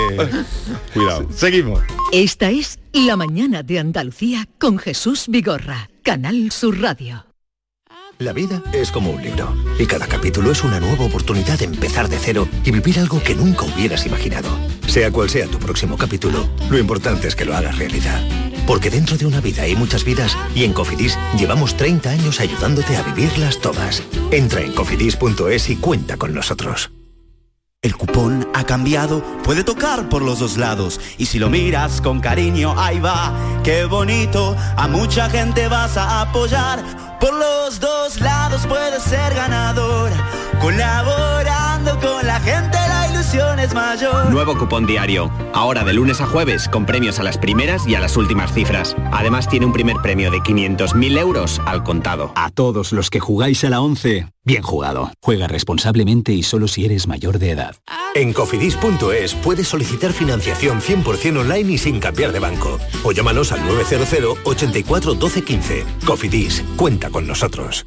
cuidado. 0.94 1.27
Seguimos. 1.35 1.81
Esta 2.12 2.51
es 2.51 2.79
La 2.92 3.16
mañana 3.16 3.62
de 3.62 3.79
Andalucía 3.79 4.46
con 4.59 4.79
Jesús 4.79 5.25
Vigorra, 5.29 5.88
Canal 6.03 6.51
Sur 6.51 6.81
Radio. 6.81 7.25
La 8.21 8.35
vida 8.35 8.63
es 8.75 8.91
como 8.93 9.13
un 9.13 9.23
libro 9.23 9.57
y 9.79 9.87
cada 9.87 10.07
capítulo 10.07 10.53
es 10.53 10.63
una 10.63 10.79
nueva 10.79 11.07
oportunidad 11.07 11.59
de 11.59 11.65
empezar 11.65 12.07
de 12.07 12.19
cero 12.19 12.47
y 12.65 12.71
vivir 12.71 12.99
algo 12.99 13.23
que 13.23 13.35
nunca 13.35 13.65
hubieras 13.65 14.05
imaginado. 14.05 14.51
Sea 14.87 15.11
cual 15.11 15.31
sea 15.31 15.47
tu 15.47 15.59
próximo 15.59 15.97
capítulo, 15.97 16.47
lo 16.69 16.79
importante 16.79 17.29
es 17.29 17.35
que 17.35 17.47
lo 17.47 17.57
hagas 17.57 17.79
realidad. 17.79 18.21
Porque 18.67 18.91
dentro 18.91 19.17
de 19.17 19.25
una 19.25 19.41
vida 19.41 19.63
hay 19.63 19.75
muchas 19.75 20.05
vidas 20.05 20.37
y 20.55 20.65
en 20.65 20.75
Cofidis 20.75 21.17
llevamos 21.39 21.79
30 21.79 22.11
años 22.11 22.41
ayudándote 22.41 22.95
a 22.95 23.03
vivirlas 23.05 23.59
todas. 23.59 24.03
Entra 24.31 24.61
en 24.61 24.75
cofidis.es 24.75 25.71
y 25.71 25.77
cuenta 25.77 26.19
con 26.19 26.35
nosotros. 26.35 26.91
El 27.81 27.97
cupón 27.97 28.47
ha 28.53 28.65
cambiado, 28.65 29.25
puede 29.43 29.65
tocar 29.65 30.11
por 30.11 30.21
los 30.21 30.41
dos 30.41 30.59
lados. 30.59 31.01
Y 31.17 31.25
si 31.25 31.39
lo 31.39 31.49
miras 31.49 32.03
con 32.03 32.21
cariño, 32.21 32.79
ahí 32.79 33.01
va, 33.01 33.33
qué 33.65 33.87
bonito. 33.87 34.55
A 34.77 34.89
mucha 34.89 35.31
gente 35.31 35.69
vas 35.69 35.97
a 35.97 36.21
apoyar. 36.21 37.10
Por 37.21 37.35
los 37.35 37.79
dos 37.79 38.21
lados 38.21 38.67
puedes 38.67 39.03
ser 39.03 39.35
ganador. 39.35 40.11
Colaborando 40.61 42.01
con 42.01 42.27
la 42.27 42.41
gente, 42.41 42.80
la 43.35 43.37
ilusión 43.37 43.59
es 43.59 43.75
mayor. 43.75 44.31
Nuevo 44.31 44.57
cupón 44.57 44.87
diario. 44.87 45.31
Ahora 45.53 45.85
de 45.85 45.93
lunes 45.93 46.21
a 46.21 46.27
jueves 46.27 46.69
con 46.69 46.87
premios 46.87 47.19
a 47.19 47.23
las 47.23 47.38
primeras 47.38 47.87
y 47.87 47.95
a 47.95 48.01
las 48.01 48.16
últimas 48.16 48.53
cifras. 48.53 48.97
Además 49.12 49.49
tiene 49.49 49.66
un 49.66 49.73
primer 49.73 49.97
premio 50.03 50.31
de 50.31 50.38
500.000 50.38 51.19
euros 51.19 51.61
al 51.66 51.83
contado. 51.83 52.33
A 52.35 52.51
todos 52.51 52.93
los 52.93 53.11
que 53.11 53.21
jugáis 53.21 53.64
a 53.64 53.71
la 53.71 53.81
11, 53.81 54.27
bien 54.45 54.62
jugado. 54.62 55.11
Juega 55.23 55.47
responsablemente 55.47 56.33
y 56.33 56.43
solo 56.43 56.69
si 56.69 56.85
eres 56.85 57.07
mayor 57.07 57.38
de 57.38 57.51
edad. 57.51 57.77
En 58.14 58.33
cofidis.es 58.33 59.35
puedes 59.37 59.69
solicitar 59.69 60.12
financiación 60.12 60.81
100% 60.81 61.40
online 61.40 61.73
y 61.73 61.79
sin 61.79 62.01
cambiar 62.01 62.33
de 62.33 62.40
banco. 62.40 62.79
O 63.05 63.12
llámanos 63.12 63.53
al 63.53 63.64
900 63.64 64.38
84 64.45 65.14
12 65.14 65.43
15. 65.43 65.85
Cofidis, 66.05 66.64
cuenta 66.77 67.11
con 67.11 67.27
nosotros. 67.27 67.87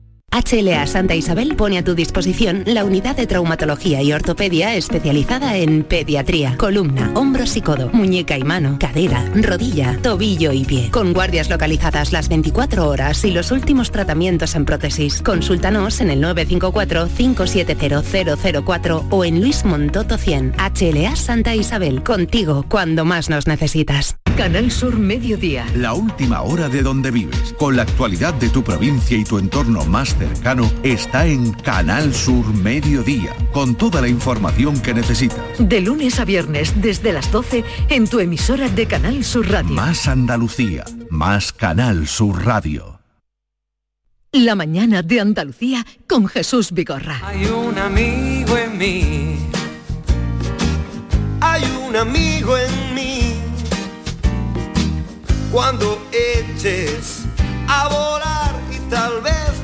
HLA 0.33 0.87
Santa 0.87 1.13
Isabel 1.13 1.57
pone 1.57 1.77
a 1.77 1.83
tu 1.83 1.93
disposición 1.93 2.63
la 2.65 2.85
unidad 2.85 3.17
de 3.17 3.27
traumatología 3.27 4.01
y 4.01 4.13
ortopedia 4.13 4.75
especializada 4.75 5.57
en 5.57 5.83
pediatría, 5.83 6.55
columna, 6.55 7.11
hombros 7.15 7.57
y 7.57 7.61
codo, 7.61 7.89
muñeca 7.91 8.37
y 8.37 8.43
mano, 8.43 8.77
cadera, 8.79 9.25
rodilla, 9.35 9.97
tobillo 10.01 10.53
y 10.53 10.63
pie. 10.63 10.89
Con 10.89 11.11
guardias 11.11 11.49
localizadas 11.49 12.13
las 12.13 12.29
24 12.29 12.87
horas 12.87 13.25
y 13.25 13.31
los 13.31 13.51
últimos 13.51 13.91
tratamientos 13.91 14.55
en 14.55 14.63
prótesis. 14.63 15.21
Consúltanos 15.21 15.99
en 15.99 16.11
el 16.11 16.23
954-570004 16.23 19.07
o 19.09 19.25
en 19.25 19.41
Luis 19.41 19.65
Montoto 19.65 20.17
100. 20.17 20.53
HLA 20.57 21.17
Santa 21.17 21.55
Isabel, 21.55 22.03
contigo 22.03 22.65
cuando 22.69 23.03
más 23.03 23.29
nos 23.29 23.47
necesitas. 23.47 24.15
Canal 24.37 24.71
Sur 24.71 24.97
Mediodía. 24.97 25.65
La 25.75 25.93
última 25.93 26.41
hora 26.41 26.69
de 26.69 26.81
donde 26.81 27.11
vives, 27.11 27.53
con 27.59 27.75
la 27.75 27.83
actualidad 27.83 28.33
de 28.35 28.47
tu 28.49 28.63
provincia 28.63 29.17
y 29.17 29.25
tu 29.25 29.37
entorno 29.37 29.83
más 29.85 30.17
cercano, 30.27 30.71
está 30.83 31.25
en 31.25 31.51
Canal 31.51 32.13
Sur 32.13 32.45
Mediodía, 32.53 33.35
con 33.51 33.75
toda 33.75 34.01
la 34.01 34.07
información 34.07 34.79
que 34.79 34.93
necesitas. 34.93 35.39
De 35.57 35.81
lunes 35.81 36.19
a 36.19 36.25
viernes 36.25 36.73
desde 36.79 37.11
las 37.11 37.31
12 37.31 37.63
en 37.89 38.07
tu 38.07 38.19
emisora 38.19 38.69
de 38.69 38.85
Canal 38.85 39.23
Sur 39.23 39.49
Radio. 39.49 39.73
Más 39.73 40.07
Andalucía, 40.07 40.85
más 41.09 41.51
Canal 41.51 42.07
Sur 42.07 42.45
Radio. 42.45 42.99
La 44.31 44.55
mañana 44.55 45.01
de 45.01 45.19
Andalucía 45.19 45.85
con 46.07 46.27
Jesús 46.27 46.71
Vigorra. 46.71 47.19
Hay 47.23 47.45
un 47.45 47.77
amigo 47.77 48.57
en 48.57 48.77
mí. 48.77 49.37
Hay 51.41 51.63
un 51.85 51.95
amigo 51.95 52.57
en 52.57 52.95
mí. 52.95 53.35
Cuando 55.51 56.01
eches 56.11 57.25
a 57.67 57.87
volar 57.89 58.55
y 58.71 58.89
tal 58.89 59.21
vez 59.21 59.60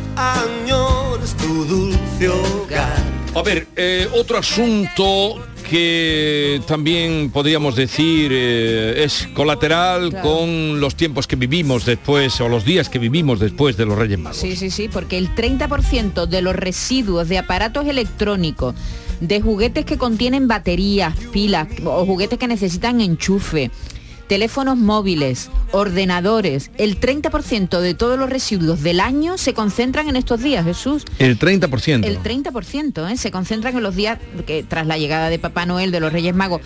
ver, 3.48 3.68
eh, 3.76 4.08
otro 4.14 4.38
asunto 4.38 5.36
que 5.70 6.62
también 6.68 7.30
podríamos 7.32 7.76
decir 7.76 8.32
eh, 8.34 9.04
es 9.04 9.28
colateral 9.34 10.10
Claro. 10.10 10.30
con 10.30 10.80
los 10.80 10.96
tiempos 10.96 11.28
que 11.28 11.36
vivimos 11.36 11.86
después 11.86 12.40
o 12.42 12.50
los 12.50 12.64
días 12.66 12.90
que 12.90 13.00
vivimos 13.00 13.40
después 13.40 13.76
de 13.78 13.86
los 13.86 13.98
Reyes 13.98 14.20
Magos. 14.20 14.38
Sí, 14.38 14.56
sí, 14.56 14.70
sí, 14.70 14.88
porque 14.92 15.18
el 15.18 15.34
30% 15.36 16.26
de 16.26 16.42
los 16.42 16.56
residuos 16.56 17.28
de 17.30 17.38
aparatos 17.38 17.88
electrónicos, 17.88 18.76
de 19.20 19.42
juguetes 19.42 19.86
que 19.86 19.98
contienen 19.98 20.48
baterías, 20.48 21.16
pilas 21.32 21.68
o 21.84 22.06
juguetes 22.06 22.38
que 22.40 22.48
necesitan 22.48 23.02
enchufe, 23.02 23.72
teléfonos 24.28 24.78
móviles, 24.78 25.50
ordenadores, 25.72 26.72
el 26.78 27.00
30% 27.00 27.80
de 27.80 27.94
todos 27.94 28.20
los 28.20 28.30
residuos 28.30 28.84
del 28.84 29.00
año 29.00 29.38
se 29.38 29.54
concentran 29.54 30.10
en 30.10 30.16
estos 30.16 30.42
días, 30.42 30.66
Jesús. 30.66 31.06
El 31.20 31.40
30%. 31.40 32.06
El 32.06 32.20
30% 32.22 33.12
¿eh? 33.12 33.18
se 33.18 33.32
concentran 33.32 33.76
en 33.76 33.84
los 33.84 33.96
días 33.96 34.20
que 34.46 34.64
tras 34.64 34.86
la 34.86 34.98
llegada 34.98 35.30
de 35.30 35.40
Papá 35.40 35.66
Noel, 35.66 35.92
de 35.92 36.00
los 36.00 36.12
Reyes 36.12 36.36
Magos. 36.36 36.62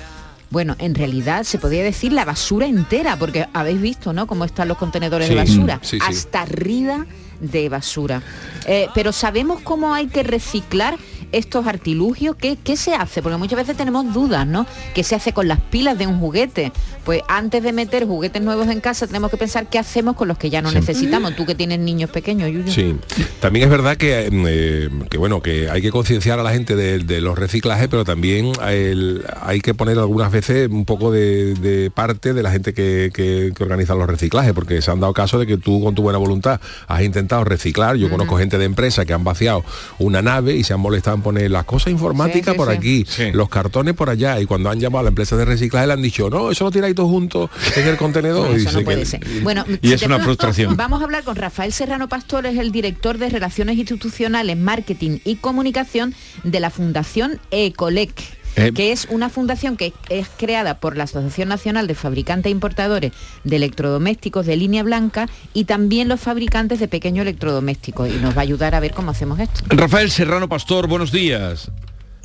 Bueno, 0.49 0.75
en 0.79 0.95
realidad 0.95 1.43
se 1.43 1.59
podría 1.59 1.83
decir 1.83 2.11
la 2.11 2.25
basura 2.25 2.65
entera, 2.65 3.15
porque 3.15 3.47
habéis 3.53 3.79
visto, 3.79 4.11
¿no? 4.11 4.27
Cómo 4.27 4.43
están 4.43 4.67
los 4.67 4.77
contenedores 4.77 5.27
Sí, 5.29 5.33
de 5.33 5.39
basura. 5.39 5.79
sí, 5.81 5.97
sí. 5.97 6.05
Hasta 6.05 6.41
arriba 6.41 7.05
de 7.39 7.69
basura. 7.69 8.21
Eh, 8.65 8.87
pero 8.93 9.13
¿sabemos 9.13 9.61
cómo 9.61 9.93
hay 9.93 10.07
que 10.07 10.23
reciclar 10.23 10.97
estos 11.31 11.67
artilugios? 11.67 12.35
¿Qué, 12.35 12.57
¿Qué 12.63 12.75
se 12.77 12.93
hace? 12.95 13.21
Porque 13.21 13.37
muchas 13.37 13.57
veces 13.57 13.77
tenemos 13.77 14.13
dudas, 14.13 14.45
¿no? 14.47 14.65
¿Qué 14.93 15.03
se 15.03 15.15
hace 15.15 15.33
con 15.33 15.47
las 15.47 15.59
pilas 15.59 15.97
de 15.97 16.07
un 16.07 16.19
juguete? 16.19 16.71
Pues 17.05 17.21
antes 17.27 17.63
de 17.63 17.73
meter 17.73 18.05
juguetes 18.05 18.41
nuevos 18.41 18.67
en 18.67 18.79
casa 18.81 19.07
tenemos 19.07 19.31
que 19.31 19.37
pensar 19.37 19.67
qué 19.69 19.79
hacemos 19.79 20.15
con 20.15 20.27
los 20.27 20.37
que 20.37 20.49
ya 20.49 20.61
no 20.61 20.69
Sí. 20.69 20.75
necesitamos. 20.75 21.35
Tú 21.35 21.45
que 21.45 21.55
tienes 21.55 21.79
niños 21.79 22.09
pequeños, 22.09 22.49
Yuyu. 22.51 22.71
Sí, 22.71 22.95
también 23.39 23.65
es 23.65 23.71
verdad 23.71 23.97
que, 23.97 24.29
eh, 24.31 24.89
que 25.09 25.17
bueno, 25.17 25.41
que 25.41 25.69
hay 25.69 25.81
que 25.81 25.91
concienciar 25.91 26.39
a 26.39 26.43
la 26.43 26.51
gente 26.51 26.75
de, 26.75 26.99
de 26.99 27.21
los 27.21 27.37
reciclajes, 27.37 27.87
pero 27.87 28.03
también 28.05 28.51
el- 28.67 29.23
hay 29.41 29.61
que 29.61 29.73
poner 29.73 29.97
algunas 29.97 30.31
veces 30.31 30.69
un 30.69 30.85
poco 30.85 31.11
de, 31.11 31.53
de 31.55 31.89
parte 31.91 32.33
de 32.33 32.43
la 32.43 32.51
gente 32.51 32.73
que, 32.73 33.11
que- 33.13 33.51
que 33.55 33.63
organiza 33.63 33.95
los 33.95 34.07
reciclajes, 34.07 34.53
porque 34.53 34.81
se 34.81 34.91
han 34.91 34.99
dado 34.99 35.13
caso 35.13 35.39
de 35.39 35.47
que 35.47 35.57
tú 35.57 35.81
con 35.83 35.95
tu 35.95 36.01
buena 36.03 36.17
voluntad 36.19 36.59
has 36.87 37.01
intentado 37.01 37.43
reciclar. 37.43 37.95
Yo 37.95 38.09
conozco 38.09 38.37
gente 38.37 38.57
de 38.57 38.65
empresa 38.65 39.05
que 39.05 39.13
han 39.13 39.23
vaciado 39.23 39.63
una 39.99 40.21
nave 40.21 40.55
y 40.55 40.63
se 40.63 40.73
han 40.73 40.79
molestado 40.79 41.15
en 41.21 41.23
poner 41.23 41.51
las 41.51 41.65
cosas 41.65 41.91
informáticas 41.91 42.45
Sí, 42.45 42.51
sí, 42.51 42.57
por 42.57 42.69
sí. 42.69 42.73
aquí, 42.77 43.31
los 43.33 43.49
cartones 43.49 43.93
por 43.93 44.09
allá, 44.09 44.39
y 44.39 44.45
cuando 44.45 44.69
han 44.69 44.79
llamado 44.79 45.01
a 45.01 45.03
la 45.03 45.09
empresa 45.09 45.37
de 45.37 45.45
reciclaje 45.45 45.87
le 45.87 45.93
han 45.93 46.01
dicho, 46.01 46.29
no, 46.29 46.51
eso 46.51 46.63
lo 46.65 46.71
tiráis 46.71 46.95
todos 46.95 47.09
juntos 47.09 47.49
en 47.75 47.87
el 47.87 47.97
contenedor. 47.97 48.41
No, 48.51 48.57
Y 48.57 48.65
eso 48.65 48.79
no 48.79 48.85
puede 48.85 49.05
ser. 49.05 49.21
Bueno, 49.43 49.63
y 49.81 49.87
si 49.89 49.93
es 49.93 50.03
una 50.03 50.19
frustración. 50.19 50.75
Vamos 50.75 51.01
a 51.01 51.03
hablar 51.05 51.23
con 51.23 51.35
Rafael 51.35 51.71
Serrano 51.71 52.09
Pastor, 52.09 52.45
es 52.45 52.57
el 52.57 52.71
director 52.71 53.17
de 53.17 53.29
Relaciones 53.29 53.77
Institucionales, 53.77 54.57
Marketing 54.57 55.19
y 55.23 55.35
Comunicación 55.35 56.15
de 56.43 56.59
la 56.59 56.69
Fundación 56.69 57.39
Ecolec. 57.51 58.40
Eh. 58.57 58.71
que 58.75 58.91
es 58.91 59.07
una 59.09 59.29
fundación 59.29 59.77
que 59.77 59.93
es 60.09 60.27
creada 60.37 60.79
por 60.79 60.97
la 60.97 61.05
Asociación 61.05 61.47
Nacional 61.47 61.87
de 61.87 61.95
Fabricantes 61.95 62.47
e 62.47 62.51
Importadores 62.51 63.13
de 63.45 63.55
Electrodomésticos 63.55 64.45
de 64.45 64.57
línea 64.57 64.83
blanca 64.83 65.29
y 65.53 65.63
también 65.63 66.07
los 66.09 66.19
fabricantes 66.19 66.79
de 66.79 66.87
pequeños 66.89 67.21
electrodomésticos 67.23 68.09
y 68.09 68.17
nos 68.17 68.35
va 68.35 68.39
a 68.39 68.43
ayudar 68.43 68.75
a 68.75 68.79
ver 68.81 68.91
cómo 68.93 69.11
hacemos 69.11 69.39
esto. 69.39 69.61
Rafael 69.69 70.11
Serrano 70.11 70.49
Pastor, 70.49 70.87
buenos 70.87 71.11
días. 71.11 71.71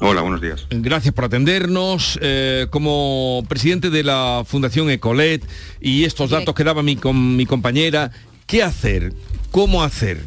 Hola, 0.01 0.21
buenos 0.21 0.43
días. 0.43 0.67
Gracias 0.71 1.15
por 1.15 1.25
atendernos. 1.25 2.19
Eh, 2.21 2.67
como 2.71 3.43
presidente 3.49 3.89
de 3.91 4.03
la 4.03 4.43
Fundación 4.47 4.91
Ecolet 4.91 5.43
y 5.81 6.05
estos 6.05 6.31
datos 6.31 6.55
que 6.55 6.65
daba 6.65 6.83
mi, 6.83 6.97
com- 6.97 7.37
mi 7.37 7.47
compañera, 7.47 8.11
¿qué 8.47 8.63
hacer? 8.63 9.15
¿Cómo 9.53 9.83
hacer? 9.83 10.23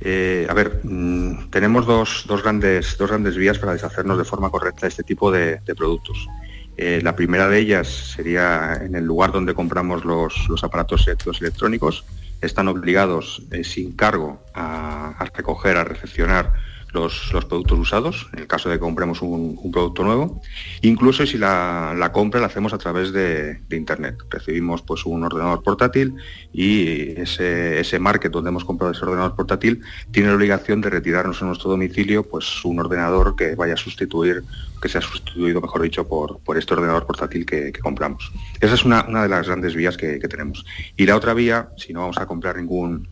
Eh, 0.00 0.46
a 0.48 0.54
ver, 0.54 0.80
mm, 0.84 1.50
tenemos 1.50 1.86
dos, 1.86 2.24
dos 2.26 2.42
grandes, 2.42 2.96
dos 2.98 3.08
grandes 3.10 3.36
vías 3.36 3.58
para 3.58 3.72
deshacernos 3.72 4.18
de 4.18 4.24
forma 4.24 4.50
correcta 4.50 4.82
de 4.82 4.88
este 4.88 5.02
tipo 5.02 5.30
de, 5.30 5.60
productos. 5.76 6.28
Eh, 6.76 7.00
la 7.02 7.16
primera 7.16 7.48
de 7.48 7.58
ellas 7.58 7.88
sería 7.88 8.74
en 8.80 8.94
el 8.94 9.04
lugar 9.04 9.32
donde 9.32 9.54
compramos 9.54 10.04
los, 10.04 10.48
los 10.48 10.62
aparatos 10.62 11.06
electros- 11.08 11.40
electrónicos. 11.40 12.04
Están 12.40 12.68
obligados 12.68 13.42
eh, 13.50 13.64
sin 13.64 13.92
cargo 13.92 14.40
a 14.54 15.26
recoger, 15.34 15.76
a 15.76 15.84
recepcionar 15.84 16.52
los, 16.92 17.30
productos 17.48 17.78
usados, 17.78 18.28
en 18.32 18.40
el 18.40 18.46
caso 18.46 18.68
de 18.68 18.76
que 18.76 18.80
compremos 18.80 19.20
un, 19.22 19.58
producto 19.72 20.04
nuevo. 20.04 20.40
Incluso 20.82 21.26
si 21.26 21.38
la, 21.38 22.10
compra 22.12 22.40
la 22.40 22.46
hacemos 22.46 22.72
a 22.72 22.78
través 22.78 23.12
de, 23.12 23.60
Internet. 23.70 24.16
Recibimos 24.30 24.82
pues, 24.82 25.06
un 25.06 25.22
ordenador 25.22 25.62
portátil 25.62 26.14
y 26.52 27.20
ese, 27.20 27.98
market 28.00 28.32
donde 28.32 28.50
hemos 28.50 28.64
comprado 28.64 28.92
ese 28.92 29.04
ordenador 29.04 29.36
portátil 29.36 29.82
tiene 30.10 30.28
la 30.28 30.34
obligación 30.34 30.80
de 30.80 30.90
retirarnos 30.90 31.40
en 31.40 31.48
nuestro 31.48 31.70
domicilio 31.70 32.24
pues, 32.24 32.64
un 32.64 32.80
ordenador 32.80 33.36
que 33.36 33.54
vaya 33.54 33.74
a 33.74 33.76
sustituir, 33.76 34.42
que 34.82 34.88
sea 34.88 35.00
sustituido, 35.00 35.60
mejor 35.60 35.82
dicho, 35.82 36.08
por, 36.08 36.40
este 36.58 36.74
ordenador 36.74 37.06
portátil 37.06 37.46
que, 37.46 37.72
compramos. 37.80 38.32
Esa 38.60 38.74
es 38.74 38.84
una, 38.84 39.02
de 39.02 39.28
las 39.28 39.46
grandes 39.46 39.74
vías 39.74 39.96
que 39.96 40.18
tenemos. 40.18 40.64
Y 40.96 41.06
la 41.06 41.16
otra 41.16 41.34
vía, 41.34 41.68
si 41.76 41.92
no 41.92 42.00
vamos 42.00 42.18
a 42.18 42.26
comprar 42.26 42.56
ningún 42.56 43.06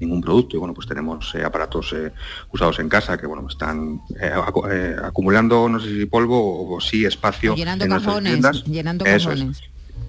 ningún 0.00 0.20
producto 0.20 0.56
y 0.56 0.58
bueno 0.58 0.74
pues 0.74 0.86
tenemos 0.86 1.34
eh, 1.34 1.44
aparatos 1.44 1.92
eh, 1.94 2.12
usados 2.52 2.78
en 2.78 2.88
casa 2.88 3.16
que 3.16 3.26
bueno 3.26 3.46
están 3.48 4.00
eh, 4.20 4.30
acu- 4.34 5.04
acumulando 5.04 5.68
no 5.68 5.80
sé 5.80 5.88
si 5.88 6.06
polvo 6.06 6.38
o, 6.38 6.76
o 6.76 6.80
sí 6.80 7.04
espacio 7.04 7.54
Llenando 7.54 7.84
en 7.84 7.90
cajones, 7.90 8.64
llenando 8.66 9.04
cajones. 9.04 9.60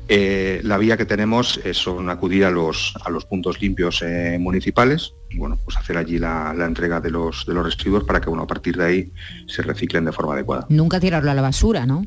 Eh, 0.09 0.61
la 0.63 0.77
vía 0.77 0.95
que 0.95 1.05
tenemos 1.05 1.59
es 1.65 1.75
son 1.77 2.09
acudir 2.09 2.45
a 2.45 2.49
los 2.51 2.93
a 3.03 3.09
los 3.09 3.25
puntos 3.25 3.61
limpios 3.61 4.01
eh, 4.01 4.37
municipales 4.39 5.13
y 5.29 5.37
bueno 5.37 5.57
pues 5.65 5.75
hacer 5.77 5.97
allí 5.97 6.17
la, 6.17 6.53
la 6.53 6.65
entrega 6.65 7.01
de 7.01 7.11
los 7.11 7.45
de 7.45 7.53
los 7.53 7.65
residuos 7.65 8.05
para 8.05 8.21
que 8.21 8.29
bueno 8.29 8.43
a 8.43 8.47
partir 8.47 8.77
de 8.77 8.85
ahí 8.85 9.11
se 9.47 9.61
reciclen 9.63 10.05
de 10.05 10.13
forma 10.13 10.33
adecuada 10.33 10.65
Nunca 10.69 10.99
tirarlo 11.01 11.29
a 11.31 11.33
la 11.33 11.41
basura, 11.41 11.85
¿no? 11.85 12.05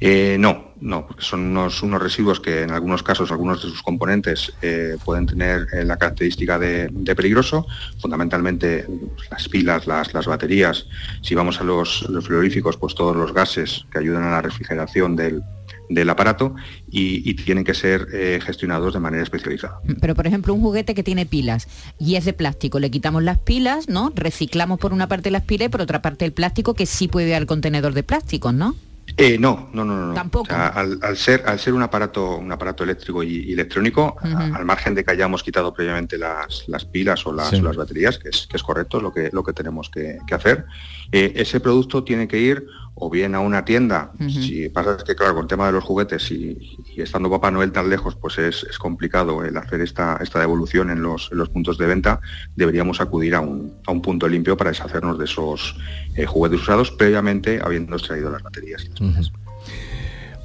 Eh, 0.00 0.36
no, 0.38 0.72
no, 0.80 1.06
porque 1.06 1.22
son 1.22 1.56
unos, 1.56 1.80
residuos 2.02 2.40
que 2.40 2.62
en 2.62 2.70
algunos 2.70 3.02
casos, 3.02 3.30
algunos 3.30 3.62
de 3.62 3.70
sus 3.70 3.82
componentes 3.82 4.52
eh, 4.62 4.96
pueden 5.04 5.26
tener 5.26 5.66
eh, 5.72 5.84
la 5.84 5.96
característica 5.96 6.58
de, 6.58 6.88
de 6.90 7.16
peligroso, 7.16 7.66
fundamentalmente 7.98 8.86
pues, 9.14 9.30
las 9.30 9.48
pilas, 9.48 9.86
las, 9.86 10.12
las 10.12 10.26
baterías, 10.26 10.86
si 11.22 11.34
vamos 11.34 11.60
a 11.60 11.64
los, 11.64 12.08
los 12.10 12.26
frigoríficos, 12.26 12.76
pues 12.76 12.94
todos 12.94 13.16
los 13.16 13.32
gases 13.32 13.86
que 13.90 13.98
ayudan 13.98 14.24
a 14.24 14.30
la 14.30 14.42
refrigeración 14.42 15.16
del, 15.16 15.42
del 15.88 16.10
aparato 16.10 16.54
y, 16.90 17.34
tienen 17.34 17.64
que 17.64 17.74
ser 17.74 18.08
gestionados 18.42 18.94
de 18.94 18.98
manera 18.98 19.22
especializada. 19.22 19.78
Pero 20.00 20.14
por 20.14 20.26
ejemplo, 20.26 20.52
un 20.52 20.60
juguete 20.60 20.94
que 20.94 21.04
tiene 21.04 21.26
pilas 21.26 21.68
y 21.98 22.16
es 22.16 22.24
de 22.24 22.32
plástico, 22.32 22.80
le 22.80 22.90
quitamos 22.90 23.22
las 23.22 23.38
pilas, 23.38 23.88
¿no? 23.88 24.10
Reciclamos 24.14 24.80
por 24.80 24.92
una 24.92 25.06
parte 25.06 25.30
las 25.30 25.42
pilas 25.42 25.66
y 25.66 25.68
por 25.68 25.82
otra 25.82 26.02
parte 26.02 26.24
el 26.24 26.32
plástico 26.32 26.74
que 26.74 26.86
sí 26.86 27.06
puede 27.06 27.28
ir 27.28 27.34
al 27.34 27.46
contenedor 27.46 27.94
de 27.94 28.02
plásticos, 28.02 28.52
¿no? 28.52 28.74
Eh, 29.18 29.38
no, 29.38 29.70
no, 29.72 29.82
no, 29.84 30.06
no. 30.08 30.14
Tampoco. 30.14 30.44
O 30.44 30.46
sea, 30.46 30.66
al, 30.68 30.98
al 31.02 31.16
ser, 31.16 31.42
al 31.46 31.58
ser 31.58 31.72
un 31.72 31.82
aparato, 31.82 32.36
un 32.36 32.52
aparato 32.52 32.84
eléctrico 32.84 33.22
y, 33.22 33.44
y 33.48 33.52
electrónico, 33.54 34.16
a- 34.20 34.56
al 34.56 34.64
margen 34.66 34.94
de 34.94 35.04
que 35.04 35.10
hayamos 35.12 35.42
quitado 35.42 35.72
previamente 35.72 36.18
las, 36.18 36.64
las 36.68 36.84
pilas 36.84 37.26
o 37.26 37.32
las, 37.32 37.48
Sí. 37.48 37.56
o 37.56 37.62
las 37.62 37.76
baterías, 37.76 38.18
que 38.18 38.28
es, 38.28 38.46
que 38.46 38.56
es 38.58 38.62
correcto 38.62 39.00
lo 39.00 39.12
que, 39.14 39.30
lo 39.32 39.42
que 39.42 39.54
tenemos 39.54 39.88
que, 39.88 40.18
que 40.26 40.34
hacer, 40.34 40.66
eh, 41.12 41.32
ese 41.36 41.60
producto 41.60 42.04
tiene 42.04 42.28
que 42.28 42.38
ir 42.38 42.66
o 42.98 43.10
bien 43.10 43.34
a 43.34 43.40
una 43.40 43.64
tienda, 43.64 44.10
si 44.28 44.70
pasa 44.70 44.96
es 44.96 45.04
que 45.04 45.14
claro, 45.14 45.34
con 45.34 45.42
el 45.42 45.48
tema 45.48 45.66
de 45.66 45.72
los 45.72 45.84
juguetes 45.84 46.30
y, 46.30 46.78
y 46.94 47.02
estando 47.02 47.30
Papá 47.30 47.50
Noel 47.50 47.70
tan 47.70 47.90
lejos, 47.90 48.16
pues 48.16 48.38
es, 48.38 48.64
es 48.64 48.78
complicado 48.78 49.44
el 49.44 49.54
hacer 49.58 49.82
esta, 49.82 50.18
esta 50.22 50.40
devolución 50.40 50.90
en 50.90 51.02
los, 51.02 51.28
en 51.30 51.36
los 51.38 51.50
puntos 51.50 51.76
de 51.76 51.86
venta, 51.86 52.20
deberíamos 52.54 53.02
acudir 53.02 53.34
a 53.34 53.40
un, 53.40 53.74
a 53.86 53.92
un 53.92 54.00
punto 54.00 54.26
limpio 54.26 54.56
para 54.56 54.70
deshacernos 54.70 55.18
de 55.18 55.26
esos 55.26 55.76
eh, 56.14 56.24
juguetes 56.24 56.62
usados 56.62 56.90
previamente 56.90 57.60
habiendo 57.62 57.96
extraído 57.96 58.30
las 58.30 58.42
baterías. 58.42 58.82
y 58.84 58.88
las 58.88 59.30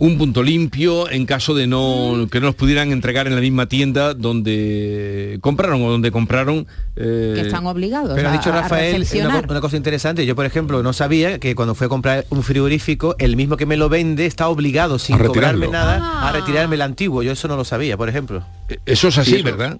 Un 0.04 0.18
punto 0.18 0.42
limpio 0.42 1.08
en 1.12 1.28
caso 1.28 1.54
de 1.54 1.68
no 1.68 2.28
que 2.32 2.40
no 2.40 2.48
nos 2.48 2.56
pudieran 2.56 2.92
entregar 2.92 3.28
en 3.28 3.36
la 3.36 3.42
misma 3.42 3.68
tienda 3.68 4.16
donde 4.16 5.38
compraron 5.42 5.84
o 5.84 5.92
donde 5.92 6.10
compraron. 6.10 6.66
eh, 6.96 7.34
Que 7.36 7.42
están 7.42 7.68
obligados 7.68 8.14
Pero 8.16 8.30
ha 8.30 8.32
dicho 8.32 8.50
a 8.50 8.62
Rafael 8.64 9.06
una, 9.20 9.42
una 9.48 9.62
cosa 9.62 9.78
interesante. 9.78 10.26
Yo, 10.26 10.36
por 10.36 10.48
ejemplo, 10.48 10.82
no 10.82 10.92
sabía 10.94 11.38
que 11.40 11.54
cuando 11.54 11.76
fui 11.76 11.86
a 11.86 11.90
comprar 11.90 12.26
un 12.32 12.42
frigorífico, 12.42 13.16
el 13.20 13.36
mismo 13.36 13.58
que 13.58 13.68
me 13.68 13.78
lo 13.78 13.90
vende 13.90 14.26
está 14.26 14.48
obligado, 14.48 14.98
sin 14.98 15.20
cobrarme 15.20 15.68
nada, 15.68 16.28
a 16.28 16.32
retirarme 16.32 16.76
el 16.78 16.82
antiguo. 16.82 17.22
Yo 17.22 17.32
eso 17.34 17.48
no 17.48 17.56
lo 17.56 17.64
sabía, 17.64 17.96
por 17.96 18.10
ejemplo. 18.10 18.44
Eso 18.88 19.10
es 19.10 19.18
así, 19.20 19.36
Sí, 19.38 19.42
¿verdad? 19.44 19.80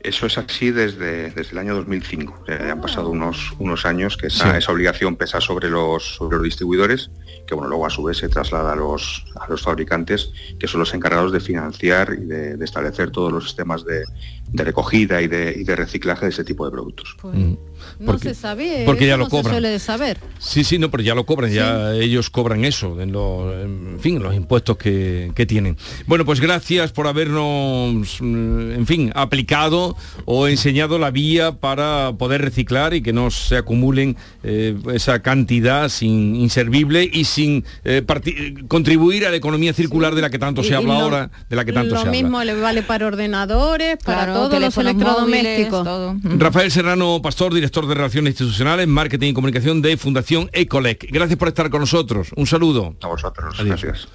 Eso 0.00 0.26
es 0.26 0.36
así 0.36 0.72
desde, 0.72 1.30
desde 1.30 1.52
el 1.52 1.58
año 1.58 1.76
2005. 1.76 2.40
O 2.42 2.46
sea, 2.46 2.58
ya 2.58 2.72
han 2.72 2.80
pasado 2.80 3.08
unos, 3.08 3.52
unos 3.60 3.86
años 3.86 4.16
que 4.16 4.26
esa, 4.26 4.50
Sí. 4.50 4.58
esa 4.58 4.72
obligación 4.72 5.14
pesa 5.14 5.40
sobre 5.40 5.70
los, 5.70 6.16
sobre 6.16 6.38
los 6.38 6.44
distribuidores, 6.44 7.10
que 7.52 7.56
bueno, 7.56 7.68
luego 7.68 7.84
a 7.84 7.90
su 7.90 8.02
vez 8.02 8.16
se 8.16 8.30
traslada 8.30 8.72
a 8.72 8.76
los, 8.76 9.26
a 9.38 9.46
los 9.46 9.60
fabricantes, 9.60 10.30
que 10.58 10.66
son 10.66 10.80
los 10.80 10.94
encargados 10.94 11.32
de 11.32 11.40
financiar 11.40 12.14
y 12.18 12.24
de, 12.24 12.56
de 12.56 12.64
establecer 12.64 13.10
todos 13.10 13.30
los 13.30 13.44
sistemas 13.44 13.84
de, 13.84 14.04
de 14.48 14.64
recogida 14.64 15.20
y 15.20 15.26
de, 15.28 15.54
y 15.60 15.64
de 15.64 15.76
reciclaje 15.76 16.24
de 16.24 16.30
ese 16.30 16.44
tipo 16.44 16.64
de 16.64 16.70
productos. 16.70 17.14
Mm. 17.22 17.52
No 17.98 18.06
Porque- 18.06 18.28
se 18.28 18.34
sabe, 18.36 18.84
porque 18.86 19.06
ya 19.06 19.16
lo 19.16 19.24
no 19.24 19.30
se 19.30 19.30
cobran. 19.36 19.54
suele 19.54 19.68
de 19.68 19.78
saber. 19.80 20.16
Sí, 20.38 20.62
sí, 20.64 20.78
no, 20.78 20.90
pero 20.90 21.02
ya 21.02 21.14
lo 21.16 21.26
cobran, 21.26 21.50
ya 21.52 21.92
ellos 21.94 22.30
cobran 22.30 22.64
eso, 22.64 22.98
en, 23.02 23.10
los, 23.12 23.52
en 23.54 23.98
fin, 24.00 24.22
los 24.22 24.34
impuestos 24.34 24.76
que, 24.78 25.32
que 25.34 25.44
tienen. 25.46 25.76
Bueno, 26.06 26.24
pues 26.24 26.40
gracias 26.40 26.92
por 26.92 27.06
habernos, 27.08 28.18
mm, 28.20 28.70
en 28.72 28.86
fin, 28.86 29.12
aplicado 29.14 29.96
o 30.24 30.46
enseñado 30.48 30.98
la 30.98 31.10
vía 31.10 31.52
para 31.58 32.12
poder 32.16 32.40
reciclar 32.42 32.94
y 32.94 33.02
que 33.02 33.12
no 33.12 33.30
se 33.32 33.56
acumulen 33.56 34.16
eh, 34.44 34.76
esa 34.94 35.20
cantidad 35.20 35.88
sin 35.88 36.36
inservible 36.36 37.10
y 37.12 37.24
sin 37.24 37.41
eh, 37.84 38.02
parti- 38.06 38.54
contribuir 38.68 39.26
a 39.26 39.30
la 39.30 39.36
economía 39.36 39.72
circular 39.72 40.14
de 40.14 40.22
la 40.22 40.30
que 40.30 40.38
tanto 40.38 40.62
se 40.62 40.70
y 40.70 40.74
habla 40.74 40.94
lo- 40.94 41.00
ahora, 41.00 41.30
de 41.48 41.56
la 41.56 41.64
que 41.64 41.72
tanto 41.72 41.94
Lo 41.94 42.00
se 42.00 42.08
habla. 42.08 42.12
mismo 42.22 42.42
le 42.44 42.54
vale 42.60 42.82
para 42.82 43.06
ordenadores, 43.06 43.96
para 44.04 44.24
Claro, 44.24 44.34
todos 44.34 44.60
los 44.60 44.76
electrodomésticos. 44.76 45.84
móviles, 45.84 46.20
todo. 46.22 46.38
Rafael 46.38 46.70
Serrano 46.70 47.20
Pastor, 47.22 47.54
director 47.54 47.86
de 47.86 47.94
Relaciones 47.94 48.30
Institucionales, 48.32 48.86
Marketing 48.88 49.30
y 49.30 49.32
Comunicación 49.34 49.82
de 49.82 49.96
Fundación 49.96 50.48
Ecolec. 50.52 51.06
Gracias 51.10 51.38
por 51.38 51.48
estar 51.48 51.68
con 51.70 51.80
nosotros. 51.80 52.28
Un 52.36 52.46
saludo. 52.46 52.94
A 53.02 53.06
vosotros, 53.08 53.54
gracias. 53.64 54.08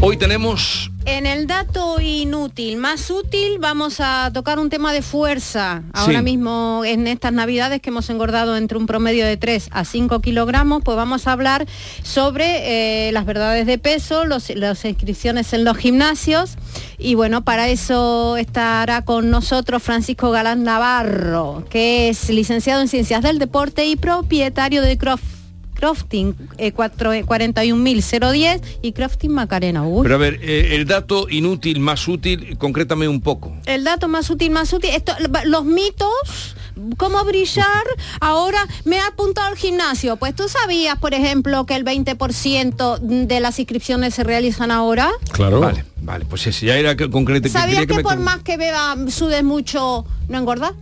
Hoy 0.00 0.16
tenemos 0.16 0.90
En 1.06 1.24
el 1.24 1.46
dato 1.46 2.00
inútil, 2.00 2.76
más 2.78 3.10
útil, 3.10 3.58
vamos 3.60 4.00
a 4.00 4.30
tocar 4.34 4.58
un 4.58 4.68
tema 4.70 4.92
de 4.92 5.02
fuerza. 5.02 5.84
Ahora 5.92 6.18
Sí. 6.18 6.24
mismo, 6.24 6.82
en 6.84 7.06
estas 7.06 7.32
navidades 7.32 7.80
que 7.80 7.90
hemos 7.90 8.10
engordado 8.10 8.56
entre 8.56 8.76
un 8.76 8.86
promedio 8.86 9.24
de 9.24 9.36
3 9.36 9.68
a 9.70 9.84
5 9.84 10.20
kilogramos, 10.20 10.82
pues 10.84 10.96
vamos 10.96 11.28
a 11.28 11.32
hablar 11.32 11.64
sobre 12.02 13.08
eh, 13.08 13.12
las 13.12 13.24
verdades 13.24 13.66
de 13.66 13.78
peso, 13.78 14.24
los- 14.24 14.50
las 14.50 14.84
inscripciones 14.84 15.52
en 15.52 15.64
los 15.64 15.76
gimnasios. 15.76 16.56
Y 16.98 17.14
bueno, 17.14 17.44
para 17.44 17.68
eso 17.68 18.36
estará 18.36 19.04
con 19.04 19.30
nosotros 19.30 19.82
Francisco 19.82 20.32
Galán 20.32 20.64
Navarro, 20.64 21.64
que 21.70 22.08
es 22.08 22.28
licenciado 22.30 22.82
en 22.82 22.88
Ciencias 22.88 23.22
del 23.22 23.38
Deporte 23.38 23.86
y 23.86 23.94
propietario 23.94 24.82
de 24.82 24.98
Croft. 24.98 25.35
Crofting 25.76 26.34
eh, 26.58 26.72
cuatro- 26.72 27.12
eh, 27.12 27.22
41010 27.24 28.60
y 28.82 28.92
Crofting 28.92 29.32
Macarena. 29.32 29.86
Uy. 29.86 30.02
Pero 30.02 30.14
a 30.16 30.18
ver, 30.18 30.40
eh, 30.42 30.70
el 30.76 30.86
dato 30.86 31.28
inútil 31.28 31.80
más 31.80 32.08
útil, 32.08 32.56
concrétame 32.58 33.06
un 33.08 33.20
poco. 33.20 33.52
El 33.66 33.84
dato 33.84 34.08
más 34.08 34.28
útil, 34.30 34.50
más 34.50 34.72
útil, 34.72 34.90
esto, 34.90 35.12
los 35.44 35.64
mitos, 35.64 36.56
cómo 36.96 37.22
brillar, 37.24 37.84
ahora 38.20 38.66
me 38.84 38.96
he 38.96 39.00
apuntado 39.00 39.48
al 39.48 39.56
gimnasio. 39.56 40.16
Pues 40.16 40.34
tú 40.34 40.48
sabías, 40.48 40.98
por 40.98 41.14
ejemplo, 41.14 41.66
que 41.66 41.74
el 41.76 41.84
20% 41.84 42.98
de 43.00 43.40
las 43.40 43.58
inscripciones 43.58 44.14
se 44.14 44.24
realizan 44.24 44.70
ahora. 44.70 45.10
Claro. 45.32 45.60
Vale, 45.60 45.84
vale, 46.02 46.24
pues 46.24 46.46
ese 46.46 46.66
ya 46.66 46.76
era 46.76 46.96
que 46.96 47.10
concreto. 47.10 47.44
que 47.44 47.48
¿Sabías 47.50 47.86
que, 47.86 47.94
me 47.96 48.02
por 48.02 48.18
más 48.18 48.38
que 48.42 48.56
beba, 48.56 48.96
sudes 49.08 49.44
mucho, 49.44 50.04
no 50.28 50.38
engorda? 50.38 50.74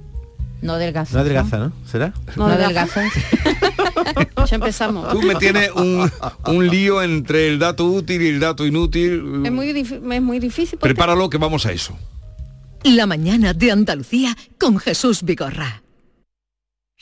No 0.65 0.73
adelgaza. 0.75 1.15
No 1.15 1.21
adelgaza, 1.21 1.59
¿no? 1.59 1.73
¿Será? 1.87 2.13
No 2.37 2.49
No 2.49 2.55
adelgaza. 2.55 3.01
adelgaza. 3.01 4.47
ya 4.51 4.57
empezamos. 4.57 5.09
Tú 5.13 5.23
me 5.23 5.35
tienes 5.37 5.71
un, 5.73 6.11
un 6.47 6.67
lío 6.69 7.03
entre 7.03 7.49
el 7.49 7.59
dato 7.59 7.85
útil 7.87 8.21
y 8.23 8.29
el 8.29 8.41
dato 8.41 8.67
inútil. 8.67 9.43
Es 9.45 9.53
muy, 9.53 9.69
es 9.71 10.23
muy 10.23 10.39
difícil. 10.41 10.79
porque- 10.79 10.95
Prepáralo 10.95 11.31
que 11.31 11.39
vamos 11.39 11.67
a 11.67 11.73
eso. 11.73 11.97
La 12.83 13.07
mañana 13.07 13.53
de 13.55 13.71
Andalucía 13.71 14.37
con 14.59 14.79
Jesús 14.79 15.23
Vigorra. 15.23 15.83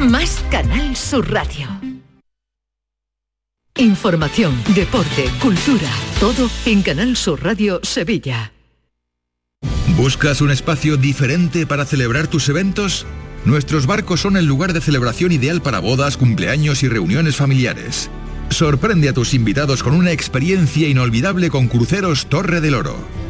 más 0.00 0.44
Canal 0.50 0.96
Sur 0.96 1.30
Radio. 1.30 1.68
Información, 3.76 4.54
deporte, 4.74 5.24
cultura, 5.40 5.90
todo 6.18 6.50
en 6.66 6.82
Canal 6.82 7.16
Sur 7.16 7.42
Radio 7.42 7.80
Sevilla. 7.82 8.52
¿Buscas 9.96 10.40
un 10.40 10.50
espacio 10.50 10.96
diferente 10.96 11.66
para 11.66 11.84
celebrar 11.84 12.26
tus 12.26 12.48
eventos? 12.48 13.06
Nuestros 13.44 13.86
barcos 13.86 14.20
son 14.20 14.36
el 14.36 14.46
lugar 14.46 14.72
de 14.72 14.80
celebración 14.80 15.32
ideal 15.32 15.62
para 15.62 15.78
bodas, 15.78 16.16
cumpleaños 16.16 16.82
y 16.82 16.88
reuniones 16.88 17.36
familiares. 17.36 18.10
Sorprende 18.50 19.08
a 19.08 19.14
tus 19.14 19.32
invitados 19.32 19.82
con 19.82 19.94
una 19.94 20.10
experiencia 20.10 20.88
inolvidable 20.88 21.50
con 21.50 21.68
Cruceros 21.68 22.26
Torre 22.26 22.60
del 22.60 22.74
Oro. 22.74 22.96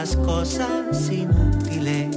las 0.00 0.14
cosas 0.16 1.10
inútiles 1.10 2.14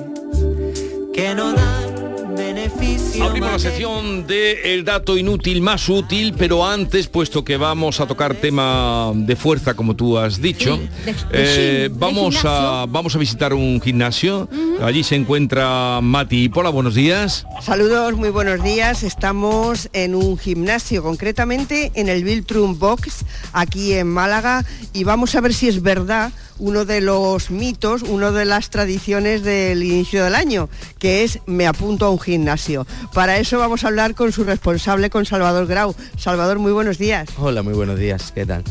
que 1.14 1.34
no 1.34 1.54
dan 1.54 2.36
beneficio. 2.36 3.24
Abrimos 3.24 3.54
la 3.54 3.60
sección 3.60 4.28
de 4.28 4.74
el 4.74 4.84
dato 4.84 5.18
inútil 5.18 5.62
más 5.62 5.88
útil, 5.88 6.34
pero 6.38 6.68
antes, 6.68 7.08
puesto 7.08 7.46
que 7.46 7.56
vamos 7.56 8.02
a 8.02 8.06
tocar 8.06 8.36
tema 8.36 9.14
de 9.16 9.34
fuerza, 9.38 9.76
como 9.76 9.96
tú 9.96 10.18
has 10.18 10.42
dicho, 10.42 10.76
de- 11.06 11.14
de 11.14 11.16
eh, 11.32 11.80
de 11.84 11.88
vamos, 11.88 12.36
a, 12.44 12.86
vamos 12.90 13.16
a 13.16 13.18
visitar 13.18 13.54
un 13.54 13.80
gimnasio. 13.80 14.50
Allí 14.82 15.02
se 15.06 15.16
encuentra 15.16 16.02
Mati 16.02 16.44
y 16.44 16.50
Pola, 16.50 16.70
buenos 16.72 16.96
días. 16.96 17.46
Saludos, 17.62 18.14
muy 18.16 18.30
buenos 18.30 18.62
días. 18.62 19.04
Estamos 19.04 19.88
en 19.94 20.16
un 20.16 20.38
gimnasio, 20.38 21.02
concretamente 21.02 21.94
en 21.96 22.10
el 22.10 22.26
Biltrum 22.26 22.78
Box, 22.78 23.24
aquí 23.54 23.94
en 23.94 24.08
Málaga, 24.08 24.66
y 24.92 25.06
vamos 25.06 25.34
a 25.36 25.40
ver 25.42 25.54
si 25.54 25.70
es 25.70 25.82
verdad 25.82 26.34
uno 26.60 26.86
de 26.86 27.02
los 27.02 27.50
mitos, 27.50 28.04
una 28.04 28.32
de 28.32 28.46
las 28.46 28.70
tradiciones 28.70 29.44
del 29.44 29.84
inicio 29.84 30.24
del 30.24 30.36
año, 30.36 30.70
que 31.00 31.24
es 31.24 31.40
me 31.46 31.66
apunto 31.68 32.06
a 32.06 32.10
un 32.10 32.20
gimnasio. 32.20 32.86
Para 33.14 33.38
eso 33.40 33.58
vamos 33.58 33.84
a 33.84 33.88
hablar 33.88 34.14
con 34.14 34.32
su 34.32 34.44
responsable, 34.44 35.10
con 35.10 35.26
Salvador 35.26 35.66
Grau. 35.68 35.96
Salvador, 36.18 36.60
muy 36.60 36.72
buenos 36.72 36.98
días. 36.98 37.30
Hola, 37.38 37.64
muy 37.64 37.74
buenos 37.74 37.98
días, 37.98 38.32
¿qué 38.34 38.46
tal? 38.46 38.64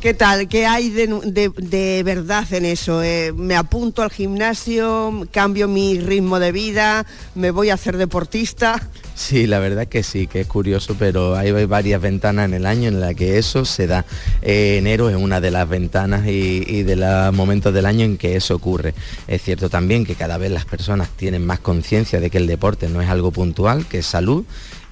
¿Qué 0.00 0.14
tal? 0.14 0.46
¿Qué 0.46 0.64
hay 0.64 0.90
de, 0.90 1.50
de- 1.56 2.02
verdad 2.04 2.46
en 2.52 2.64
eso? 2.64 3.02
Eh, 3.02 3.32
¿Me 3.32 3.56
apunto 3.56 4.02
al 4.02 4.10
gimnasio? 4.12 5.26
¿Cambio 5.32 5.66
mi 5.66 5.98
ritmo 5.98 6.38
de 6.38 6.52
vida? 6.52 7.04
¿Me 7.34 7.50
voy 7.50 7.70
a 7.70 7.74
hacer 7.74 7.96
deportista? 7.96 8.80
Sí, 9.16 9.48
la 9.48 9.58
verdad 9.58 9.88
que 9.88 10.04
sí, 10.04 10.28
que 10.28 10.42
es 10.42 10.46
curioso, 10.46 10.94
pero 10.96 11.34
hay 11.34 11.50
varias 11.66 12.00
ventanas 12.00 12.44
en 12.44 12.54
el 12.54 12.66
año 12.66 12.86
en 12.88 13.00
las 13.00 13.16
que 13.16 13.38
eso 13.38 13.64
se 13.64 13.88
da. 13.88 14.04
Eh, 14.40 14.76
enero 14.78 15.10
es 15.10 15.16
una 15.16 15.40
de 15.40 15.50
las 15.50 15.68
ventanas 15.68 16.24
y 16.28 16.84
de 16.84 16.94
los 16.94 17.34
momentos 17.34 17.74
del 17.74 17.84
año 17.84 18.04
en 18.04 18.18
que 18.18 18.36
eso 18.36 18.54
ocurre. 18.54 18.94
Es 19.26 19.42
cierto 19.42 19.68
también 19.68 20.06
que 20.06 20.14
cada 20.14 20.38
vez 20.38 20.52
las 20.52 20.64
personas 20.64 21.08
tienen 21.16 21.44
más 21.44 21.58
conciencia 21.58 22.20
de 22.20 22.30
que 22.30 22.38
el 22.38 22.46
deporte 22.46 22.88
no 22.88 23.02
es 23.02 23.08
algo 23.08 23.32
puntual, 23.32 23.84
que 23.86 23.98
es 23.98 24.06
salud 24.06 24.44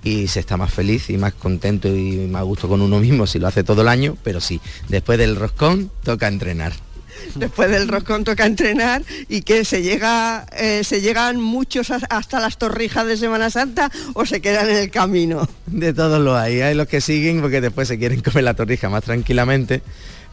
y 0.07 0.29
se 0.29 0.39
está 0.41 0.57
más 0.57 0.73
feliz 0.73 1.11
y 1.11 1.17
más 1.19 1.35
contento 1.35 1.89
y 1.89 2.29
más 2.31 2.41
a 2.41 2.45
gusto 2.45 2.69
con 2.69 2.81
uno 2.81 3.01
mismo 3.01 3.27
si 3.27 3.39
lo 3.41 3.49
hace 3.49 3.65
todo 3.65 3.83
el 3.83 3.89
año, 3.89 4.17
pero 4.23 4.41
sí, 4.41 4.61
después 4.89 5.19
del 5.19 5.35
roscón 5.37 5.91
toca 6.05 6.29
entrenar. 6.29 6.73
Después 7.35 7.71
del 7.71 7.89
roscón 7.89 8.25
toca 8.25 8.45
entrenar 8.45 9.03
y 9.29 9.41
que 9.41 9.65
se 9.65 9.81
llega, 9.83 10.47
eh, 10.57 10.85
se 10.85 11.01
llegan 11.01 11.41
muchos 11.41 11.91
as- 11.91 12.05
hasta 12.11 12.41
las 12.41 12.59
torrijas 12.59 13.07
de 13.07 13.17
Semana 13.17 13.49
Santa 13.49 13.91
o 14.13 14.27
se 14.27 14.43
quedan 14.43 14.69
en 14.69 14.77
el 14.77 14.91
camino. 14.91 15.49
De 15.67 15.95
todos 15.95 16.21
los 16.23 16.37
hay, 16.37 16.61
hay 16.61 16.75
los 16.75 16.87
que 16.89 17.01
siguen 17.01 17.41
porque 17.41 17.63
después 17.63 17.89
se 17.89 17.99
quieren 17.99 18.21
comer 18.21 18.45
la 18.45 18.53
torrija 18.55 18.91
más 18.91 19.03
tranquilamente, 19.03 19.81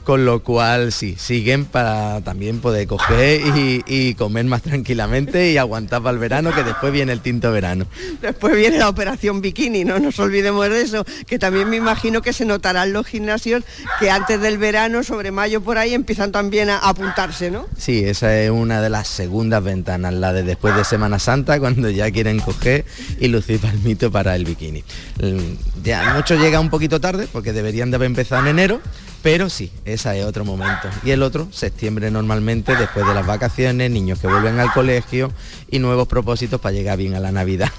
con 0.03 0.25
lo 0.25 0.43
cual 0.43 0.91
sí, 0.91 1.15
siguen 1.17 1.65
para 1.65 2.21
también 2.21 2.59
poder 2.59 2.87
coger 2.87 3.41
y, 3.55 3.83
y 3.87 4.13
comer 4.15 4.45
más 4.45 4.61
tranquilamente 4.61 5.51
y 5.51 5.57
aguantar 5.57 6.01
para 6.01 6.13
el 6.13 6.19
verano, 6.19 6.53
que 6.53 6.63
después 6.63 6.91
viene 6.91 7.11
el 7.13 7.21
tinto 7.21 7.51
verano. 7.51 7.85
Después 8.21 8.55
viene 8.55 8.77
la 8.77 8.89
operación 8.89 9.41
bikini, 9.41 9.85
no 9.85 9.99
nos 9.99 10.19
olvidemos 10.19 10.69
de 10.69 10.81
eso, 10.81 11.05
que 11.25 11.39
también 11.39 11.69
me 11.69 11.77
imagino 11.77 12.21
que 12.21 12.33
se 12.33 12.45
notarán 12.45 12.93
los 12.93 13.05
gimnasios 13.07 13.63
que 13.99 14.09
antes 14.09 14.39
del 14.41 14.57
verano, 14.57 15.03
sobre 15.03 15.31
mayo 15.31 15.61
por 15.61 15.77
ahí, 15.77 15.93
empiezan 15.93 16.31
también 16.31 16.69
a 16.69 16.77
apuntarse, 16.77 17.51
¿no? 17.51 17.65
Sí, 17.77 18.03
esa 18.03 18.37
es 18.39 18.49
una 18.51 18.81
de 18.81 18.89
las 18.89 19.07
segundas 19.07 19.63
ventanas, 19.63 20.13
la 20.13 20.33
de 20.33 20.43
después 20.43 20.75
de 20.75 20.83
Semana 20.83 21.19
Santa, 21.19 21.59
cuando 21.59 21.89
ya 21.89 22.11
quieren 22.11 22.39
coger 22.39 22.85
y 23.19 23.27
lucir 23.27 23.59
palmito 23.59 24.11
para 24.11 24.35
el 24.35 24.45
bikini. 24.45 24.83
Mm, 25.21 25.83
Ya, 25.83 26.13
mucho 26.15 26.35
llega 26.35 26.59
un 26.59 26.69
poquito 26.69 26.99
tarde, 27.01 27.27
porque 27.31 27.53
deberían 27.53 27.91
de 27.91 27.95
haber 27.95 28.07
empezado 28.07 28.41
en 28.41 28.47
enero, 28.47 28.81
pero 29.23 29.49
sí, 29.49 29.71
ese 29.85 30.19
es 30.19 30.25
otro 30.25 30.45
momento. 30.45 30.89
Y 31.03 31.09
el 31.11 31.23
otro, 31.23 31.47
septiembre 31.51 32.11
normalmente, 32.11 32.75
después 32.75 33.07
de 33.07 33.13
las 33.15 33.25
vacaciones, 33.25 33.89
niños 33.89 34.19
que 34.19 34.27
vuelven 34.27 34.59
al 34.59 34.71
colegio 34.73 35.31
y 35.71 35.79
nuevos 35.79 36.07
propósitos 36.07 36.61
para 36.61 36.73
llegar 36.73 36.97
bien 36.99 37.15
a 37.15 37.19
la 37.19 37.31
Navidad. 37.31 37.71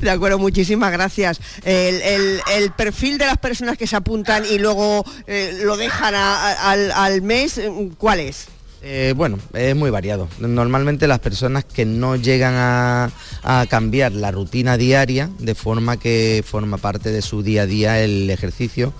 De 0.00 0.10
acuerdo, 0.10 0.38
muchísimas 0.38 0.90
gracias. 0.90 1.40
El, 1.64 2.00
el- 2.02 2.40
el 2.56 2.70
perfil 2.72 3.18
de 3.18 3.26
las 3.26 3.38
personas 3.38 3.76
que 3.76 3.86
se 3.86 3.94
apuntan 3.96 4.44
y 4.48 4.58
luego 4.58 5.04
eh, 5.26 5.60
lo 5.64 5.76
dejan 5.76 6.14
a- 6.14 6.34
a- 6.52 6.70
al, 6.72 6.90
al 6.92 7.22
mes, 7.22 7.58
eh, 7.58 7.70
¿cuál 7.98 8.20
es? 8.20 8.46
Eh, 8.82 9.12
bueno, 9.16 9.38
es 9.52 9.76
muy 9.76 9.90
variado. 9.90 10.26
Normalmente 10.38 11.06
las 11.06 11.18
personas 11.18 11.64
que 11.66 11.84
no 11.84 12.16
llegan 12.16 12.54
a, 12.56 13.10
a 13.42 13.66
cambiar 13.68 14.12
la 14.12 14.30
rutina 14.30 14.76
diaria 14.78 15.28
de 15.38 15.54
forma 15.54 15.98
que 15.98 16.42
forma 16.46 16.78
parte 16.78 17.12
de 17.12 17.20
su 17.22 17.42
día 17.42 17.62
a 17.62 17.66
día 17.66 18.00
el 18.00 18.30
ejercicio. 18.30 18.92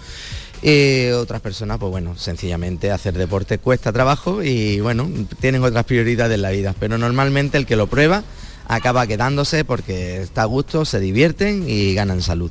Eh, 0.62 1.12
otras 1.14 1.40
personas, 1.40 1.78
pues 1.78 1.90
bueno, 1.90 2.16
sencillamente 2.16 2.90
hacer 2.90 3.14
deporte 3.14 3.58
cuesta 3.58 3.92
trabajo 3.92 4.42
y 4.42 4.80
bueno, 4.80 5.08
tienen 5.40 5.64
otras 5.64 5.84
prioridades 5.84 6.34
en 6.34 6.42
la 6.42 6.50
vida. 6.50 6.74
Pero 6.78 6.98
normalmente 6.98 7.58
el 7.58 7.66
que 7.66 7.76
lo 7.76 7.86
prueba 7.86 8.22
acaba 8.68 9.06
quedándose 9.06 9.64
porque 9.64 10.22
está 10.22 10.42
a 10.42 10.46
gusto, 10.46 10.84
se 10.84 11.00
divierten 11.00 11.64
y 11.68 11.94
ganan 11.94 12.22
salud. 12.22 12.50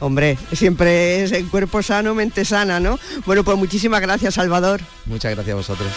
Hombre, 0.00 0.36
siempre 0.52 1.22
es 1.22 1.32
el 1.32 1.48
cuerpo 1.48 1.80
sano, 1.82 2.14
mente 2.14 2.44
sana, 2.44 2.80
¿no? 2.80 2.98
Bueno, 3.24 3.44
pues 3.44 3.56
muchísimas 3.56 4.00
gracias, 4.00 4.34
Salvador. 4.34 4.80
Muchas 5.06 5.32
gracias 5.32 5.52
a 5.52 5.56
vosotros. 5.56 5.88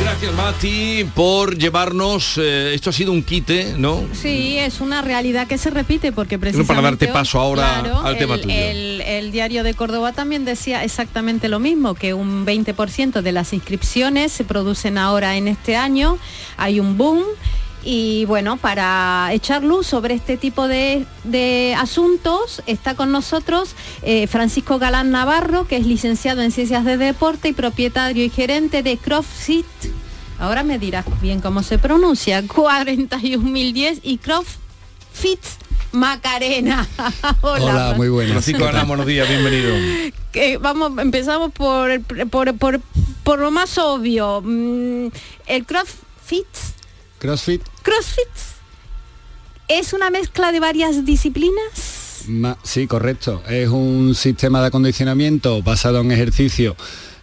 Gracias 0.00 0.34
Mati 0.34 1.06
por 1.14 1.56
llevarnos, 1.56 2.38
eh, 2.38 2.74
esto 2.74 2.90
ha 2.90 2.92
sido 2.92 3.12
un 3.12 3.22
quite, 3.22 3.74
¿no? 3.78 4.04
Sí, 4.12 4.58
es 4.58 4.80
una 4.80 5.02
realidad 5.02 5.46
que 5.46 5.58
se 5.58 5.70
repite 5.70 6.12
porque 6.12 6.38
precisamente... 6.38 6.74
para 6.74 6.82
darte 6.82 7.08
paso 7.08 7.38
ahora 7.38 7.80
claro, 7.80 8.00
al 8.00 8.18
tema 8.18 8.34
el, 8.34 8.40
tuyo. 8.42 8.54
El, 8.54 9.00
el 9.00 9.32
diario 9.32 9.64
de 9.64 9.74
Córdoba 9.74 10.12
también 10.12 10.44
decía 10.44 10.84
exactamente 10.84 11.48
lo 11.48 11.60
mismo, 11.60 11.94
que 11.94 12.14
un 12.14 12.44
20% 12.46 13.22
de 13.22 13.32
las 13.32 13.52
inscripciones 13.52 14.32
se 14.32 14.44
producen 14.44 14.98
ahora 14.98 15.36
en 15.36 15.48
este 15.48 15.76
año, 15.76 16.18
hay 16.56 16.78
un 16.78 16.98
boom 16.98 17.22
Y 17.88 18.24
bueno, 18.24 18.56
para 18.56 19.28
echar 19.32 19.62
luz 19.62 19.86
sobre 19.86 20.14
este 20.14 20.36
tipo 20.36 20.66
de, 20.66 21.06
de 21.22 21.72
asuntos, 21.78 22.60
está 22.66 22.96
con 22.96 23.12
nosotros 23.12 23.76
eh, 24.02 24.26
Francisco 24.26 24.80
Galán 24.80 25.12
Navarro, 25.12 25.68
que 25.68 25.76
es 25.76 25.86
licenciado 25.86 26.42
en 26.42 26.50
Ciencias 26.50 26.84
de 26.84 26.96
Deporte 26.96 27.46
y 27.48 27.52
propietario 27.52 28.24
y 28.24 28.28
gerente 28.30 28.82
de 28.82 28.96
CrossFit. 28.96 29.66
Ahora 30.40 30.64
me 30.64 30.80
dirás 30.80 31.04
bien 31.22 31.40
cómo 31.40 31.62
se 31.62 31.78
pronuncia. 31.78 32.42
41010 32.46 34.00
y 34.02 34.18
CrossFit 34.18 35.38
Macarena. 35.92 36.88
Hola. 37.40 37.64
Hola, 37.64 37.94
muy 37.96 38.08
buenas. 38.08 38.32
Francisco 38.32 38.64
Galán, 38.64 38.88
buenos 38.88 39.06
días, 39.06 39.28
bienvenido. 39.28 39.74
Vamos, 40.60 40.90
empezamos 40.98 41.52
por, 41.52 41.90
el- 41.92 42.00
por, 42.02 42.52
por, 42.58 42.80
por 43.22 43.38
lo 43.38 43.52
más 43.52 43.78
obvio. 43.78 44.42
Mm, 44.44 45.06
El 45.46 45.64
CrossFit, 45.64 46.46
CrossFit, 47.18 47.62
CrossFit 47.82 48.28
es 49.68 49.92
una 49.92 50.10
mezcla 50.10 50.52
de 50.52 50.60
varias 50.60 51.04
disciplinas. 51.04 52.24
ma- 52.28 52.58
sí, 52.62 52.86
correcto. 52.86 53.42
Es 53.48 53.68
un 53.68 54.14
sistema 54.14 54.60
de 54.60 54.68
acondicionamiento 54.68 55.62
basado 55.62 56.00
en 56.00 56.12
ejercicio 56.12 56.76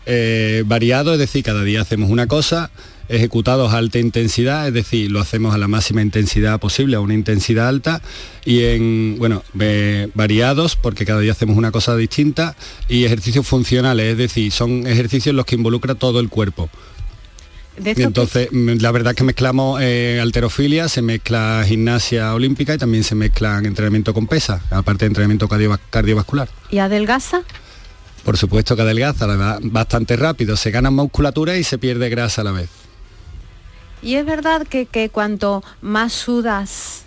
eh, 0.06 0.64
variado, 0.66 1.14
es 1.14 1.20
decir, 1.20 1.44
cada 1.44 1.64
día 1.64 1.82
hacemos 1.82 2.10
una 2.10 2.28
cosa, 2.28 2.72
ejecutados 3.08 3.72
a 3.74 3.78
alta 3.78 4.00
intensidad, 4.00 4.68
es 4.68 4.74
decir, 4.74 5.10
lo 5.12 5.22
hacemos 5.22 5.56
a 5.56 5.58
la 5.58 5.70
máxima 5.70 6.02
intensidad 6.02 6.60
posible, 6.60 6.98
a 6.98 7.00
una 7.00 7.14
intensidad 7.14 7.70
alta, 7.70 8.02
y 8.44 8.64
en, 8.64 9.16
bueno, 9.20 9.44
variados, 10.14 10.76
porque 10.76 11.06
cada 11.06 11.22
día 11.22 11.32
hacemos 11.32 11.56
una 11.56 11.72
cosa 11.72 11.96
distinta, 11.96 12.58
y 12.90 13.06
ejercicios 13.06 13.48
funcionales, 13.48 14.12
es 14.12 14.18
decir, 14.18 14.52
son 14.52 14.86
ejercicios 14.88 15.32
en 15.32 15.38
los 15.38 15.46
que 15.46 15.56
involucra 15.56 15.96
todo 15.96 16.20
el 16.20 16.28
cuerpo. 16.28 16.70
Que- 17.82 18.04
entonces, 18.04 18.50
mm, 18.52 18.78
la 18.82 18.92
verdad 18.92 19.16
que 19.16 19.24
mezclamos 19.24 19.82
eh, 19.82 20.20
alterofilia, 20.22 20.88
se 20.90 21.02
mezcla 21.02 21.64
gimnasia 21.68 22.34
olímpica 22.34 22.76
y 22.76 22.78
también 22.78 23.04
se 23.04 23.16
mezclan 23.16 23.66
entrenamiento 23.66 24.14
con 24.14 24.28
pesas, 24.28 24.62
aparte 24.70 25.06
de 25.06 25.08
entrenamiento 25.08 25.48
cardiova- 25.48 25.80
cardiovascular. 25.90 26.50
¿Y 26.70 26.78
adelgaza? 26.78 27.42
Por 28.24 28.38
supuesto 28.38 28.76
que 28.76 28.84
adelgaza, 28.84 29.26
la 29.28 29.36
verdad, 29.36 29.60
bastante 29.64 30.16
rápido, 30.16 30.56
se 30.56 30.72
gana 30.72 30.92
musculatura 30.92 31.58
y 31.58 31.64
se 31.64 31.78
pierde 31.78 32.10
grasa 32.10 32.42
a 32.42 32.44
la 32.46 32.52
vez. 32.52 32.70
¿Y 34.02 34.16
es 34.16 34.26
verdad 34.26 34.68
que, 34.68 34.86
que 34.86 35.10
cuanto 35.10 35.64
más 35.82 36.14
sudas, 36.14 37.04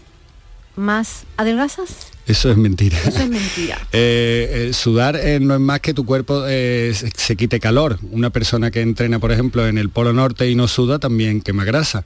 más 0.75 1.25
adelgazas? 1.37 2.09
Eso 2.27 2.51
es 2.51 2.57
mentira. 2.57 2.99
Eso 2.99 3.21
es 3.21 3.29
mentira. 3.29 3.81
Eh, 3.93 4.71
sudar 4.75 5.17
eh, 5.17 5.39
no 5.41 5.55
es 5.55 5.61
más 5.61 5.81
que 5.81 5.95
tu 5.95 6.05
cuerpo 6.05 6.45
eh, 6.47 6.93
se, 6.95 7.11
se 7.17 7.37
quite 7.37 7.61
calor. 7.61 7.99
Una 8.11 8.31
persona 8.31 8.71
que 8.71 8.81
entrena, 8.83 9.19
por 9.19 9.33
ejemplo, 9.33 9.67
en 9.67 9.79
el 9.79 9.89
Polo 9.91 10.13
Norte 10.13 10.51
y 10.51 10.55
no 10.55 10.69
suda 10.69 10.99
también 10.99 11.41
quema 11.41 11.65
grasa. 11.65 12.05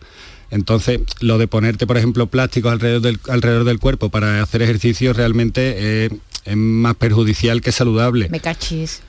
Entonces, 0.51 1.01
lo 1.21 1.39
de 1.39 1.49
ponerte, 1.49 1.87
por 1.87 1.97
ejemplo, 1.97 2.27
plásticos 2.27 2.73
alrededor 2.73 3.03
del, 3.03 3.21
alrededor 3.29 3.65
del 3.65 3.79
cuerpo 3.79 4.11
para 4.11 4.43
hacer 4.43 4.63
ejercicio 4.63 5.13
realmente 5.13 6.07
es 6.07 6.57
más 6.57 6.97
perjudicial 6.97 7.61
que 7.61 7.73
saludable. 7.73 8.29
Me 8.29 8.41
cachis. 8.41 9.03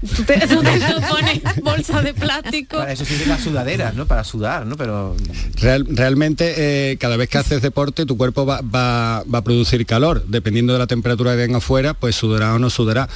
Te, 0.00 0.16
tú 0.46 0.62
te- 0.62 0.80
tú 0.80 1.00
pones 1.08 1.40
bolsa 1.62 2.00
de 2.02 2.14
plástico. 2.14 2.78
Para 2.78 2.92
eso 2.92 3.04
sirven 3.04 3.28
las 3.28 3.42
sudaderas, 3.42 3.94
¿no? 3.94 4.06
Para 4.06 4.24
sudar, 4.24 4.64
¿no? 4.66 4.76
Pero 4.76 5.14
Real- 5.56 5.86
realmente 5.90 6.54
eh, 6.92 6.96
cada 6.96 7.16
vez 7.16 7.28
que 7.28 7.38
haces 7.38 7.60
deporte 7.60 8.06
tu 8.06 8.16
cuerpo 8.16 8.46
va, 8.46 8.60
va- 8.62 9.22
va 9.24 9.38
a 9.38 9.44
producir 9.44 9.84
calor. 9.84 10.24
Dependiendo 10.26 10.72
de 10.72 10.78
la 10.78 10.86
temperatura 10.86 11.36
que 11.36 11.42
tenga 11.42 11.58
afuera, 11.58 11.92
pues 11.94 12.16
sudará 12.16 12.54
o 12.54 12.58
no 12.58 12.70
sudará. 12.70 13.08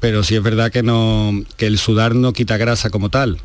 Pero 0.00 0.22
sí 0.22 0.36
es 0.36 0.42
verdad 0.42 0.70
que 0.70 0.84
no 0.84 1.32
que 1.56 1.66
el 1.66 1.76
sudar 1.78 2.14
no 2.14 2.32
quita 2.32 2.56
grasa 2.56 2.88
como 2.90 3.08
tal. 3.10 3.38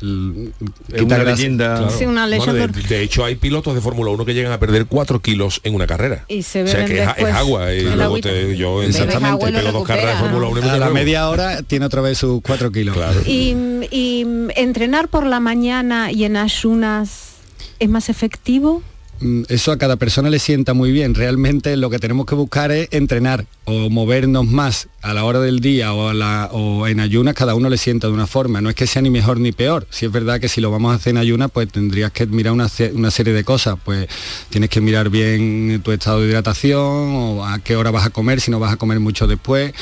Es 0.00 1.02
una 1.02 1.18
leyenda. 1.24 1.76
Claro. 1.78 1.90
Sí, 1.98 2.04
una 2.04 2.26
Bueno, 2.28 2.52
de, 2.54 2.68
de 2.68 3.02
hecho, 3.02 3.24
hay 3.24 3.34
pilotos 3.34 3.74
de 3.74 3.80
Fórmula 3.80 4.10
1 4.10 4.24
que 4.24 4.34
llegan 4.34 4.52
a 4.52 4.60
perder 4.60 4.86
4 4.86 5.20
kilos 5.20 5.60
en 5.64 5.74
una 5.74 5.86
carrera. 5.86 6.24
Y 6.28 6.42
se 6.42 6.62
o 6.62 6.66
sea, 6.66 6.84
que 6.84 6.94
es, 6.94 7.00
es 7.00 7.06
después 7.06 7.34
agua. 7.34 7.72
y 7.72 7.82
luego 7.82 8.20
te- 8.20 8.56
yo 8.56 8.82
en 8.82 8.90
Exactamente. 8.90 9.28
agua 9.30 9.48
y 9.48 9.52
lo 9.52 9.58
pelo 9.58 9.72
dos 9.72 9.86
carreras 9.86 10.14
de. 10.14 10.20
Fórmula 10.28 10.48
1 10.48 10.60
y 10.60 10.62
me 10.62 10.70
A 10.70 10.76
la 10.78 10.90
media 10.90 11.28
hora 11.28 11.62
tiene 11.62 11.86
otra 11.86 12.00
vez 12.00 12.18
sus 12.18 12.40
4 12.42 12.70
kilos. 12.70 12.96
Claro. 12.96 13.20
Y, 13.26 13.54
y, 13.90 14.26
entrenar 14.56 15.08
por 15.08 15.26
la 15.26 15.40
mañana 15.40 16.12
y 16.12 16.24
en 16.24 16.36
ayunas 16.36 17.32
es 17.78 17.88
más 17.88 18.08
efectivo. 18.08 18.82
Mm, 19.20 19.42
Eso 19.48 19.72
a 19.72 19.78
cada 19.78 19.96
persona 19.96 20.30
le 20.30 20.38
sienta 20.38 20.74
muy 20.74 20.92
bien. 20.92 21.14
Realmente 21.14 21.76
lo 21.76 21.90
que 21.90 21.98
tenemos 21.98 22.24
que 22.26 22.34
buscar 22.36 22.70
es 22.70 22.88
entrenar 22.92 23.46
o 23.64 23.90
movernos 23.90 24.46
más 24.46 24.88
a 25.02 25.12
la 25.12 25.24
hora 25.24 25.40
del 25.40 25.58
día 25.60 25.92
o, 25.92 26.08
a 26.08 26.14
la- 26.14 26.48
o 26.52 26.86
en 26.86 27.00
ayunas, 27.00 27.34
cada 27.34 27.54
uno 27.56 27.68
le 27.68 27.78
sienta 27.78 28.06
de 28.06 28.12
una 28.12 28.26
forma. 28.28 28.60
No 28.60 28.68
es 28.68 28.76
que 28.76 28.86
sea 28.86 29.02
ni 29.02 29.10
mejor 29.10 29.40
ni 29.40 29.50
peor. 29.52 29.86
Si 29.90 30.06
es 30.06 30.12
verdad 30.12 30.40
que 30.40 30.48
si 30.48 30.60
lo 30.60 30.70
vamos 30.70 30.92
a 30.92 30.96
hacer 30.96 31.10
en 31.10 31.16
ayunas, 31.18 31.50
pues 31.50 31.68
tendrías 31.68 32.12
que 32.12 32.26
mirar 32.26 32.52
una, 32.52 32.68
serie 32.68 33.32
de 33.32 33.44
cosas. 33.44 33.76
Pues 33.84 34.06
tienes 34.50 34.70
que 34.70 34.80
mirar 34.80 35.10
bien 35.10 35.80
tu 35.84 35.90
estado 35.92 36.20
de 36.20 36.28
hidratación 36.28 36.78
o 36.80 37.44
a 37.44 37.58
qué 37.58 37.74
hora 37.76 37.90
vas 37.90 38.06
a 38.06 38.10
comer, 38.10 38.40
si 38.40 38.50
no 38.50 38.60
vas 38.60 38.72
a 38.72 38.76
comer 38.76 39.00
mucho 39.00 39.26
después. 39.26 39.72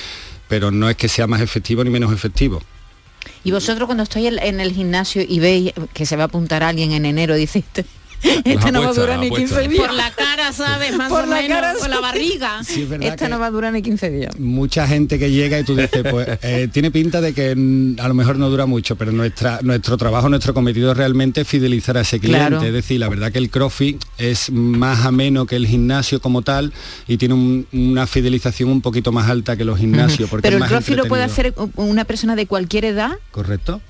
Pero 0.49 0.71
no 0.71 0.89
es 0.89 0.97
que 0.97 1.09
sea 1.09 1.27
más 1.27 1.41
efectivo 1.43 1.85
ni 1.85 1.91
menos 1.91 2.13
efectivo. 2.13 2.63
Y 3.45 3.51
vosotros 3.51 3.87
cuando 3.87 4.03
estoy 4.03 4.27
en 4.29 4.61
el 4.61 4.73
gimnasio 4.73 5.23
y 5.29 5.39
veis 5.41 5.73
que 5.93 6.07
se 6.07 6.17
va 6.17 6.25
a 6.25 6.27
apuntar 6.27 6.63
alguien 6.63 6.93
en 6.93 7.05
enero, 7.05 7.35
dice 7.35 7.63
este 8.23 8.73
no 8.73 8.83
va 8.83 8.89
a 8.89 8.93
durar 8.93 9.19
ni 9.19 9.27
apuestas. 9.27 9.59
15 9.61 9.69
días. 9.69 9.87
Por 9.87 9.95
la 9.95 10.11
cara, 10.13 10.53
¿sabes? 10.53 10.97
Más 10.97 11.09
Por 11.09 11.25
o 11.25 11.27
la 11.27 11.37
menos, 11.37 11.49
cara, 11.61 11.75
por 11.79 11.89
la 11.89 12.01
barriga. 12.01 12.63
Sí, 12.65 12.83
es 12.83 12.89
verdad 12.89 13.09
Esta 13.09 13.29
no 13.29 13.39
va 13.39 13.47
a 13.47 13.51
durar 13.51 13.73
ni 13.73 13.83
15 13.83 14.11
días. 14.11 14.39
mucha 14.39 14.87
gente 14.89 15.19
que 15.19 15.31
llega 15.31 15.59
y 15.59 15.65
tú 15.65 15.75
dices, 15.77 16.03
pues 16.11 16.29
eh, 16.43 16.69
tiene 16.73 16.91
pinta 16.91 17.21
de 17.21 17.33
que 17.35 17.55
mm, 17.57 17.97
a 18.01 18.09
lo 18.09 18.15
mejor 18.15 18.37
no 18.39 18.49
dura 18.51 18.67
mucho, 18.67 18.97
pero 18.97 19.13
nuestra, 19.13 19.61
nuestro 19.63 19.97
trabajo, 19.97 20.29
nuestro 20.29 20.55
cometido 20.55 20.95
realmente 20.95 21.43
es 21.43 21.49
fidelizar 21.49 21.97
a 21.97 22.01
ese 22.03 22.19
cliente. 22.19 22.49
Claro. 22.49 22.63
Es 22.63 22.73
decir, 22.73 23.01
la 23.01 23.09
verdad 23.09 23.31
que 23.33 23.39
el 23.39 23.51
CrossFit 23.51 24.03
es 24.19 24.51
más 24.51 25.05
ameno 25.05 25.47
que 25.47 25.57
el 25.57 25.67
gimnasio 25.67 26.21
como 26.21 26.43
tal 26.43 26.73
y 27.07 27.17
tiene 27.17 27.35
un- 27.35 27.67
una 27.73 28.07
fidelización 28.07 28.71
un 28.71 28.81
poquito 28.81 29.13
más 29.13 29.29
alta 29.29 29.57
que 29.57 29.65
los 29.65 29.79
gimnasios. 29.79 30.29
Porque 30.31 30.43
Pero 30.49 30.59
el 30.63 30.69
crossfit 30.71 30.97
lo 30.97 31.05
puede 31.07 31.23
hacer 31.25 31.55
una 31.77 32.05
persona 32.05 32.37
de 32.37 32.47
cualquier 32.47 32.85
edad. 32.87 33.13
¿Correcto? 33.31 33.81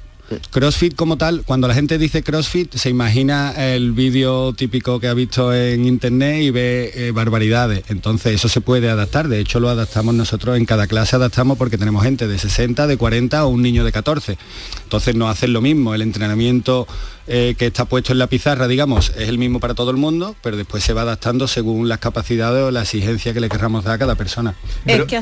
CrossFit 0.50 0.94
como 0.94 1.16
tal, 1.16 1.42
cuando 1.44 1.68
la 1.68 1.74
gente 1.74 1.98
dice 1.98 2.22
CrossFit, 2.22 2.74
se 2.74 2.90
imagina 2.90 3.52
el 3.56 3.92
vídeo 3.92 4.52
típico 4.52 4.98
que 4.98 5.08
ha 5.08 5.14
visto 5.14 5.54
en 5.54 5.86
internet 5.86 6.42
y 6.42 6.50
ve 6.50 6.92
eh, 6.94 7.10
barbaridades. 7.12 7.84
Entonces 7.88 8.34
eso 8.34 8.48
se 8.48 8.60
puede 8.60 8.90
adaptar. 8.90 9.28
De 9.28 9.38
hecho 9.40 9.60
lo 9.60 9.68
adaptamos 9.68 10.14
nosotros 10.14 10.56
en 10.56 10.64
cada 10.66 10.86
clase, 10.86 11.16
adaptamos 11.16 11.58
porque 11.58 11.78
tenemos 11.78 12.02
gente 12.02 12.26
de 12.26 12.38
60, 12.38 12.86
de 12.86 12.96
40 12.96 13.44
o 13.44 13.48
un 13.48 13.62
niño 13.62 13.84
de 13.84 13.92
14. 13.92 14.38
Entonces 14.82 15.14
no 15.14 15.28
hacen 15.28 15.52
lo 15.52 15.60
mismo. 15.60 15.94
El 15.94 16.02
entrenamiento 16.02 16.86
eh, 17.26 17.54
que 17.58 17.66
está 17.66 17.84
puesto 17.84 18.12
en 18.12 18.18
la 18.18 18.26
pizarra, 18.26 18.68
digamos, 18.68 19.10
es 19.16 19.28
el 19.28 19.38
mismo 19.38 19.60
para 19.60 19.74
todo 19.74 19.90
el 19.90 19.96
mundo, 19.96 20.36
pero 20.42 20.56
después 20.56 20.82
se 20.82 20.92
va 20.92 21.02
adaptando 21.02 21.48
según 21.48 21.88
las 21.88 21.98
capacidades 21.98 22.62
o 22.64 22.70
la 22.70 22.82
exigencia 22.82 23.32
que 23.32 23.40
le 23.40 23.48
querramos 23.48 23.84
dar 23.84 23.94
a 23.94 23.98
cada 23.98 24.14
persona. 24.14 24.54
Pero- 24.84 25.04
es 25.04 25.08
que. 25.08 25.16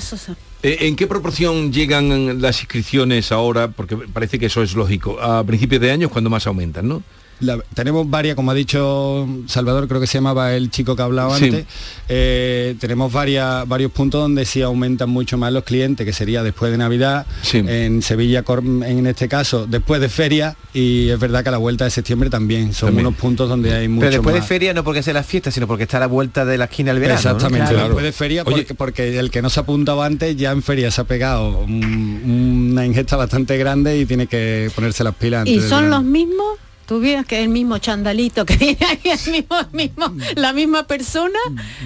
Eh, 0.64 0.88
¿En 0.88 0.96
qué 0.96 1.06
proporción 1.06 1.74
llegan 1.74 2.40
las 2.40 2.60
inscripciones 2.60 3.32
ahora? 3.32 3.68
Porque 3.68 3.98
parece 3.98 4.38
que 4.38 4.46
eso 4.46 4.62
es 4.62 4.74
lógico. 4.74 5.20
A 5.20 5.44
principios 5.44 5.82
de 5.82 5.90
año 5.90 6.06
es 6.06 6.12
cuando 6.12 6.30
más 6.30 6.46
aumentan, 6.46 6.88
¿no? 6.88 7.02
La- 7.41 7.59
tenemos 7.74 8.09
varias, 8.09 8.37
como 8.37 8.51
ha 8.51 8.55
dicho 8.55 9.26
Salvador, 9.47 9.89
creo 9.89 10.01
que 10.01 10.07
se 10.07 10.18
llamaba 10.18 10.55
el 10.55 10.70
chico 10.70 10.95
que 10.97 11.03
ha 11.03 11.05
hablado 11.05 11.37
Sí. 11.37 11.47
antes, 11.47 11.66
eh, 12.09 12.74
tenemos 12.78 13.12
varias, 13.12 13.66
varios 13.68 13.91
puntos 13.93 14.20
donde 14.20 14.45
sí 14.45 14.62
aumentan 14.62 15.11
mucho 15.11 15.37
más 15.37 15.53
los 15.53 15.64
clientes, 15.64 16.07
que 16.07 16.12
sería 16.12 16.43
después 16.43 16.70
de 16.70 16.78
Navidad, 16.78 17.26
en 17.53 18.03
Sevilla 18.03 18.45
en 18.87 19.07
este 19.07 19.28
caso, 19.28 19.66
después 19.66 20.01
de 20.01 20.09
feria, 20.09 20.57
y 20.72 21.09
es 21.09 21.18
verdad 21.18 21.43
que 21.43 21.49
a 21.49 21.53
la 21.53 21.59
vuelta 21.59 21.85
de 21.85 21.91
septiembre 21.91 22.30
también, 22.30 22.72
son 22.72 22.89
También. 22.91 23.07
unos 23.09 23.18
puntos 23.18 23.49
donde 23.49 23.74
hay 23.74 23.89
mucho 23.89 24.01
Pero 24.07 24.12
después 24.12 24.35
más. 24.37 24.45
de 24.45 24.49
feria 24.49 24.72
no 24.74 24.85
porque 24.85 25.03
sea 25.03 25.14
la 25.14 25.22
fiesta, 25.24 25.51
sino 25.51 25.66
porque 25.66 25.82
está 25.85 25.97
a 25.97 26.01
la 26.01 26.07
vuelta 26.07 26.45
de 26.45 26.57
la 26.59 26.64
esquina 26.66 26.93
el 26.93 27.01
verano. 27.01 27.20
¿no? 27.22 27.30
Exactamente, 27.30 27.74
después 27.74 28.05
de 28.05 28.12
feria, 28.12 28.45
porque, 28.45 28.74
porque 28.74 29.18
el 29.18 29.30
que 29.30 29.43
no 29.43 29.51
se 29.51 29.61
ha 29.61 29.62
apuntado 29.64 30.03
antes 30.03 30.37
ya 30.37 30.53
en 30.53 30.62
feria 30.62 30.91
se 30.91 31.01
ha 31.01 31.05
pegado 31.05 31.61
un- 31.61 32.70
una 32.72 32.87
ingesta 32.87 33.16
bastante 33.16 33.57
grande 33.59 33.99
y 33.99 34.07
tiene 34.07 34.26
que 34.26 34.70
ponerse 34.74 35.03
las 35.05 35.14
pilas. 35.14 35.41
antes 35.41 35.55
¿Y 35.55 35.61
son 35.68 35.91
los 35.91 36.03
mismos? 36.03 36.59
¿Tú 36.87 37.01
ves 37.01 37.24
que 37.24 37.39
es 37.39 37.45
el 37.45 37.49
mismo 37.49 37.78
chandalito 37.78 38.45
que 38.45 38.57
viene 38.59 38.78
ahí, 38.87 39.01
el 39.05 39.32
mismo, 39.32 39.57
mismo, 39.72 40.14
la 40.37 40.53
misma 40.53 40.87
persona? 40.87 41.39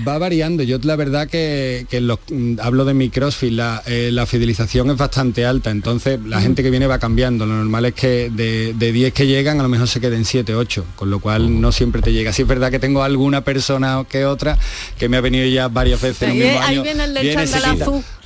Va 0.06 0.18
variando. 0.18 0.64
Yo 0.64 0.78
la 0.82 0.96
verdad 0.96 1.28
que, 1.28 1.86
que 1.88 2.00
los- 2.00 2.18
mm, 2.30 2.54
hablo 2.60 2.84
de 2.84 2.94
mi 2.94 3.08
CrossFit, 3.08 3.52
la, 3.52 3.82
eh, 3.86 4.10
la 4.12 4.26
fidelización 4.26 4.90
es 4.90 4.96
bastante 4.96 5.46
alta, 5.46 5.70
entonces 5.70 6.18
la 6.26 6.40
gente 6.40 6.62
que 6.64 6.70
viene 6.70 6.86
va 6.88 6.98
cambiando. 6.98 7.46
Lo 7.46 7.54
normal 7.54 7.84
es 7.84 7.94
que 7.94 8.28
de, 8.30 8.74
de 8.74 8.92
10 8.92 9.12
que 9.12 9.26
llegan 9.28 9.60
a 9.60 9.62
lo 9.62 9.68
mejor 9.68 9.86
se 9.86 10.00
queden 10.00 10.24
7, 10.24 10.54
8, 10.56 10.84
con 10.96 11.10
lo 11.10 11.20
cual 11.20 11.60
no 11.60 11.70
siempre 11.70 12.02
te 12.02 12.12
llega. 12.12 12.32
Sí 12.32 12.42
es 12.42 12.48
verdad 12.48 12.70
que 12.72 12.80
tengo 12.80 13.02
alguna 13.04 13.42
persona 13.44 14.04
que 14.08 14.24
otra 14.24 14.58
que 14.98 15.08
me 15.08 15.16
ha 15.16 15.20
venido 15.20 15.46
ya 15.46 15.68
varias 15.68 16.00
veces 16.00 16.22
en 16.22 16.30
Ahí, 16.30 16.38
mismo 16.40 16.60
ahí 16.60 16.66
año. 16.74 16.82
viene 16.82 17.04
el 17.04 17.14
del 17.14 17.22
viene. 17.22 17.46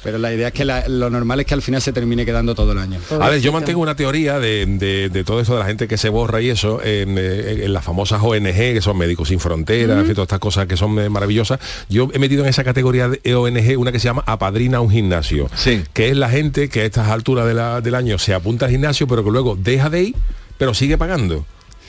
Pero 0.03 0.19
la 0.19 0.33
idea 0.33 0.49
es 0.49 0.53
que 0.55 0.65
la- 0.65 0.89
lo 0.89 1.11
normal 1.11 1.41
es 1.41 1.47
que 1.47 1.55
al 1.55 1.63
final 1.63 1.81
se 1.81 1.93
termine 1.93 2.25
quedando 2.27 2.55
todo 2.55 2.73
el 2.73 2.79
año. 2.79 2.99
A 3.21 3.29
ver, 3.31 3.41
yo 3.41 3.53
mantengo 3.53 3.81
una 3.81 3.95
teoría 3.95 4.39
de, 4.41 4.67
de- 4.67 5.09
de 5.09 5.25
todo 5.25 5.41
eso 5.41 5.53
de 5.55 5.61
la 5.61 5.67
gente 5.67 5.87
que 5.89 5.97
se 5.97 6.09
borra 6.09 6.41
y 6.41 6.51
eso 6.51 6.83
en, 6.83 7.17
eh, 7.19 7.65
en 7.65 7.73
las 7.73 7.85
famosas 7.85 8.21
ONG, 8.23 8.53
que 8.75 8.81
son 8.81 8.99
Médicos 8.99 9.29
Sin 9.29 9.39
Fronteras, 9.41 9.99
fin, 10.05 10.15
todas 10.15 10.27
estas 10.27 10.41
cosas 10.41 10.67
que 10.67 10.77
son 10.77 10.99
eh, 10.99 11.09
maravillosas. 11.09 11.61
Yo 11.89 12.09
he 12.13 12.19
metido 12.19 12.43
en 12.43 12.49
esa 12.51 12.65
categoría 12.65 13.09
de 13.09 13.35
ONG 13.35 13.79
una 13.79 13.93
que 13.93 13.99
se 14.01 14.07
llama 14.07 14.25
Apadrina 14.27 14.81
un 14.81 14.91
gimnasio, 14.91 15.49
que 15.93 16.09
es 16.11 16.17
la 16.17 16.29
gente 16.29 16.69
que 16.69 16.81
a 16.81 16.85
estas 16.85 17.09
alturas 17.09 17.47
de 17.47 17.55
la- 17.55 17.81
del 17.81 17.95
año 17.95 18.19
se 18.19 18.35
apunta 18.35 18.67
al 18.67 18.73
gimnasio, 18.73 19.07
pero 19.07 19.23
que 19.25 19.31
luego 19.31 19.57
deja 19.57 19.89
de 19.91 20.03
ir, 20.03 20.15
pero 20.59 20.75
sigue 20.75 20.99
pagando. 20.99 21.45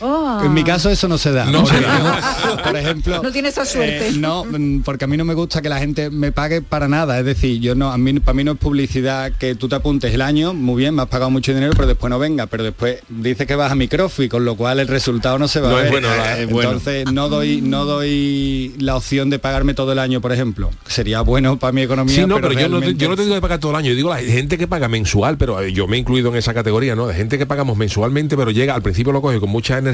Oh. 0.05 0.41
En 0.43 0.53
mi 0.53 0.63
caso 0.65 0.89
eso 0.89 1.07
no 1.07 1.17
se 1.17 1.31
da. 1.31 1.45
No 1.45 1.65
se 1.65 1.73
porque 1.75 1.87
da. 1.87 2.37
yo, 2.57 2.63
por 2.63 2.75
ejemplo, 2.77 3.23
No 3.23 3.31
tiene 3.31 3.47
esa 3.49 3.65
suerte. 3.65 4.09
eh, 4.09 4.13
no, 4.17 4.45
porque 4.83 5.05
a 5.05 5.07
mí 5.07 5.15
no 5.15 5.23
me 5.23 5.33
gusta 5.33 5.61
que 5.61 5.69
la 5.69 5.79
gente 5.79 6.09
me 6.09 6.31
pague 6.33 6.61
para 6.61 6.87
nada. 6.89 7.17
Es 7.19 7.25
decir, 7.25 7.59
yo 7.61 7.73
no, 7.75 7.91
a 7.91 7.97
mí, 7.97 8.19
para 8.19 8.33
mí 8.35 8.43
no 8.43 8.53
es 8.53 8.57
publicidad 8.57 9.31
que 9.39 9.55
tú 9.55 9.69
te 9.69 9.75
apuntes 9.75 10.13
el 10.13 10.21
año, 10.21 10.53
muy 10.53 10.81
bien, 10.81 10.93
me 10.95 11.03
has 11.03 11.07
pagado 11.07 11.31
mucho 11.31 11.53
dinero, 11.53 11.71
pero 11.75 11.87
después 11.87 12.09
no 12.09 12.19
venga. 12.19 12.47
Pero 12.47 12.63
después 12.63 12.97
dice 13.07 13.47
que 13.47 13.55
vas 13.55 13.71
a 13.71 13.75
microfi, 13.75 14.27
con 14.27 14.43
lo 14.45 14.55
cual 14.55 14.79
el 14.79 14.87
resultado 14.87 15.39
no 15.39 15.47
se 15.47 15.61
va 15.61 15.69
No 15.69 15.77
a 15.77 15.85
es 15.85 15.91
ver. 15.91 16.01
bueno, 16.01 16.07
no 16.15 16.23
es 16.25 16.49
bueno. 16.49 16.69
Entonces 16.71 17.11
no 17.11 17.29
doy, 17.29 17.61
no 17.61 17.85
doy 17.85 18.75
la 18.79 18.97
opción 18.97 19.29
de 19.29 19.39
pagarme 19.39 19.73
todo 19.73 19.93
el 19.93 19.99
año, 19.99 20.19
por 20.19 20.33
ejemplo. 20.33 20.69
Sería 20.85 21.21
bueno 21.21 21.57
para 21.57 21.71
mi 21.71 21.81
economía. 21.83 22.13
Sí, 22.15 22.25
no, 22.25 22.35
pero, 22.41 22.51
yo, 22.51 22.67
no 22.67 22.81
yo 22.81 23.09
no 23.09 23.15
te 23.15 23.23
digo 23.23 23.35
de 23.35 23.41
pagar 23.41 23.59
todo 23.59 23.71
el 23.71 23.77
año, 23.77 23.89
yo 23.91 23.95
digo 23.95 24.09
la 24.09 24.17
gente 24.17 24.57
que 24.57 24.67
paga 24.67 24.87
mensual, 24.89 25.37
pero 25.37 25.61
eh, 25.61 25.71
yo 25.71 25.87
me 25.87 25.95
he 25.95 25.99
incluido 25.99 26.29
en 26.29 26.35
esa 26.35 26.53
categoría, 26.53 26.95
¿no? 26.95 27.07
De 27.07 27.13
gente 27.13 27.37
que 27.37 27.45
pagamos 27.45 27.77
mensualmente, 27.77 28.35
pero 28.35 28.51
llega, 28.51 28.75
al 28.75 28.81
principio 28.81 29.13
lo 29.13 29.21
coge 29.21 29.39
con 29.39 29.49
mucha 29.49 29.77
energía 29.77 29.92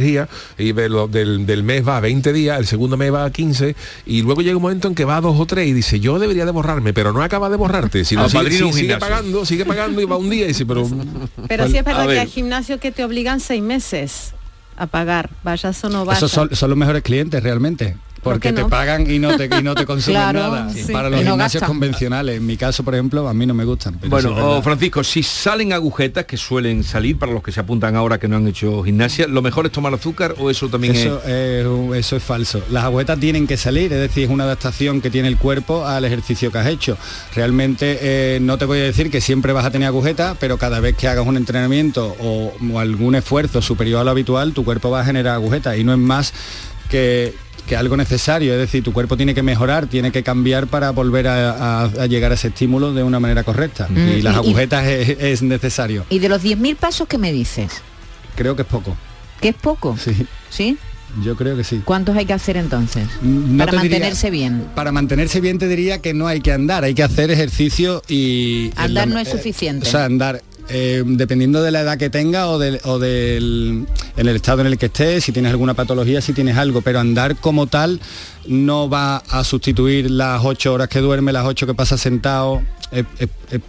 y 0.58 0.72
ve 0.72 0.90
lo- 0.90 1.08
del, 1.08 1.46
del 1.46 1.64
mes 1.64 1.88
va 1.88 1.98
a 1.98 2.00
20 2.00 2.34
días, 2.34 2.58
el 2.60 2.66
segundo 2.68 2.98
mes 2.98 3.14
va 3.14 3.26
a 3.26 3.32
15 3.32 3.76
y 4.06 4.22
luego 4.22 4.42
llega 4.42 4.56
un 4.56 4.62
momento 4.62 4.88
en 4.88 4.96
que 4.96 5.06
va 5.06 5.18
a 5.18 5.22
dos 5.22 5.40
o 5.40 5.46
tres 5.46 5.68
y 5.68 5.74
dice, 5.74 6.00
yo 6.00 6.20
debería 6.20 6.46
de 6.46 6.52
borrarme, 6.52 6.94
pero 6.94 7.14
no 7.14 7.22
acaba 7.22 7.50
de 7.50 7.58
borrarte, 7.58 8.06
sino 8.06 8.24
Al 8.24 8.30
sigue, 8.30 8.74
sigue 8.74 8.98
pagando, 8.98 9.46
sigue 9.46 9.66
pagando 9.66 10.02
y 10.02 10.06
va 10.06 10.18
un 10.18 10.30
día 10.30 10.46
y 10.46 10.50
dice, 10.50 10.66
pero... 10.66 10.90
Pero 11.48 11.68
sí 11.68 11.78
es 11.78 11.80
A 11.80 11.84
verdad 11.84 12.08
que 12.08 12.20
hay 12.20 12.28
gimnasios 12.28 12.80
que 12.80 12.92
te 12.92 13.04
obligan 13.04 13.40
seis 13.40 13.62
meses 13.62 14.34
a 14.78 14.88
pagar, 14.88 15.30
vayas 15.44 15.84
o 15.84 15.90
no 15.90 16.06
vayas. 16.06 16.20
Esos 16.24 16.32
son, 16.32 16.56
son 16.56 16.70
los 16.70 16.78
mejores 16.80 17.04
clientes 17.04 17.42
realmente. 17.44 17.98
Porque 18.22 18.54
te 18.54 18.66
pagan 18.66 19.10
y 19.10 19.20
no 19.20 19.36
te, 19.38 19.46
y 19.46 19.64
no 19.64 19.76
te 19.76 19.86
consumen 19.88 20.22
Claro, 20.22 20.40
nada. 20.40 20.70
sí. 20.74 20.92
Para 20.92 21.10
los 21.10 21.22
no 21.24 21.32
gimnasios 21.32 21.62
gastan. 21.62 21.68
convencionales. 21.70 22.38
En 22.38 22.46
mi 22.46 22.58
caso, 22.58 22.84
por 22.84 22.94
ejemplo, 22.96 23.28
a 23.28 23.34
mí 23.34 23.46
no 23.46 23.54
me 23.54 23.64
gustan. 23.66 23.96
pero 24.00 24.10
Bueno, 24.10 24.30
sí 24.30 24.36
oh, 24.42 24.62
Francisco, 24.62 25.04
si 25.04 25.24
salen 25.24 25.74
agujetas 25.74 26.26
que 26.26 26.38
suelen 26.38 26.84
salir 26.84 27.18
para 27.18 27.32
los 27.32 27.42
que 27.44 27.52
se 27.52 27.60
apuntan 27.60 27.96
ahora 27.96 28.20
que 28.20 28.28
no 28.28 28.38
han 28.38 28.48
hecho 28.48 28.84
gimnasia, 28.84 29.28
¿lo 29.28 29.42
mejor 29.42 29.66
es 29.66 29.72
tomar 29.72 29.94
azúcar 29.94 30.36
o 30.40 30.50
eso 30.50 30.68
también 30.70 30.96
Eso 30.96 31.22
es, 31.26 31.66
eso 31.98 32.16
es 32.16 32.24
falso. 32.24 32.62
Las 32.70 32.84
agujetas 32.86 33.20
tienen 33.20 33.48
que 33.48 33.58
salir, 33.58 33.92
es 33.94 34.00
decir, 34.00 34.26
es 34.26 34.30
una 34.30 34.44
adaptación 34.46 35.02
que 35.02 35.10
tiene 35.10 35.28
el 35.28 35.38
cuerpo 35.38 35.86
al 35.86 36.06
ejercicio 36.06 36.52
que 36.52 36.58
has 36.58 36.68
hecho. 36.68 36.98
Realmente 37.36 37.98
eh, 38.02 38.40
no 38.42 38.58
te 38.58 38.66
voy 38.66 38.80
a 38.80 38.84
decir 38.84 39.10
que 39.10 39.22
siempre 39.22 39.54
vas 39.54 39.66
a 39.66 39.72
tener 39.72 39.88
agujetas, 39.88 40.36
pero 40.40 40.58
cada 40.58 40.80
vez 40.80 40.96
que 40.96 41.08
hagas 41.08 41.26
un 41.26 41.38
entrenamiento 41.38 42.16
o, 42.20 42.54
o 42.74 42.80
algún 42.80 43.16
esfuerzo 43.16 43.62
superior 43.62 44.02
a 44.02 44.04
lo 44.04 44.12
habitual, 44.12 44.54
tu 44.54 44.64
cuerpo 44.66 44.90
va 44.90 45.02
a 45.02 45.06
generar 45.06 45.36
agujetas 45.36 45.78
y 45.78 45.84
no 45.84 45.94
es 45.94 46.00
más 46.00 46.34
que, 46.90 47.34
que 47.70 47.78
algo 47.78 47.96
necesario. 47.96 48.52
Es 48.54 48.60
decir, 48.60 48.84
tu 48.84 48.92
cuerpo 48.92 49.16
tiene 49.16 49.34
que 49.34 49.44
mejorar, 49.44 49.88
tiene 49.88 50.12
que 50.12 50.24
cambiar 50.24 50.68
para 50.68 50.90
volver 50.90 51.28
a, 51.28 51.52
a- 51.52 51.84
a 51.86 52.06
llegar 52.08 52.32
a 52.32 52.36
ese 52.36 52.50
estímulo 52.50 52.94
de 52.94 53.04
una 53.04 53.20
manera 53.22 53.44
correcta. 53.44 53.88
Mm. 53.90 54.08
Y 54.18 54.22
las 54.22 54.34
y- 54.34 54.38
agujetas 54.38 54.86
es, 54.88 55.10
es 55.20 55.42
necesario. 55.42 56.06
Y 56.10 56.20
de 56.20 56.28
los 56.28 56.44
10.000 56.44 56.76
pasos 56.76 57.08
que 57.08 57.18
me 57.18 57.32
dices, 57.32 57.72
Creo 58.36 58.56
que 58.56 58.64
es 58.64 58.68
poco. 58.68 58.98
que 59.40 59.50
es 59.50 59.56
poco, 59.56 59.96
Sí, 59.98 60.26
¿sí? 60.50 60.78
yo 61.24 61.36
creo 61.36 61.56
que 61.58 61.64
sí. 61.64 61.82
¿Cuántos 61.86 62.16
hay 62.16 62.26
que 62.26 62.34
hacer 62.34 62.58
entonces? 62.58 63.08
No 63.22 63.66
para 63.66 63.82
diría- 63.82 63.98
mantenerse 63.98 64.30
bien. 64.30 64.66
Para 64.76 64.92
mantenerse 64.92 65.40
bien 65.42 65.58
te 65.60 65.68
diría 65.68 66.00
que 66.02 66.14
no 66.14 66.28
hay 66.28 66.42
que 66.42 66.52
andar, 66.52 66.84
hay 66.84 66.94
que 66.94 67.04
hacer 67.04 67.32
ejercicio 67.32 68.02
y... 68.08 68.72
Andar 68.76 69.08
no 69.08 69.20
es 69.20 69.30
suficiente. 69.30 69.88
O 69.88 69.92
sea, 69.92 70.06
andar, 70.06 70.42
eh, 70.68 71.04
dependiendo 71.06 71.62
de 71.64 71.72
la 71.72 71.82
edad 71.82 71.98
que 71.98 72.10
tenga 72.10 72.48
o 72.50 72.60
del, 72.60 72.80
o 72.84 73.00
del 73.00 73.86
en 74.18 74.28
el 74.28 74.36
estado 74.36 74.62
en 74.62 74.68
el 74.68 74.78
que 74.78 74.88
estés, 74.88 75.24
si 75.24 75.32
tienes 75.32 75.52
alguna 75.52 75.74
patología, 75.74 76.22
si 76.22 76.34
tienes 76.34 76.58
algo, 76.58 76.82
pero 76.82 77.00
andar 77.00 77.36
como 77.38 77.68
tal 77.68 78.00
no 78.48 78.90
va 78.90 79.18
a 79.30 79.44
sustituir 79.44 80.10
las 80.12 80.44
ocho 80.44 80.74
horas 80.74 80.90
que 80.90 81.00
duerme, 81.00 81.32
las 81.32 81.46
ocho 81.46 81.66
que 81.68 81.74
pasas 81.74 82.02
sentado. 82.02 82.62
Es, 82.92 83.06
es- 83.20 83.30
es- 83.52 83.62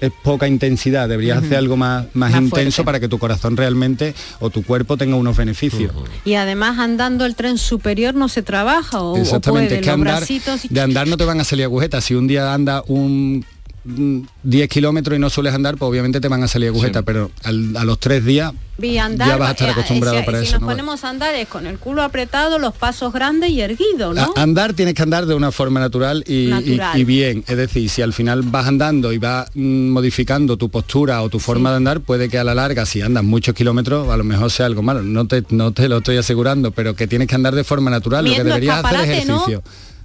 es 0.00 0.12
poca 0.22 0.46
intensidad, 0.46 1.08
deberías 1.08 1.38
hacer 1.38 1.56
algo 1.58 1.76
más, 1.76 2.04
más, 2.14 2.30
Más 2.30 2.40
intenso 2.40 2.76
fuerte. 2.76 2.84
para 2.84 3.00
que 3.00 3.08
tu 3.08 3.18
corazón 3.18 3.56
realmente 3.56 4.14
o 4.38 4.48
tu 4.48 4.62
cuerpo 4.62 4.96
tenga 4.96 5.16
unos 5.16 5.36
beneficios. 5.36 5.90
Y 6.24 6.34
además 6.34 6.78
andando 6.78 7.26
el 7.26 7.34
tren 7.34 7.58
superior 7.58 8.14
no 8.14 8.28
se 8.28 8.42
trabaja 8.44 9.00
o, 9.00 9.14
o 9.14 9.16
Exactamente, 9.16 9.70
puede, 9.70 9.80
es 9.80 9.84
que 9.84 9.90
andar, 9.90 10.22
y- 10.30 10.68
de 10.72 10.80
andar 10.80 11.08
no 11.08 11.16
te 11.16 11.24
van 11.24 11.40
a 11.40 11.44
salir 11.44 11.64
agujetas. 11.64 12.04
Si 12.04 12.14
un 12.14 12.28
día 12.28 12.54
anda 12.54 12.84
un 12.86 13.44
10 13.84 14.68
kilómetros 14.68 15.16
y 15.16 15.20
no 15.20 15.30
sueles 15.30 15.54
andar, 15.54 15.76
pues 15.76 15.88
obviamente 15.88 16.20
te 16.20 16.28
van 16.28 16.42
a 16.42 16.48
salir 16.48 16.68
agujetas, 16.68 17.02
pero 17.04 17.30
al- 17.44 17.76
a 17.76 17.84
los 17.84 17.98
tres 17.98 18.24
días 18.24 18.52
y 18.80 18.96
andar 18.98 19.26
ya 19.28 19.36
vas 19.36 19.48
a 19.48 19.52
estar 19.52 19.70
acostumbrado 19.70 20.18
si, 20.20 20.24
para 20.24 20.38
si 20.38 20.44
eso. 20.44 20.52
nos 20.54 20.60
¿no? 20.62 20.66
ponemos 20.68 21.02
a 21.04 21.08
andar 21.10 21.34
es 21.34 21.48
con 21.48 21.66
el 21.66 21.78
culo 21.78 22.02
apretado, 22.02 22.58
los 22.58 22.74
pasos 22.74 23.12
grandes 23.12 23.50
y 23.50 23.60
erguido, 23.60 24.14
¿no? 24.14 24.32
A- 24.36 24.42
andar 24.42 24.74
tienes 24.74 24.94
que 24.94 25.02
andar 25.02 25.26
de 25.26 25.34
una 25.34 25.50
forma 25.50 25.80
natural 25.80 26.22
y, 26.26 26.46
y- 26.46 26.48
Natural. 26.50 26.98
y 27.00 27.04
bien. 27.04 27.44
Es 27.48 27.56
decir, 27.56 27.88
si 27.90 28.02
al 28.02 28.12
final 28.12 28.42
vas 28.42 28.66
andando 28.66 29.12
y 29.12 29.18
vas 29.18 29.48
mm, 29.54 29.88
modificando 29.88 30.56
tu 30.56 30.68
postura 30.68 31.22
o 31.22 31.28
tu 31.28 31.38
forma 31.40 31.70
de 31.70 31.76
andar, 31.76 32.00
puede 32.00 32.28
que 32.28 32.38
a 32.38 32.44
la 32.44 32.54
larga, 32.54 32.86
si 32.86 33.00
andas 33.00 33.24
muchos 33.24 33.54
kilómetros, 33.54 34.08
a 34.10 34.16
lo 34.16 34.24
mejor 34.24 34.50
sea 34.50 34.66
algo 34.66 34.82
malo. 34.82 35.02
No 35.02 35.26
te, 35.26 35.42
no 35.50 35.72
te 35.72 35.88
lo 35.88 35.98
estoy 35.98 36.16
asegurando, 36.18 36.70
pero 36.70 36.94
que 36.94 37.06
tienes 37.08 37.26
que 37.26 37.34
andar 37.34 37.54
de 37.54 37.64
forma 37.64 37.90
natural. 37.90 38.24
lo 38.26 38.34
que 38.34 38.44
deberías 38.44 38.84
hacer 38.84 39.10
es 39.10 39.26
¿no? 39.26 39.44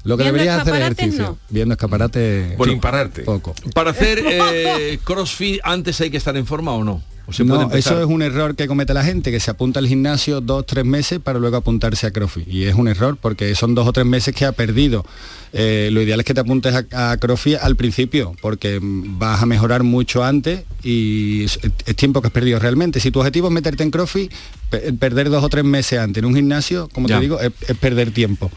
Lo 0.04 0.18
que 0.18 0.24
deberías 0.26 0.62
hacer 0.62 0.76
ejercicio. 0.76 1.24
no. 1.24 1.38
Viendo 1.50 1.74
escaparate 1.74 2.56
Bueno, 2.58 2.74
sin 2.74 2.82
pararte. 2.82 3.22
Poco. 3.24 3.54
Para 3.74 3.92
hacer 3.92 4.22
eh, 4.26 5.00
crossfit 5.04 5.60
antes 5.64 6.00
hay 6.02 6.10
que 6.10 6.18
estar 6.18 6.36
en 6.36 6.46
forma 6.46 6.72
o 6.74 6.84
no? 6.84 7.02
¿O 7.26 7.32
se 7.32 7.46
No, 7.46 7.72
eso 7.72 8.02
es 8.02 8.06
un 8.06 8.22
error 8.22 8.54
que 8.54 8.68
comete 8.68 8.94
la 8.94 9.02
gente, 9.06 9.32
que 9.32 9.40
se 9.40 9.50
apunta 9.50 9.80
al 9.80 9.88
gimnasio 9.88 10.42
dos, 10.42 10.66
tres 10.66 10.84
meses 10.84 11.20
para 11.20 11.40
luego 11.40 11.56
apuntarse 11.56 12.06
a 12.06 12.12
CrossFit. 12.12 12.46
Y 12.50 12.66
es 12.66 12.76
un 12.76 12.90
error 12.90 13.18
porque 13.22 13.56
son 13.56 13.76
dos 13.76 13.88
o 13.88 13.94
tres 13.94 14.06
meses 14.06 14.36
que 14.36 14.44
ha 14.44 14.52
perdido. 14.52 15.06
Eh, 15.54 15.88
lo 15.94 16.02
ideal 16.02 16.20
es 16.20 16.26
que 16.26 16.34
te 16.34 16.42
apuntes 16.42 16.76
a, 16.92 17.12
a 17.14 17.18
CrossFit 17.18 17.60
al 17.62 17.78
principio, 17.78 18.36
porque 18.42 18.80
vas 18.82 19.42
a 19.42 19.46
mejorar 19.46 19.84
mucho 19.84 20.22
antes 20.22 20.64
y 20.84 21.46
es, 21.46 21.60
es 21.86 21.96
tiempo 21.96 22.20
que 22.22 22.28
has 22.28 22.34
perdido 22.34 22.60
realmente. 22.60 23.00
Si 23.00 23.10
tu 23.10 23.20
objetivo 23.20 23.48
es 23.48 23.54
meterte 23.54 23.84
en 23.84 23.92
CrossFit, 23.92 24.30
pe- 24.70 24.92
perder 24.92 25.30
dos 25.30 25.46
o 25.46 25.48
tres 25.48 25.64
meses 25.64 26.00
antes 26.00 26.22
en 26.22 26.26
un 26.26 26.36
gimnasio, 26.36 26.90
como 26.92 27.08
Ya. 27.08 27.16
te 27.16 27.22
digo, 27.22 27.40
es, 27.40 27.54
es 27.70 27.78
perder 27.78 28.12
tiempo. 28.12 28.52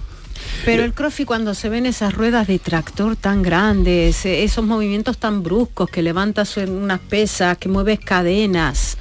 Pero 0.64 0.84
el 0.84 0.92
crossfit 0.94 1.26
cuando 1.26 1.54
se 1.54 1.68
ven 1.68 1.86
esas 1.86 2.14
ruedas 2.14 2.46
de 2.46 2.58
tractor 2.58 3.16
tan 3.16 3.42
grandes, 3.42 4.24
eh, 4.26 4.42
esos 4.44 4.64
movimientos 4.64 5.18
tan 5.18 5.42
bruscos 5.42 5.88
que 5.90 6.02
levantas 6.02 6.56
en 6.56 6.70
unas 6.70 7.00
pesas, 7.00 7.58
que 7.58 7.68
mueves 7.68 8.00
cadenas, 8.00 8.96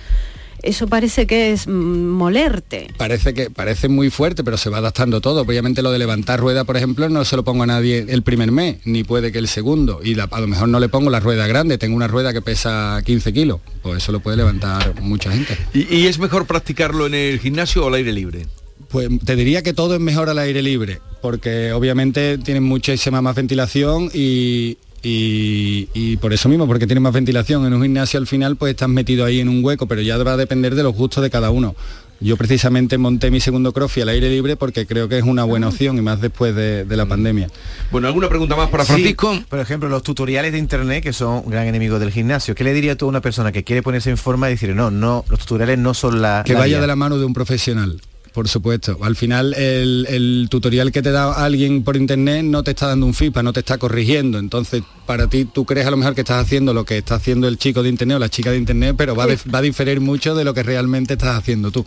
eso 0.61 0.87
parece 0.87 1.27
que 1.27 1.51
es 1.51 1.67
mm, 1.67 1.71
molerte. 1.71 2.87
Parece 2.97 3.33
que 3.35 3.49
parece 3.51 3.87
muy 3.87 4.09
fuerte, 4.09 4.43
pero 4.43 4.57
se 4.57 4.69
va 4.71 4.77
adaptando 4.79 5.21
todo. 5.21 5.41
Obviamente 5.41 5.81
lo 5.83 5.91
de 5.91 5.99
levantar 5.99 6.39
rueda, 6.39 6.63
por 6.63 6.75
ejemplo, 6.77 7.07
no 7.09 7.23
se 7.25 7.35
lo 7.35 7.43
pongo 7.43 7.63
a 7.63 7.67
nadie 7.67 8.05
el 8.09 8.23
primer 8.23 8.51
mes, 8.51 8.77
ni 8.85 9.03
puede 9.03 9.31
que 9.31 9.37
el 9.37 9.47
segundo. 9.47 9.99
Y 10.03 10.15
la- 10.15 10.27
a 10.31 10.39
lo 10.41 10.47
mejor 10.47 10.67
no 10.69 10.79
le 10.79 10.89
pongo 10.89 11.09
la 11.11 11.19
rueda 11.19 11.45
grande, 11.45 11.77
tengo 11.77 11.95
una 11.95 12.07
rueda 12.07 12.33
que 12.33 12.41
pesa 12.41 12.99
15 13.05 13.31
kilos. 13.33 13.59
Pues 13.83 13.97
eso 14.03 14.11
lo 14.11 14.21
puede 14.21 14.37
levantar 14.37 14.99
mucha 15.01 15.31
gente. 15.31 15.55
¿Y, 15.73 15.93
y 15.95 16.07
es 16.07 16.17
mejor 16.17 16.47
practicarlo 16.47 17.05
en 17.05 17.13
el 17.13 17.39
gimnasio 17.39 17.83
o 17.85 17.87
al 17.89 17.93
aire 17.95 18.11
libre? 18.11 18.47
Pues 18.95 19.09
te 19.25 19.35
diría 19.35 19.61
que 19.61 19.73
todo 19.73 19.95
es 19.95 19.99
mejor 19.99 20.29
al 20.29 20.39
aire 20.39 20.61
libre, 20.61 21.01
porque 21.21 21.73
obviamente 21.73 22.37
tienen 22.37 22.63
muchísima 22.63 23.21
más 23.21 23.35
ventilación 23.35 24.09
y, 24.13 24.77
y- 25.03 25.89
y 25.93 26.15
por 26.17 26.31
eso 26.31 26.47
mismo, 26.47 26.65
porque 26.65 26.87
tiene 26.87 27.01
más 27.01 27.11
ventilación. 27.11 27.65
En 27.65 27.73
un 27.73 27.81
gimnasio 27.81 28.19
al 28.21 28.25
final 28.27 28.55
pues 28.55 28.71
estás 28.71 28.87
metido 28.87 29.25
ahí 29.25 29.41
en 29.41 29.49
un 29.49 29.63
hueco, 29.65 29.85
pero 29.85 30.01
ya 30.01 30.17
va 30.17 30.33
a 30.33 30.37
depender 30.37 30.75
de 30.75 30.83
los 30.83 30.95
gustos 30.95 31.21
de 31.23 31.29
cada 31.29 31.49
uno. 31.51 31.75
Yo 32.21 32.37
precisamente 32.37 32.97
monté 32.97 33.29
mi 33.29 33.41
segundo 33.41 33.73
crossfit 33.73 34.03
al 34.03 34.09
aire 34.09 34.29
libre 34.29 34.55
porque 34.55 34.85
creo 34.87 35.09
que 35.09 35.17
es 35.17 35.25
una 35.25 35.43
buena 35.43 35.67
opción 35.67 35.97
y 35.97 36.01
más 36.01 36.21
después 36.21 36.55
de, 36.55 36.85
de 36.85 36.95
la 36.95 37.05
pandemia. 37.05 37.49
Bueno, 37.91 38.07
¿alguna 38.07 38.29
pregunta 38.29 38.55
más 38.55 38.69
para 38.69 38.85
Sí, 38.85 38.93
Francisco? 38.93 39.37
por 39.49 39.59
ejemplo, 39.59 39.89
los 39.89 40.01
tutoriales 40.03 40.53
de 40.53 40.57
internet 40.57 41.03
que 41.03 41.11
son 41.11 41.41
un 41.43 41.51
gran 41.51 41.67
enemigo 41.67 41.99
del 41.99 42.11
gimnasio. 42.13 42.55
¿Qué 42.55 42.63
le 42.63 42.73
diría 42.73 42.95
tú 42.95 43.07
a 43.07 43.09
una 43.09 43.19
persona 43.19 43.51
que 43.51 43.65
quiere 43.65 43.83
ponerse 43.83 44.09
en 44.09 44.17
forma 44.17 44.47
y 44.47 44.53
decir, 44.53 44.73
no, 44.73 44.89
no, 44.89 45.25
los 45.27 45.39
tutoriales 45.41 45.77
no 45.79 45.93
son 45.93 46.21
la... 46.21 46.43
que 46.45 46.53
la 46.53 46.59
vaya 46.59 46.75
guía"? 46.77 46.81
de 46.81 46.87
la 46.87 46.95
mano 46.95 47.17
de 47.19 47.25
un 47.25 47.33
profesional. 47.33 47.99
Por 48.35 48.49
supuesto. 48.49 48.97
Al 49.01 49.15
final 49.15 49.53
el, 49.53 50.05
el 50.09 50.47
tutorial 50.51 50.91
que 50.91 51.01
te 51.01 51.11
da 51.11 51.31
alguien 51.45 51.83
por 51.85 51.95
internet 51.95 52.43
no 52.43 52.63
te 52.63 52.71
está 52.71 52.87
dando 52.87 53.05
un 53.05 53.13
feedback, 53.13 53.43
no 53.45 53.53
te 53.53 53.61
está 53.61 53.77
corrigiendo. 53.77 54.37
Entonces, 54.39 54.83
para 55.05 55.27
ti 55.27 55.45
tú 55.45 55.63
crees 55.65 55.87
a 55.87 55.91
lo 55.91 55.95
mejor 55.95 56.15
que 56.15 56.21
estás 56.21 56.43
haciendo 56.45 56.73
lo 56.73 56.83
que 56.83 56.97
está 56.97 57.15
haciendo 57.15 57.47
el 57.47 57.57
chico 57.57 57.81
de 57.81 57.87
internet 57.87 58.17
o 58.17 58.19
la 58.19 58.27
chica 58.27 58.51
de 58.51 58.57
internet, 58.57 58.95
pero 58.97 59.15
va 59.15 59.25
va 59.25 59.59
a 59.59 59.61
diferir 59.61 60.01
mucho 60.01 60.35
de 60.35 60.43
lo 60.43 60.53
que 60.53 60.63
realmente 60.63 61.13
estás 61.13 61.37
haciendo 61.37 61.71
tú. 61.71 61.85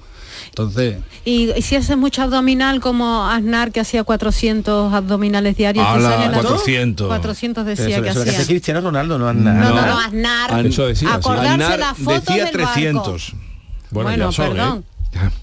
Entonces, 0.48 0.96
Y, 1.26 1.50
y 1.52 1.60
si 1.60 1.76
haces 1.76 1.98
mucho 1.98 2.22
abdominal 2.22 2.80
como 2.80 3.26
Aznar 3.28 3.70
que 3.70 3.80
hacía 3.80 4.02
400 4.04 4.94
abdominales 4.94 5.54
diarios, 5.54 5.84
te 5.84 5.92
¡Hala, 5.98 6.10
salen 6.10 6.32
las- 6.32 6.40
400! 6.46 7.08
400 7.08 7.64
Pero 7.64 7.76
decía 7.76 7.94
eso, 7.96 8.02
que 8.04 8.08
eso 8.08 8.18
lo 8.20 8.24
que 8.24 8.30
hacía. 8.30 8.40
hace 8.40 8.48
Cristiano 8.52 8.80
Ronaldo, 8.80 9.18
no 9.18 9.24
No, 9.34 9.50
Aznar. 9.50 9.54
no, 9.74 9.86
no, 9.86 9.98
Aznar. 10.00 10.66
Eso 10.66 10.86
decía, 10.86 11.08
sí. 11.10 11.14
Acordarse 11.14 11.50
Aznar 11.50 11.78
la 11.78 11.94
foto 11.94 12.10
decía 12.32 12.44
del 12.46 12.56
barco. 12.56 12.72
300. 12.72 13.32
Bueno, 13.90 14.08
Bueno, 14.10 14.30
ya 14.30 14.32
son, 14.36 14.58
¿eh? 14.58 14.82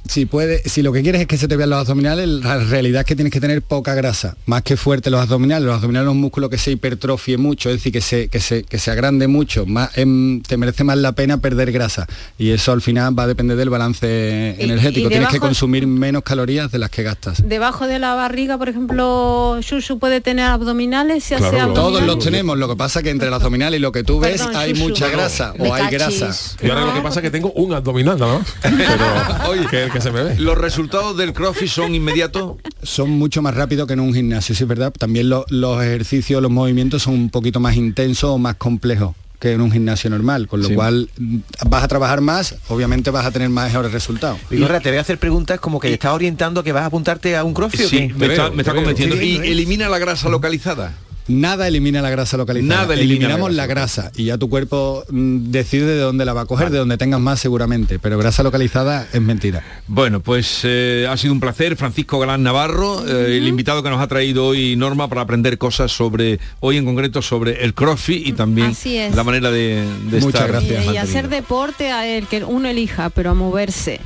Si 0.08 0.26
puede, 0.26 0.62
si 0.70 0.82
lo 0.84 0.94
que 0.94 1.02
quieres 1.02 1.22
es 1.22 1.28
que 1.28 1.38
se 1.38 1.48
te 1.48 1.56
vean 1.58 1.70
los 1.72 1.80
abdominales, 1.80 2.28
la 2.28 2.58
realidad 2.60 3.02
es 3.02 3.06
que 3.08 3.16
tienes 3.16 3.34
que 3.34 3.42
tener 3.42 3.62
poca 3.62 3.96
grasa, 3.96 4.38
más 4.46 4.62
que 4.62 4.78
fuerte 4.78 5.10
los 5.10 5.20
abdominales. 5.22 5.66
Los 5.66 5.76
abdominales 5.76 6.08
son 6.08 6.16
un 6.18 6.22
músculo 6.22 6.50
que 6.50 6.58
se 6.58 6.72
hipertrofie 6.72 7.38
mucho, 7.38 7.70
es 7.70 7.78
decir, 7.78 7.92
que 7.92 8.02
se, 8.02 8.28
que 8.28 8.40
se, 8.40 8.64
que 8.64 8.78
se 8.78 8.92
agrande 8.92 9.28
mucho, 9.28 9.66
más, 9.66 9.98
em, 9.98 10.42
te 10.44 10.58
merece 10.58 10.84
más 10.84 10.98
la 10.98 11.14
pena 11.14 11.38
perder 11.40 11.72
grasa. 11.72 12.06
Y 12.38 12.52
eso 12.52 12.72
al 12.72 12.82
final 12.82 13.18
va 13.18 13.24
a 13.24 13.28
depender 13.28 13.58
del 13.58 13.70
balance 13.70 14.56
Y- 14.60 14.64
energético. 14.64 15.08
y 15.08 15.10
tienes 15.10 15.30
que 15.30 15.40
consumir 15.40 15.88
menos 15.88 16.22
calorías 16.24 16.72
de 16.72 16.78
las 16.80 16.90
que 16.92 17.04
gastas. 17.04 17.42
Debajo 17.48 17.88
de 17.88 17.98
la 18.00 18.14
barriga, 18.14 18.58
por 18.58 18.70
ejemplo, 18.70 19.58
Shushu 19.62 19.98
puede 20.00 20.22
tener 20.22 20.46
abdominales, 20.46 21.24
se 21.24 21.36
Claro, 21.38 21.62
hace. 21.64 21.74
Todos 21.74 22.04
los 22.04 22.20
tenemos, 22.20 22.58
lo 22.58 22.68
que 22.70 22.76
pasa 22.76 23.02
que 23.02 23.10
entre 23.10 23.28
el 23.30 23.34
abdominal 23.34 23.74
y 23.74 23.80
lo 23.80 23.92
que 23.92 24.04
tú 24.04 24.20
ves 24.20 24.38
Perdón, 24.42 24.56
hay 24.56 24.74
Shushu. 24.74 24.84
mucha 24.90 25.08
grasa 25.10 25.54
o 25.58 25.74
hay 25.74 25.84
cachis. 25.98 26.20
grasa. 26.20 26.56
Y 26.64 26.70
ahora 26.70 26.86
lo 26.86 26.94
que 26.94 27.02
pasa 27.02 27.20
es 27.20 27.24
que 27.24 27.32
tengo 27.32 27.52
un 27.54 27.74
abdominal. 27.74 28.16
Pero, 28.62 29.55
oye, 29.60 29.68
que, 29.70 29.90
que 29.92 30.02
se 30.02 30.12
me 30.12 30.24
ve. 30.24 30.36
¿Los 30.40 30.58
resultados 30.58 31.16
del 31.18 31.34
CrossFit 31.34 31.70
son 31.70 31.96
inmediatos? 31.96 32.54
Son 32.84 33.10
mucho 33.10 33.42
más 33.42 33.54
rápidos 33.56 33.88
que 33.88 33.94
en 33.94 34.00
un 34.00 34.14
gimnasio, 34.14 34.56
sí 34.56 34.64
es 34.64 34.68
verdad. 34.70 34.94
También 34.98 35.30
lo- 35.30 35.46
los 35.50 35.82
ejercicios, 35.82 36.42
los 36.42 36.52
movimientos 36.52 37.04
son 37.04 37.14
un 37.16 37.30
poquito 37.30 37.60
más 37.60 37.76
intensos 37.76 38.30
o 38.32 38.38
más 38.38 38.56
complejos 38.56 39.16
que 39.40 39.52
en 39.52 39.60
un 39.62 39.70
gimnasio 39.72 40.10
normal, 40.10 40.48
con 40.48 40.62
lo 40.62 40.70
Sí. 40.70 40.76
cual 40.76 41.10
mm, 41.18 41.38
vas 41.68 41.84
a 41.84 41.88
trabajar 41.90 42.22
más, 42.22 42.56
obviamente 42.70 43.12
vas 43.12 43.26
a 43.26 43.32
tener 43.32 43.50
mejores 43.50 43.92
resultados. 43.92 44.40
Vigorra, 44.50 44.80
te 44.80 44.90
voy 44.90 44.98
a 44.98 45.02
hacer 45.02 45.20
preguntas 45.20 45.60
como 45.60 45.80
que 45.80 45.90
te 45.90 45.94
estás 45.96 46.14
orientando 46.14 46.62
a 46.62 46.64
que 46.64 46.72
vas 46.72 46.84
a 46.84 46.86
apuntarte 46.86 47.36
a 47.36 47.44
un 47.44 47.54
crossfit. 47.54 47.82
¿o 47.86 47.90
Sí, 47.90 47.98
qué? 48.08 48.14
me 48.14 48.28
está, 48.28 48.50
me 48.50 48.62
está 48.62 48.74
convenciendo. 48.74 49.16
Sí, 49.18 49.40
¿Y 49.44 49.52
elimina 49.52 49.90
la 49.90 50.00
grasa 50.00 50.30
localizada? 50.30 50.94
Nada 51.28 51.68
elimina 51.68 52.02
la 52.02 52.10
grasa 52.10 52.38
localizada. 52.38 52.82
Nada 52.82 52.94
elimina 52.94 53.16
Eliminamos 53.16 53.52
la 53.52 53.64
la 53.64 53.68
grasa. 53.68 54.12
y 54.16 54.26
ya 54.26 54.38
tu 54.38 54.50
cuerpo 54.50 55.04
mm, 55.10 55.52
decide 55.52 55.86
de 55.88 56.00
dónde 56.00 56.24
la 56.26 56.34
va 56.34 56.42
a 56.42 56.46
coger, 56.46 56.70
de 56.70 56.78
donde 56.78 56.98
tengas 56.98 57.20
más 57.20 57.40
seguramente, 57.40 57.98
pero 58.00 58.18
grasa 58.18 58.44
localizada 58.44 59.08
es 59.12 59.22
mentira. 59.22 59.64
Bueno, 59.88 60.20
pues 60.20 60.60
eh, 60.64 61.08
ha 61.10 61.18
sido 61.18 61.34
un 61.34 61.40
placer, 61.40 61.76
Francisco 61.78 62.20
Galán 62.20 62.44
Navarro, 62.44 63.06
eh, 63.08 63.38
el 63.38 63.48
invitado 63.48 63.82
que 63.82 63.90
nos 63.90 64.02
ha 64.02 64.08
traído 64.08 64.46
hoy 64.46 64.76
Norma 64.76 65.08
para 65.08 65.22
aprender 65.22 65.58
cosas 65.58 65.92
sobre, 65.92 66.40
hoy 66.60 66.78
en 66.78 66.86
concreto 66.86 67.22
sobre 67.22 67.64
el 67.64 67.74
CrossFit 67.74 68.28
y 68.28 68.34
también 68.34 68.68
Así 68.68 68.98
es. 68.98 69.16
la 69.16 69.24
manera 69.24 69.50
de, 69.52 69.84
de 70.12 70.18
estar 70.20 70.62
Y, 70.62 70.94
y 70.94 70.98
hacer 70.98 71.30
deporte 71.30 71.92
a 71.92 72.06
el 72.08 72.28
que 72.28 72.44
uno 72.44 72.68
elija, 72.70 73.10
pero 73.10 73.32
a 73.32 73.34
moverse. 73.34 74.00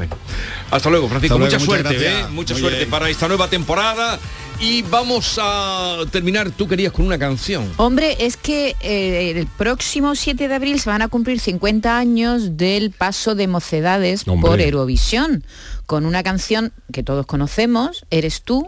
Hasta 0.71 0.89
luego, 0.89 1.09
Francisco. 1.09 1.35
Hasta 1.35 1.39
luego, 1.39 1.39
mucha 1.39 1.57
muchas 1.57 1.63
suerte, 1.63 1.95
gracias. 1.99 2.29
¿eh? 2.29 2.31
Mucha 2.31 2.53
Muy 2.53 2.61
suerte 2.61 2.77
bien. 2.79 2.89
para 2.89 3.09
esta 3.09 3.27
nueva 3.27 3.47
temporada. 3.49 4.19
Y 4.61 4.81
vamos 4.83 5.39
a 5.41 5.99
terminar, 6.11 6.51
tú 6.51 6.67
querías 6.67 6.91
con 6.91 7.05
una 7.05 7.17
canción. 7.17 7.71
Hombre, 7.77 8.17
es 8.19 8.35
que 8.35 8.75
eh, 8.81 9.31
el 9.37 9.47
próximo 9.47 10.15
7 10.15 10.49
de 10.49 10.53
abril 10.53 10.79
se 10.81 10.89
van 10.89 11.01
a 11.01 11.07
cumplir 11.07 11.39
50 11.39 11.97
años 11.97 12.57
del 12.57 12.91
paso 12.91 13.35
de 13.35 13.47
mocedades 13.47 14.27
Hombre. 14.27 14.49
por 14.49 14.59
Eurovisión, 14.59 15.45
con 15.85 16.05
una 16.05 16.23
canción 16.23 16.73
que 16.91 17.03
todos 17.03 17.25
conocemos, 17.25 18.05
Eres 18.11 18.41
tú. 18.41 18.67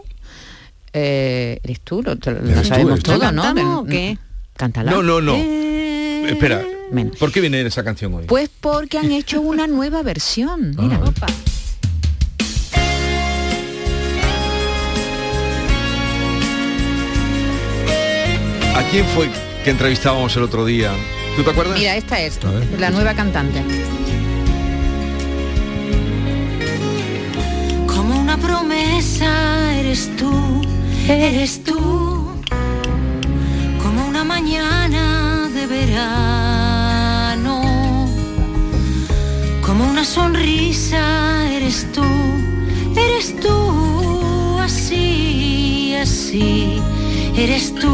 Eh, 0.94 1.58
eres 1.62 1.80
tú, 1.80 2.02
lo, 2.02 2.16
te- 2.16 2.32
la 2.32 2.38
¿Eres 2.52 2.62
tú, 2.62 2.68
sabemos 2.68 2.98
tú? 3.02 3.10
todo, 3.12 3.18
¿La 3.18 3.32
¿no? 3.32 3.42
cantamos 3.42 3.86
qué? 3.88 4.18
Cántala. 4.56 4.90
No, 4.92 5.02
no, 5.02 5.20
no. 5.20 5.34
Espera, 5.36 6.62
¿por 7.18 7.32
qué 7.32 7.40
viene 7.40 7.60
esa 7.62 7.82
canción 7.84 8.14
hoy? 8.14 8.24
Pues 8.26 8.48
porque 8.60 8.96
han 8.98 9.10
hecho 9.12 9.40
una 9.42 9.66
nueva 9.66 10.02
versión. 10.02 10.74
Mira. 10.78 11.00
¿A 18.74 18.82
quién 18.90 19.04
fue 19.06 19.30
que 19.64 19.70
entrevistábamos 19.70 20.34
el 20.36 20.42
otro 20.44 20.64
día? 20.64 20.92
¿Tú 21.36 21.42
te 21.42 21.50
acuerdas? 21.50 21.78
Mira, 21.78 21.94
esta 21.96 22.18
es 22.20 22.38
la 22.78 22.90
nueva 22.90 23.12
cantante. 23.14 23.62
Como 27.86 28.18
una 28.18 28.36
promesa 28.38 29.78
eres 29.78 30.10
tú, 30.16 30.62
eres 31.06 31.62
tú. 31.62 32.32
Como 33.82 34.06
una 34.08 34.24
mañana 34.24 35.48
de 35.54 35.66
verano. 35.66 37.62
Como 39.60 39.88
una 39.88 40.04
sonrisa 40.04 41.50
eres 41.50 41.86
tú, 41.92 42.04
eres 42.96 43.38
tú. 43.38 44.58
Así, 44.60 45.94
así, 46.00 46.80
eres 47.36 47.74
tú. 47.74 47.90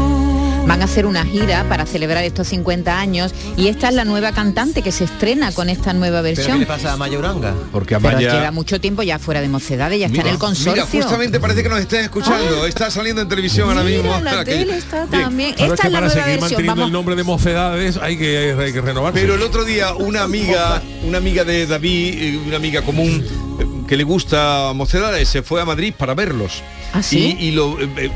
Van 0.67 0.81
a 0.83 0.85
hacer 0.85 1.07
una 1.07 1.25
gira 1.25 1.67
para 1.67 1.87
celebrar 1.87 2.23
estos 2.23 2.47
50 2.49 2.99
años 2.99 3.33
y 3.57 3.69
esta 3.69 3.89
es 3.89 3.95
la 3.95 4.05
nueva 4.05 4.33
cantante 4.33 4.83
que 4.83 4.91
se 4.91 5.05
estrena 5.05 5.51
con 5.51 5.67
esta 5.67 5.93
nueva 5.93 6.21
¿Pero 6.21 6.35
qué 6.35 6.41
versión. 6.41 6.59
le 6.59 6.67
pasa 6.67 6.93
a 6.93 6.97
Maya 6.97 7.17
Uranga? 7.17 7.55
Porque 7.71 7.97
Pero 7.99 8.19
lleva 8.19 8.51
mucho 8.51 8.79
tiempo 8.79 9.01
ya 9.01 9.17
fuera 9.17 9.41
de 9.41 9.49
mocedades, 9.49 9.99
ya 9.99 10.05
está 10.05 10.21
en 10.21 10.27
el 10.27 10.37
consorcio. 10.37 10.85
Mira, 10.91 11.03
justamente 11.03 11.39
parece 11.39 11.63
que 11.63 11.69
nos 11.69 11.79
estén 11.79 12.01
escuchando. 12.03 12.67
Está 12.67 12.91
saliendo 12.91 13.19
en 13.23 13.27
televisión 13.27 13.67
ahora 13.69 13.81
mismo. 13.81 14.15
La 14.21 14.43
tele 14.45 14.77
está 14.77 15.05
Bien. 15.07 15.23
también. 15.23 15.49
Esta 15.57 15.63
es 15.63 15.69
la 15.69 15.75
para 15.77 15.89
nueva 16.01 16.09
seguir 16.09 16.25
versión. 16.25 16.39
manteniendo 16.41 16.71
Vamos. 16.73 16.85
el 16.87 16.93
nombre 16.93 17.15
de 17.15 17.23
mocedades 17.23 17.97
hay 17.97 18.17
que, 18.17 18.55
hay 18.59 18.71
que 18.71 18.81
renovarse. 18.81 19.19
Pero 19.19 19.33
el 19.35 19.41
otro 19.41 19.65
día 19.65 19.95
una 19.95 20.21
amiga, 20.21 20.83
una 21.03 21.17
amiga 21.17 21.43
de 21.45 21.65
David, 21.65 22.13
eh, 22.21 22.39
una 22.45 22.57
amiga 22.57 22.83
común 22.83 23.25
eh, 23.59 23.65
que 23.87 23.97
le 23.97 24.03
gusta 24.03 24.71
Mocedades, 24.75 25.27
se 25.29 25.41
fue 25.41 25.61
a 25.61 25.65
Madrid 25.65 25.95
para 25.97 26.13
verlos. 26.13 26.61
¿Ah, 26.93 27.01
sí? 27.01 27.35
Y, 27.39 27.47
y 27.47 27.51
lo 27.53 27.75
eh, 27.81 28.11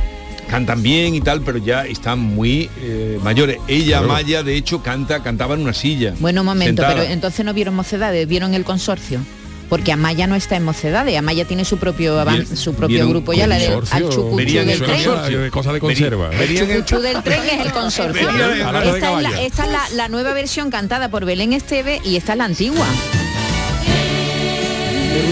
cantan 0.54 0.84
bien 0.84 1.16
y 1.16 1.22
tal, 1.22 1.42
pero 1.42 1.58
ya 1.58 1.84
están 1.88 2.20
muy 2.20 2.70
eh, 2.80 3.18
mayores. 3.24 3.58
Ella, 3.68 3.98
Claro. 3.98 4.08
Maya, 4.10 4.44
de 4.44 4.56
hecho, 4.56 4.84
canta, 4.84 5.24
cantaba 5.24 5.56
en 5.56 5.62
una 5.62 5.74
silla. 5.74 6.14
Bueno, 6.20 6.42
un 6.42 6.46
momento, 6.46 6.84
sentada. 6.84 6.94
pero 7.02 7.12
entonces 7.12 7.44
no 7.44 7.56
vieron 7.56 7.74
mocedades, 7.74 8.28
vieron 8.28 8.54
el 8.54 8.64
consorcio. 8.64 9.20
Porque 9.68 9.92
Amaya 9.92 10.28
no 10.28 10.36
está 10.36 10.56
en 10.56 10.64
mocedades, 10.64 11.18
Amaya 11.18 11.46
tiene 11.46 11.66
su 11.66 11.78
propio 11.78 12.20
avan- 12.22 12.46
su 12.56 12.76
propio 12.76 13.10
grupo 13.10 13.34
ya, 13.34 13.48
la 13.48 13.58
de 13.58 13.70
al 13.90 14.10
chucuchú 14.10 14.36
del 14.38 14.70
el 14.70 14.80
tren. 14.80 15.50
cosa 15.50 15.74
de 15.74 15.80
conserva. 15.80 16.30
¿eh? 16.32 16.44
El 16.48 16.56
chucuchú 16.60 17.00
del 17.02 17.24
tren 17.24 17.40
es 17.52 17.66
el 17.66 17.72
consorcio. 17.80 18.30
Es, 18.30 18.36
la, 18.38 19.42
esta 19.42 19.64
es 19.66 19.72
la- 19.72 19.90
la 19.96 20.08
nueva 20.10 20.34
versión 20.34 20.70
cantada 20.70 21.10
por 21.10 21.26
Belén 21.26 21.52
Esteve 21.54 22.00
y 22.06 22.18
esta 22.18 22.34
es 22.34 22.38
la 22.38 22.46
antigua. 22.46 22.86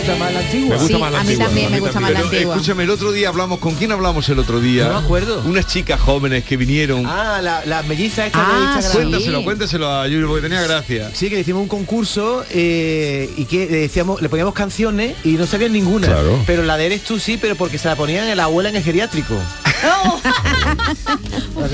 Me 0.02 0.08
gusta 0.08 0.18
más 0.18 0.34
la 0.34 0.40
antigua. 0.40 0.80
Sí, 0.80 0.94
a 0.94 1.24
mí 1.24 1.36
también 1.38 1.72
me 1.72 1.80
gusta 1.80 2.00
más 2.00 2.12
la 2.12 2.20
Pero, 2.22 2.30
antigua. 2.32 2.56
Escúchame, 2.56 2.84
el 2.86 2.90
otro 2.90 3.12
día 3.12 3.28
hablamos, 3.30 3.60
¿con 3.60 3.76
quién 3.76 3.92
hablamos 3.92 4.28
el 4.30 4.40
otro 4.40 4.60
día? 4.60 4.86
No 4.88 5.00
me 5.00 5.06
acuerdo. 5.06 5.44
Unas 5.46 5.68
chicas 5.68 6.00
jóvenes 6.02 6.44
que 6.44 6.58
vinieron. 6.58 7.06
Ah, 7.06 7.40
la, 7.42 7.64
la 7.66 7.84
melliza 7.84 8.26
esta 8.26 8.40
Ah, 8.42 8.52
de 8.52 8.78
Instagram. 8.78 8.92
Cuéntaselo, 9.12 9.44
cuéntaselo 9.44 9.90
a 9.92 10.08
Yuri 10.08 10.26
porque 10.26 10.42
tenía 10.42 10.62
gracia. 10.64 11.12
Sí, 11.14 11.30
que 11.30 11.36
le 11.36 11.42
hicimos 11.42 11.62
un 11.62 11.68
concurso 11.68 12.44
eh, 12.50 13.30
y 13.38 13.46
que 13.46 13.68
le 13.68 13.78
decíamos, 13.78 14.22
le 14.22 14.30
poníamos 14.30 14.56
canciones 14.56 15.16
y 15.24 15.34
no 15.34 15.46
sabían 15.46 15.72
ninguna. 15.74 16.08
Claro. 16.08 16.40
Pero 16.48 16.64
la 16.64 16.78
de 16.78 16.88
Eres 16.88 17.04
tú 17.04 17.20
sí, 17.20 17.38
pero 17.40 17.56
porque 17.56 17.78
se 17.78 17.88
la 17.88 17.96
ponían 17.96 18.28
a 18.28 18.34
la 18.36 18.46
abuela 18.46 18.70
en 18.70 18.76
el 18.78 18.84
geriátrico. 18.84 19.36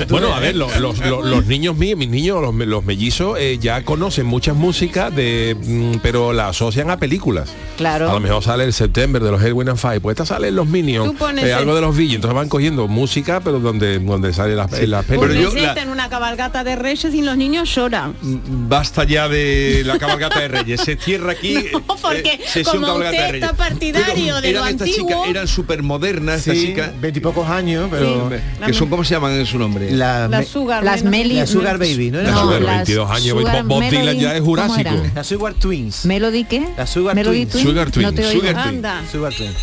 Bueno, 0.08 0.34
a 0.34 0.40
ver, 0.40 0.56
los, 0.56 0.76
los- 0.78 0.98
los- 0.98 1.24
los 1.24 1.46
niños 1.46 1.76
míos, 1.76 1.98
mis 1.98 2.08
niños, 2.08 2.40
los, 2.40 2.54
los 2.54 2.84
mellizos, 2.84 3.38
eh, 3.38 3.58
ya 3.60 3.84
conocen 3.84 4.26
muchas 4.26 4.54
músicas, 4.56 5.14
de, 5.14 5.56
mm, 5.60 5.98
pero 6.02 6.32
la 6.32 6.48
asocian 6.48 6.90
a 6.90 6.98
películas. 6.98 7.50
Claro. 7.76 8.10
A 8.10 8.14
lo 8.14 8.20
mejor 8.20 8.42
sale 8.42 8.64
el 8.64 8.72
September 8.72 9.22
de 9.22 9.30
los 9.30 9.42
Edwin 9.42 9.68
and 9.68 9.78
Fire, 9.78 10.00
pues 10.00 10.14
esta 10.14 10.26
sale 10.26 10.48
en 10.48 10.56
los 10.56 10.66
Minions, 10.66 11.14
eh, 11.42 11.52
algo 11.52 11.74
de 11.74 11.80
los 11.80 11.96
Villos, 11.96 12.16
entonces 12.16 12.34
van 12.34 12.48
cogiendo 12.48 12.88
música, 12.88 13.40
pero 13.40 13.60
donde, 13.60 13.98
donde 13.98 14.32
sale 14.32 14.54
las, 14.54 14.72
en 14.72 14.90
las 14.90 15.04
Pero 15.04 15.22
películas. 15.22 15.54
yo- 15.54 15.60
la- 15.74 15.82
en 15.82 15.88
una 15.90 16.08
cabalgata 16.08 16.64
de 16.64 16.76
reyes 16.76 17.14
y 17.14 17.22
los 17.22 17.36
niños 17.36 17.74
lloran. 17.74 18.14
Basta 18.68 19.04
ya 19.04 19.28
de 19.28 19.82
la 19.84 19.98
cabalgata 19.98 20.40
de 20.40 20.48
Reyes. 20.48 20.80
Se 20.80 20.96
cierra 20.96 21.32
aquí. 21.32 21.56
eh, 21.56 21.70
No, 21.72 21.96
porque 21.96 22.40
sesión 22.46 22.82
como 22.82 22.94
usted 22.96 23.10
de 23.12 23.32
Reyes. 23.32 23.42
está 23.44 23.56
partidario 23.56 24.14
Pero 24.14 24.40
de 24.40 24.52
lo 24.52 24.58
eran 24.60 24.68
estas 24.70 24.88
antiguo. 24.88 25.08
chicas, 25.10 25.28
eran 25.30 25.48
súper 25.48 25.82
modernas 25.82 26.38
estas 26.40 26.56
Sí, 26.56 26.66
chicas. 26.66 26.90
veintipocos 27.00 27.48
años, 27.48 27.88
pero... 27.90 28.30
Que 28.66 28.72
son, 28.72 28.87
¿cómo 28.88 29.04
se 29.04 29.14
llaman 29.14 29.32
en 29.32 29.46
su 29.46 29.58
nombre? 29.58 29.90
La, 29.90 30.28
La 30.28 30.38
me- 30.40 30.44
Sugar 30.44 30.82
Las 30.84 31.02
Meli- 31.04 31.34
la 31.36 31.46
Sugar 31.46 31.78
Baby, 31.78 32.10
¿no? 32.10 32.20
Era 32.20 32.30
No, 32.30 32.40
Sugar- 32.42 32.54
pero 32.58 32.66
las 32.66 32.76
22 32.76 33.10
años, 33.10 33.38
Sugar 33.38 33.64
Bob 33.64 33.82
Dylan 33.82 33.94
Melody, 34.04 34.20
ya 34.20 34.32
es 34.34 34.40
¿cómo 34.40 34.46
jurásico. 34.50 34.90
La 35.14 35.24
Sugar 35.24 35.54
Twins. 35.54 36.04
¿Melody 36.04 36.44
qué? 36.44 36.68
La 36.76 36.86
Sugar 36.86 37.14
Melody 37.14 37.46
Twins. 37.46 37.52
Twins. 37.52 37.66
Sugar 37.68 37.86
No 37.86 37.92
Twins, 37.92 38.14
te 38.14 38.26
oigo. 38.26 38.40
Sugar 38.40 38.54
Twins. 38.54 38.68
Anda. 38.68 39.02
Sugar 39.10 39.32
Twins. 39.34 39.54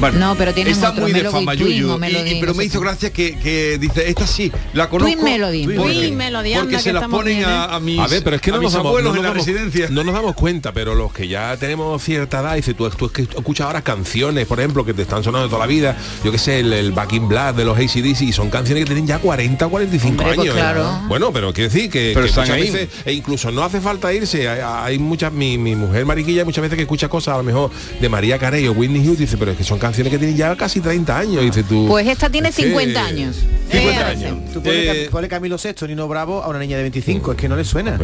Bueno, 0.00 0.18
No, 0.18 0.34
pero 0.36 0.52
tienen 0.52 0.72
está 0.72 0.90
otro, 0.90 1.02
muy 1.02 1.12
de 1.12 1.24
fama 1.30 1.52
Twin 1.56 1.66
Yuyu, 1.82 1.98
y- 2.04 2.32
y- 2.36 2.40
pero 2.40 2.52
no 2.52 2.58
me 2.58 2.64
hizo 2.64 2.80
qué. 2.80 2.84
gracia 2.86 3.10
que, 3.12 3.36
que 3.38 3.78
dice 3.78 4.08
esta 4.08 4.26
sí 4.26 4.50
la 4.72 4.88
conozco 4.90 5.22
Melody. 5.22 5.64
porque, 5.66 5.78
Twin 5.94 6.16
Melody, 6.16 6.54
porque 6.54 6.58
anda, 6.68 6.78
se 6.78 6.84
que 6.84 6.92
las 6.92 7.04
ponen 7.08 7.36
bien, 7.38 7.48
a, 7.48 7.64
¿eh? 7.64 7.68
a 7.70 7.80
mis 7.80 7.98
A 8.00 8.06
ver, 8.08 8.22
pero 8.24 8.36
es 8.36 8.42
que 8.42 8.50
a 8.50 8.54
no 8.54 8.62
nos, 8.62 8.72
damos, 8.72 8.88
abuelos 8.88 9.12
no 9.14 9.18
en 9.20 9.22
la 9.22 9.28
nos 9.34 9.46
damos- 9.46 9.46
residencia 9.46 9.88
no 9.90 10.04
nos 10.04 10.14
damos 10.14 10.34
cuenta, 10.34 10.72
pero 10.72 10.94
los 10.94 11.12
que 11.12 11.28
ya 11.28 11.56
tenemos 11.56 12.02
cierta 12.02 12.40
edad, 12.40 12.56
dice 12.56 12.74
tú, 12.74 12.88
tú 12.90 13.06
es 13.06 13.12
que 13.12 13.22
escuchas 13.22 13.66
ahora 13.66 13.82
canciones, 13.82 14.46
por 14.46 14.58
ejemplo, 14.58 14.84
que 14.84 14.92
te 14.94 15.02
están 15.02 15.22
sonando 15.22 15.48
toda 15.48 15.60
la 15.60 15.66
vida, 15.66 15.96
yo 16.24 16.32
que 16.32 16.38
sé, 16.38 16.60
el, 16.60 16.72
el 16.72 16.92
Back 16.92 17.12
in 17.12 17.28
Black 17.28 17.54
de 17.56 17.64
los 17.64 17.78
ACDC, 17.78 18.22
y 18.22 18.32
son 18.32 18.50
canciones 18.50 18.82
que 18.84 18.88
tienen 18.88 19.06
ya 19.06 19.18
40 19.20 19.66
o 19.66 19.70
45 19.70 20.08
Hombre, 20.22 20.34
pues 20.34 20.38
años. 20.40 20.56
¿eh? 20.56 20.58
claro. 20.58 21.00
Bueno, 21.08 21.32
pero 21.32 21.52
quiero 21.52 21.70
decir 21.72 21.88
que, 21.90 22.10
Pero 22.14 22.22
que 22.26 22.30
están 22.30 22.44
muchas 22.44 22.56
ahí. 22.56 22.70
veces, 22.70 22.88
e 23.06 23.12
incluso 23.12 23.50
no 23.52 23.62
hace 23.62 23.80
falta 23.80 24.12
irse, 24.12 24.48
hay, 24.48 24.60
hay 24.62 24.98
muchas, 24.98 25.32
mi, 25.32 25.56
mi 25.56 25.76
mujer 25.76 26.04
mariquilla 26.04 26.44
muchas 26.44 26.62
veces 26.62 26.76
que 26.76 26.82
escucha 26.82 27.08
cosas 27.08 27.34
a 27.34 27.38
lo 27.38 27.44
mejor 27.44 27.70
de 28.00 28.08
María 28.08 28.38
Carey 28.38 28.66
o 28.68 28.72
Whitney 28.72 28.98
Houston, 29.04 29.24
dice, 29.24 29.36
pero 29.36 29.52
es 29.52 29.56
que 29.58 29.64
son 29.64 29.78
canciones 29.84 30.10
que 30.10 30.18
tienen 30.18 30.34
ya 30.36 30.56
casi 30.56 30.80
30 30.80 31.18
años, 31.18 31.42
dice 31.42 31.62
tú. 31.62 31.86
Pues 31.88 32.06
esta 32.08 32.30
tiene 32.30 32.48
es 32.48 32.56
que- 32.56 32.62
50 32.62 33.04
años. 33.04 33.36
50 33.70 34.00
Eh, 34.00 34.04
años 34.04 34.38
Tú 34.52 34.62
ponle, 34.62 35.26
Eh, 35.26 35.28
Camilo 35.28 35.56
VI, 35.62 35.86
Nino 35.88 36.08
Bravo 36.08 36.42
a 36.42 36.48
una 36.48 36.58
niña 36.58 36.76
de 36.78 36.82
25, 36.84 37.32
es 37.32 37.38
que 37.38 37.48
no 37.50 37.56
le 37.56 37.64
suena. 37.64 37.98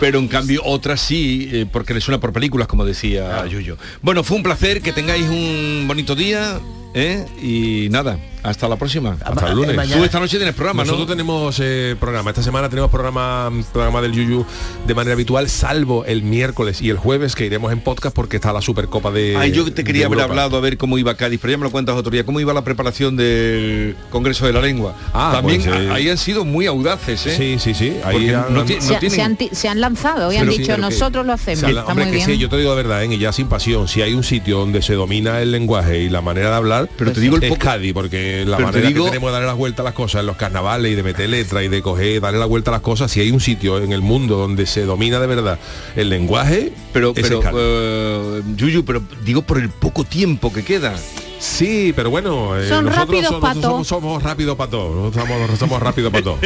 Pero 0.00 0.18
en 0.18 0.28
cambio 0.28 0.60
otras 0.64 1.00
sí 1.00 1.48
eh, 1.50 1.66
porque 1.70 1.94
le 1.94 2.00
suena 2.02 2.20
por 2.20 2.32
películas 2.32 2.66
como 2.68 2.84
decía 2.84 3.46
Yuyo 3.46 3.76
bueno 4.02 4.24
fue 4.24 4.36
un 4.36 4.42
placer 4.42 4.82
que 4.82 4.92
tengáis 4.92 5.24
un 5.28 5.84
bonito 5.86 6.14
día 6.16 6.58
¿eh? 6.94 7.24
y 7.40 7.88
nada 7.90 8.18
Hasta 8.42 8.68
la 8.68 8.76
próxima. 8.76 9.16
Hasta 9.24 9.48
el 9.48 9.56
lunes. 9.56 9.76
Tú 9.92 10.04
esta 10.04 10.18
noche 10.18 10.36
tienes 10.36 10.54
programa, 10.54 10.82
Nosotros 10.82 11.06
¿no? 11.06 11.12
tenemos 11.14 11.58
eh, 11.62 11.96
programa. 12.00 12.30
Esta 12.30 12.42
semana 12.42 12.68
tenemos 12.68 12.90
programa, 12.90 13.50
programa 13.72 14.00
del 14.02 14.12
Yuyu 14.12 14.44
de 14.86 14.94
manera 14.94 15.14
habitual, 15.14 15.48
salvo 15.48 16.04
el 16.04 16.22
miércoles 16.22 16.82
y 16.82 16.90
el 16.90 16.96
jueves 16.96 17.34
que 17.36 17.46
iremos 17.46 17.72
en 17.72 17.80
podcast 17.80 18.14
porque 18.14 18.36
está 18.36 18.52
la 18.52 18.60
Supercopa 18.60 19.10
de. 19.12 19.36
Ay, 19.36 19.52
yo 19.52 19.70
te 19.72 19.84
quería 19.84 20.06
haber 20.06 20.18
Europa. 20.18 20.32
hablado 20.32 20.56
a 20.56 20.60
ver 20.60 20.76
cómo 20.76 20.98
iba 20.98 21.14
Cádiz, 21.14 21.38
pero 21.40 21.52
ya 21.52 21.58
me 21.58 21.64
lo 21.64 21.70
cuentas 21.70 21.94
otro 21.94 22.10
día. 22.10 22.24
¿Cómo 22.24 22.40
iba 22.40 22.52
la 22.52 22.64
preparación 22.64 23.16
del 23.16 23.96
Congreso 24.10 24.46
de 24.46 24.52
la 24.52 24.60
Lengua? 24.60 24.96
Ah, 25.12 25.30
También 25.34 25.62
pues, 25.62 25.76
eh, 25.76 25.90
ahí 25.92 26.08
han 26.10 26.18
sido 26.18 26.44
muy 26.44 26.66
audaces, 26.66 27.24
¿eh? 27.26 27.36
Sí, 27.36 27.56
sí, 27.60 27.74
sí. 27.74 27.96
Ahí 28.04 28.30
han- 28.30 28.52
no, 28.52 28.66
se, 28.66 28.74
tienen- 28.96 29.10
se 29.10 29.22
han, 29.22 29.36
ti- 29.36 29.50
se 29.52 29.68
han 29.68 29.80
lanzado 29.80 30.32
y 30.32 30.36
han 30.36 30.50
sí, 30.50 30.58
dicho 30.58 30.74
que- 30.74 30.80
nosotros 30.80 31.24
lo 31.26 31.32
hacemos. 31.32 31.62
La- 31.62 31.80
Está 31.80 31.84
hombre, 31.92 32.04
muy 32.06 32.10
que 32.12 32.16
bien. 32.16 32.28
sí, 32.30 32.38
yo 32.38 32.48
te 32.48 32.56
digo 32.56 32.70
de 32.74 32.82
verdad, 32.82 33.04
¿eh? 33.04 33.14
y 33.14 33.18
ya 33.18 33.32
sin 33.32 33.46
pasión, 33.46 33.86
si 33.88 34.02
hay 34.02 34.14
un 34.14 34.24
sitio 34.24 34.58
donde 34.58 34.82
se 34.82 34.94
domina 34.94 35.40
el 35.40 35.52
lenguaje 35.52 36.00
y 36.02 36.08
la 36.08 36.20
manera 36.22 36.50
de 36.50 36.56
hablar, 36.56 36.88
Pero 36.98 37.12
te 37.12 37.20
digo 37.20 37.36
el 37.36 37.44
es 37.44 37.48
poco- 37.50 37.60
Cádiz, 37.62 37.92
porque 37.92 38.31
la 38.46 38.56
Pero 38.56 38.70
te 38.70 38.72
manera 38.78 38.88
digo- 38.88 39.04
que 39.04 39.10
tenemos 39.10 39.28
de 39.28 39.32
darle 39.32 39.46
la 39.46 39.54
vuelta 39.54 39.82
a 39.82 39.84
las 39.84 39.94
cosas 39.94 40.20
en 40.20 40.26
los 40.26 40.36
carnavales 40.36 40.92
y 40.92 40.94
de 40.94 41.02
meter 41.02 41.28
letra 41.28 41.62
y 41.62 41.68
de 41.68 41.82
coger, 41.82 42.20
darle 42.20 42.38
la 42.38 42.46
vuelta 42.46 42.70
a 42.70 42.72
las 42.72 42.80
cosas, 42.80 43.10
si 43.10 43.20
hay 43.20 43.30
un 43.30 43.40
sitio 43.40 43.78
en 43.78 43.92
el 43.92 44.00
mundo 44.02 44.36
donde 44.36 44.66
se 44.66 44.84
domina 44.84 45.18
de 45.20 45.26
verdad 45.26 45.58
el 45.96 46.08
lenguaje, 46.08 46.72
Pero, 46.92 47.12
pero 47.14 47.40
eh, 47.54 48.42
Yuyu, 48.56 48.84
pero 48.84 49.02
digo 49.24 49.42
por 49.42 49.58
el 49.58 49.68
poco 49.70 50.04
tiempo 50.04 50.52
que 50.52 50.64
queda. 50.64 50.94
Sí, 51.38 51.92
pero 51.96 52.08
bueno, 52.08 52.56
eh, 52.56 52.68
Son 52.68 52.84
nosotros 52.84 53.08
rápidos 53.08 53.26
somos, 53.26 53.40
pa' 53.40 53.48
nosotros 53.54 53.86
somos, 53.88 53.88
somos 53.88 54.22
rápidos 54.22 54.56
para 54.56 54.70
todo, 54.70 54.94
nosotros 54.94 55.26
somos, 55.28 55.58
somos 55.58 55.82
rápidos 55.82 56.12
para 56.12 56.22
todo. 56.24 56.38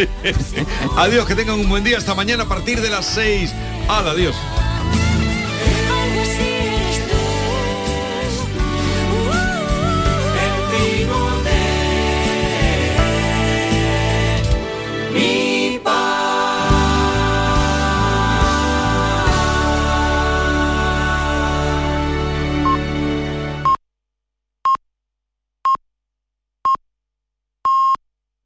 Adiós, 0.97 1.26
que 1.26 1.34
tengan 1.34 1.61
un 1.61 1.68
buen 1.68 1.84
día. 1.84 1.99
Hasta 1.99 2.14
mañana 2.14 2.45
a 2.45 2.49
partir 2.49 2.80
de 2.80 2.89
las 2.89 3.05
6. 3.05 3.53
Al 3.89 4.09
adiós. 4.09 4.34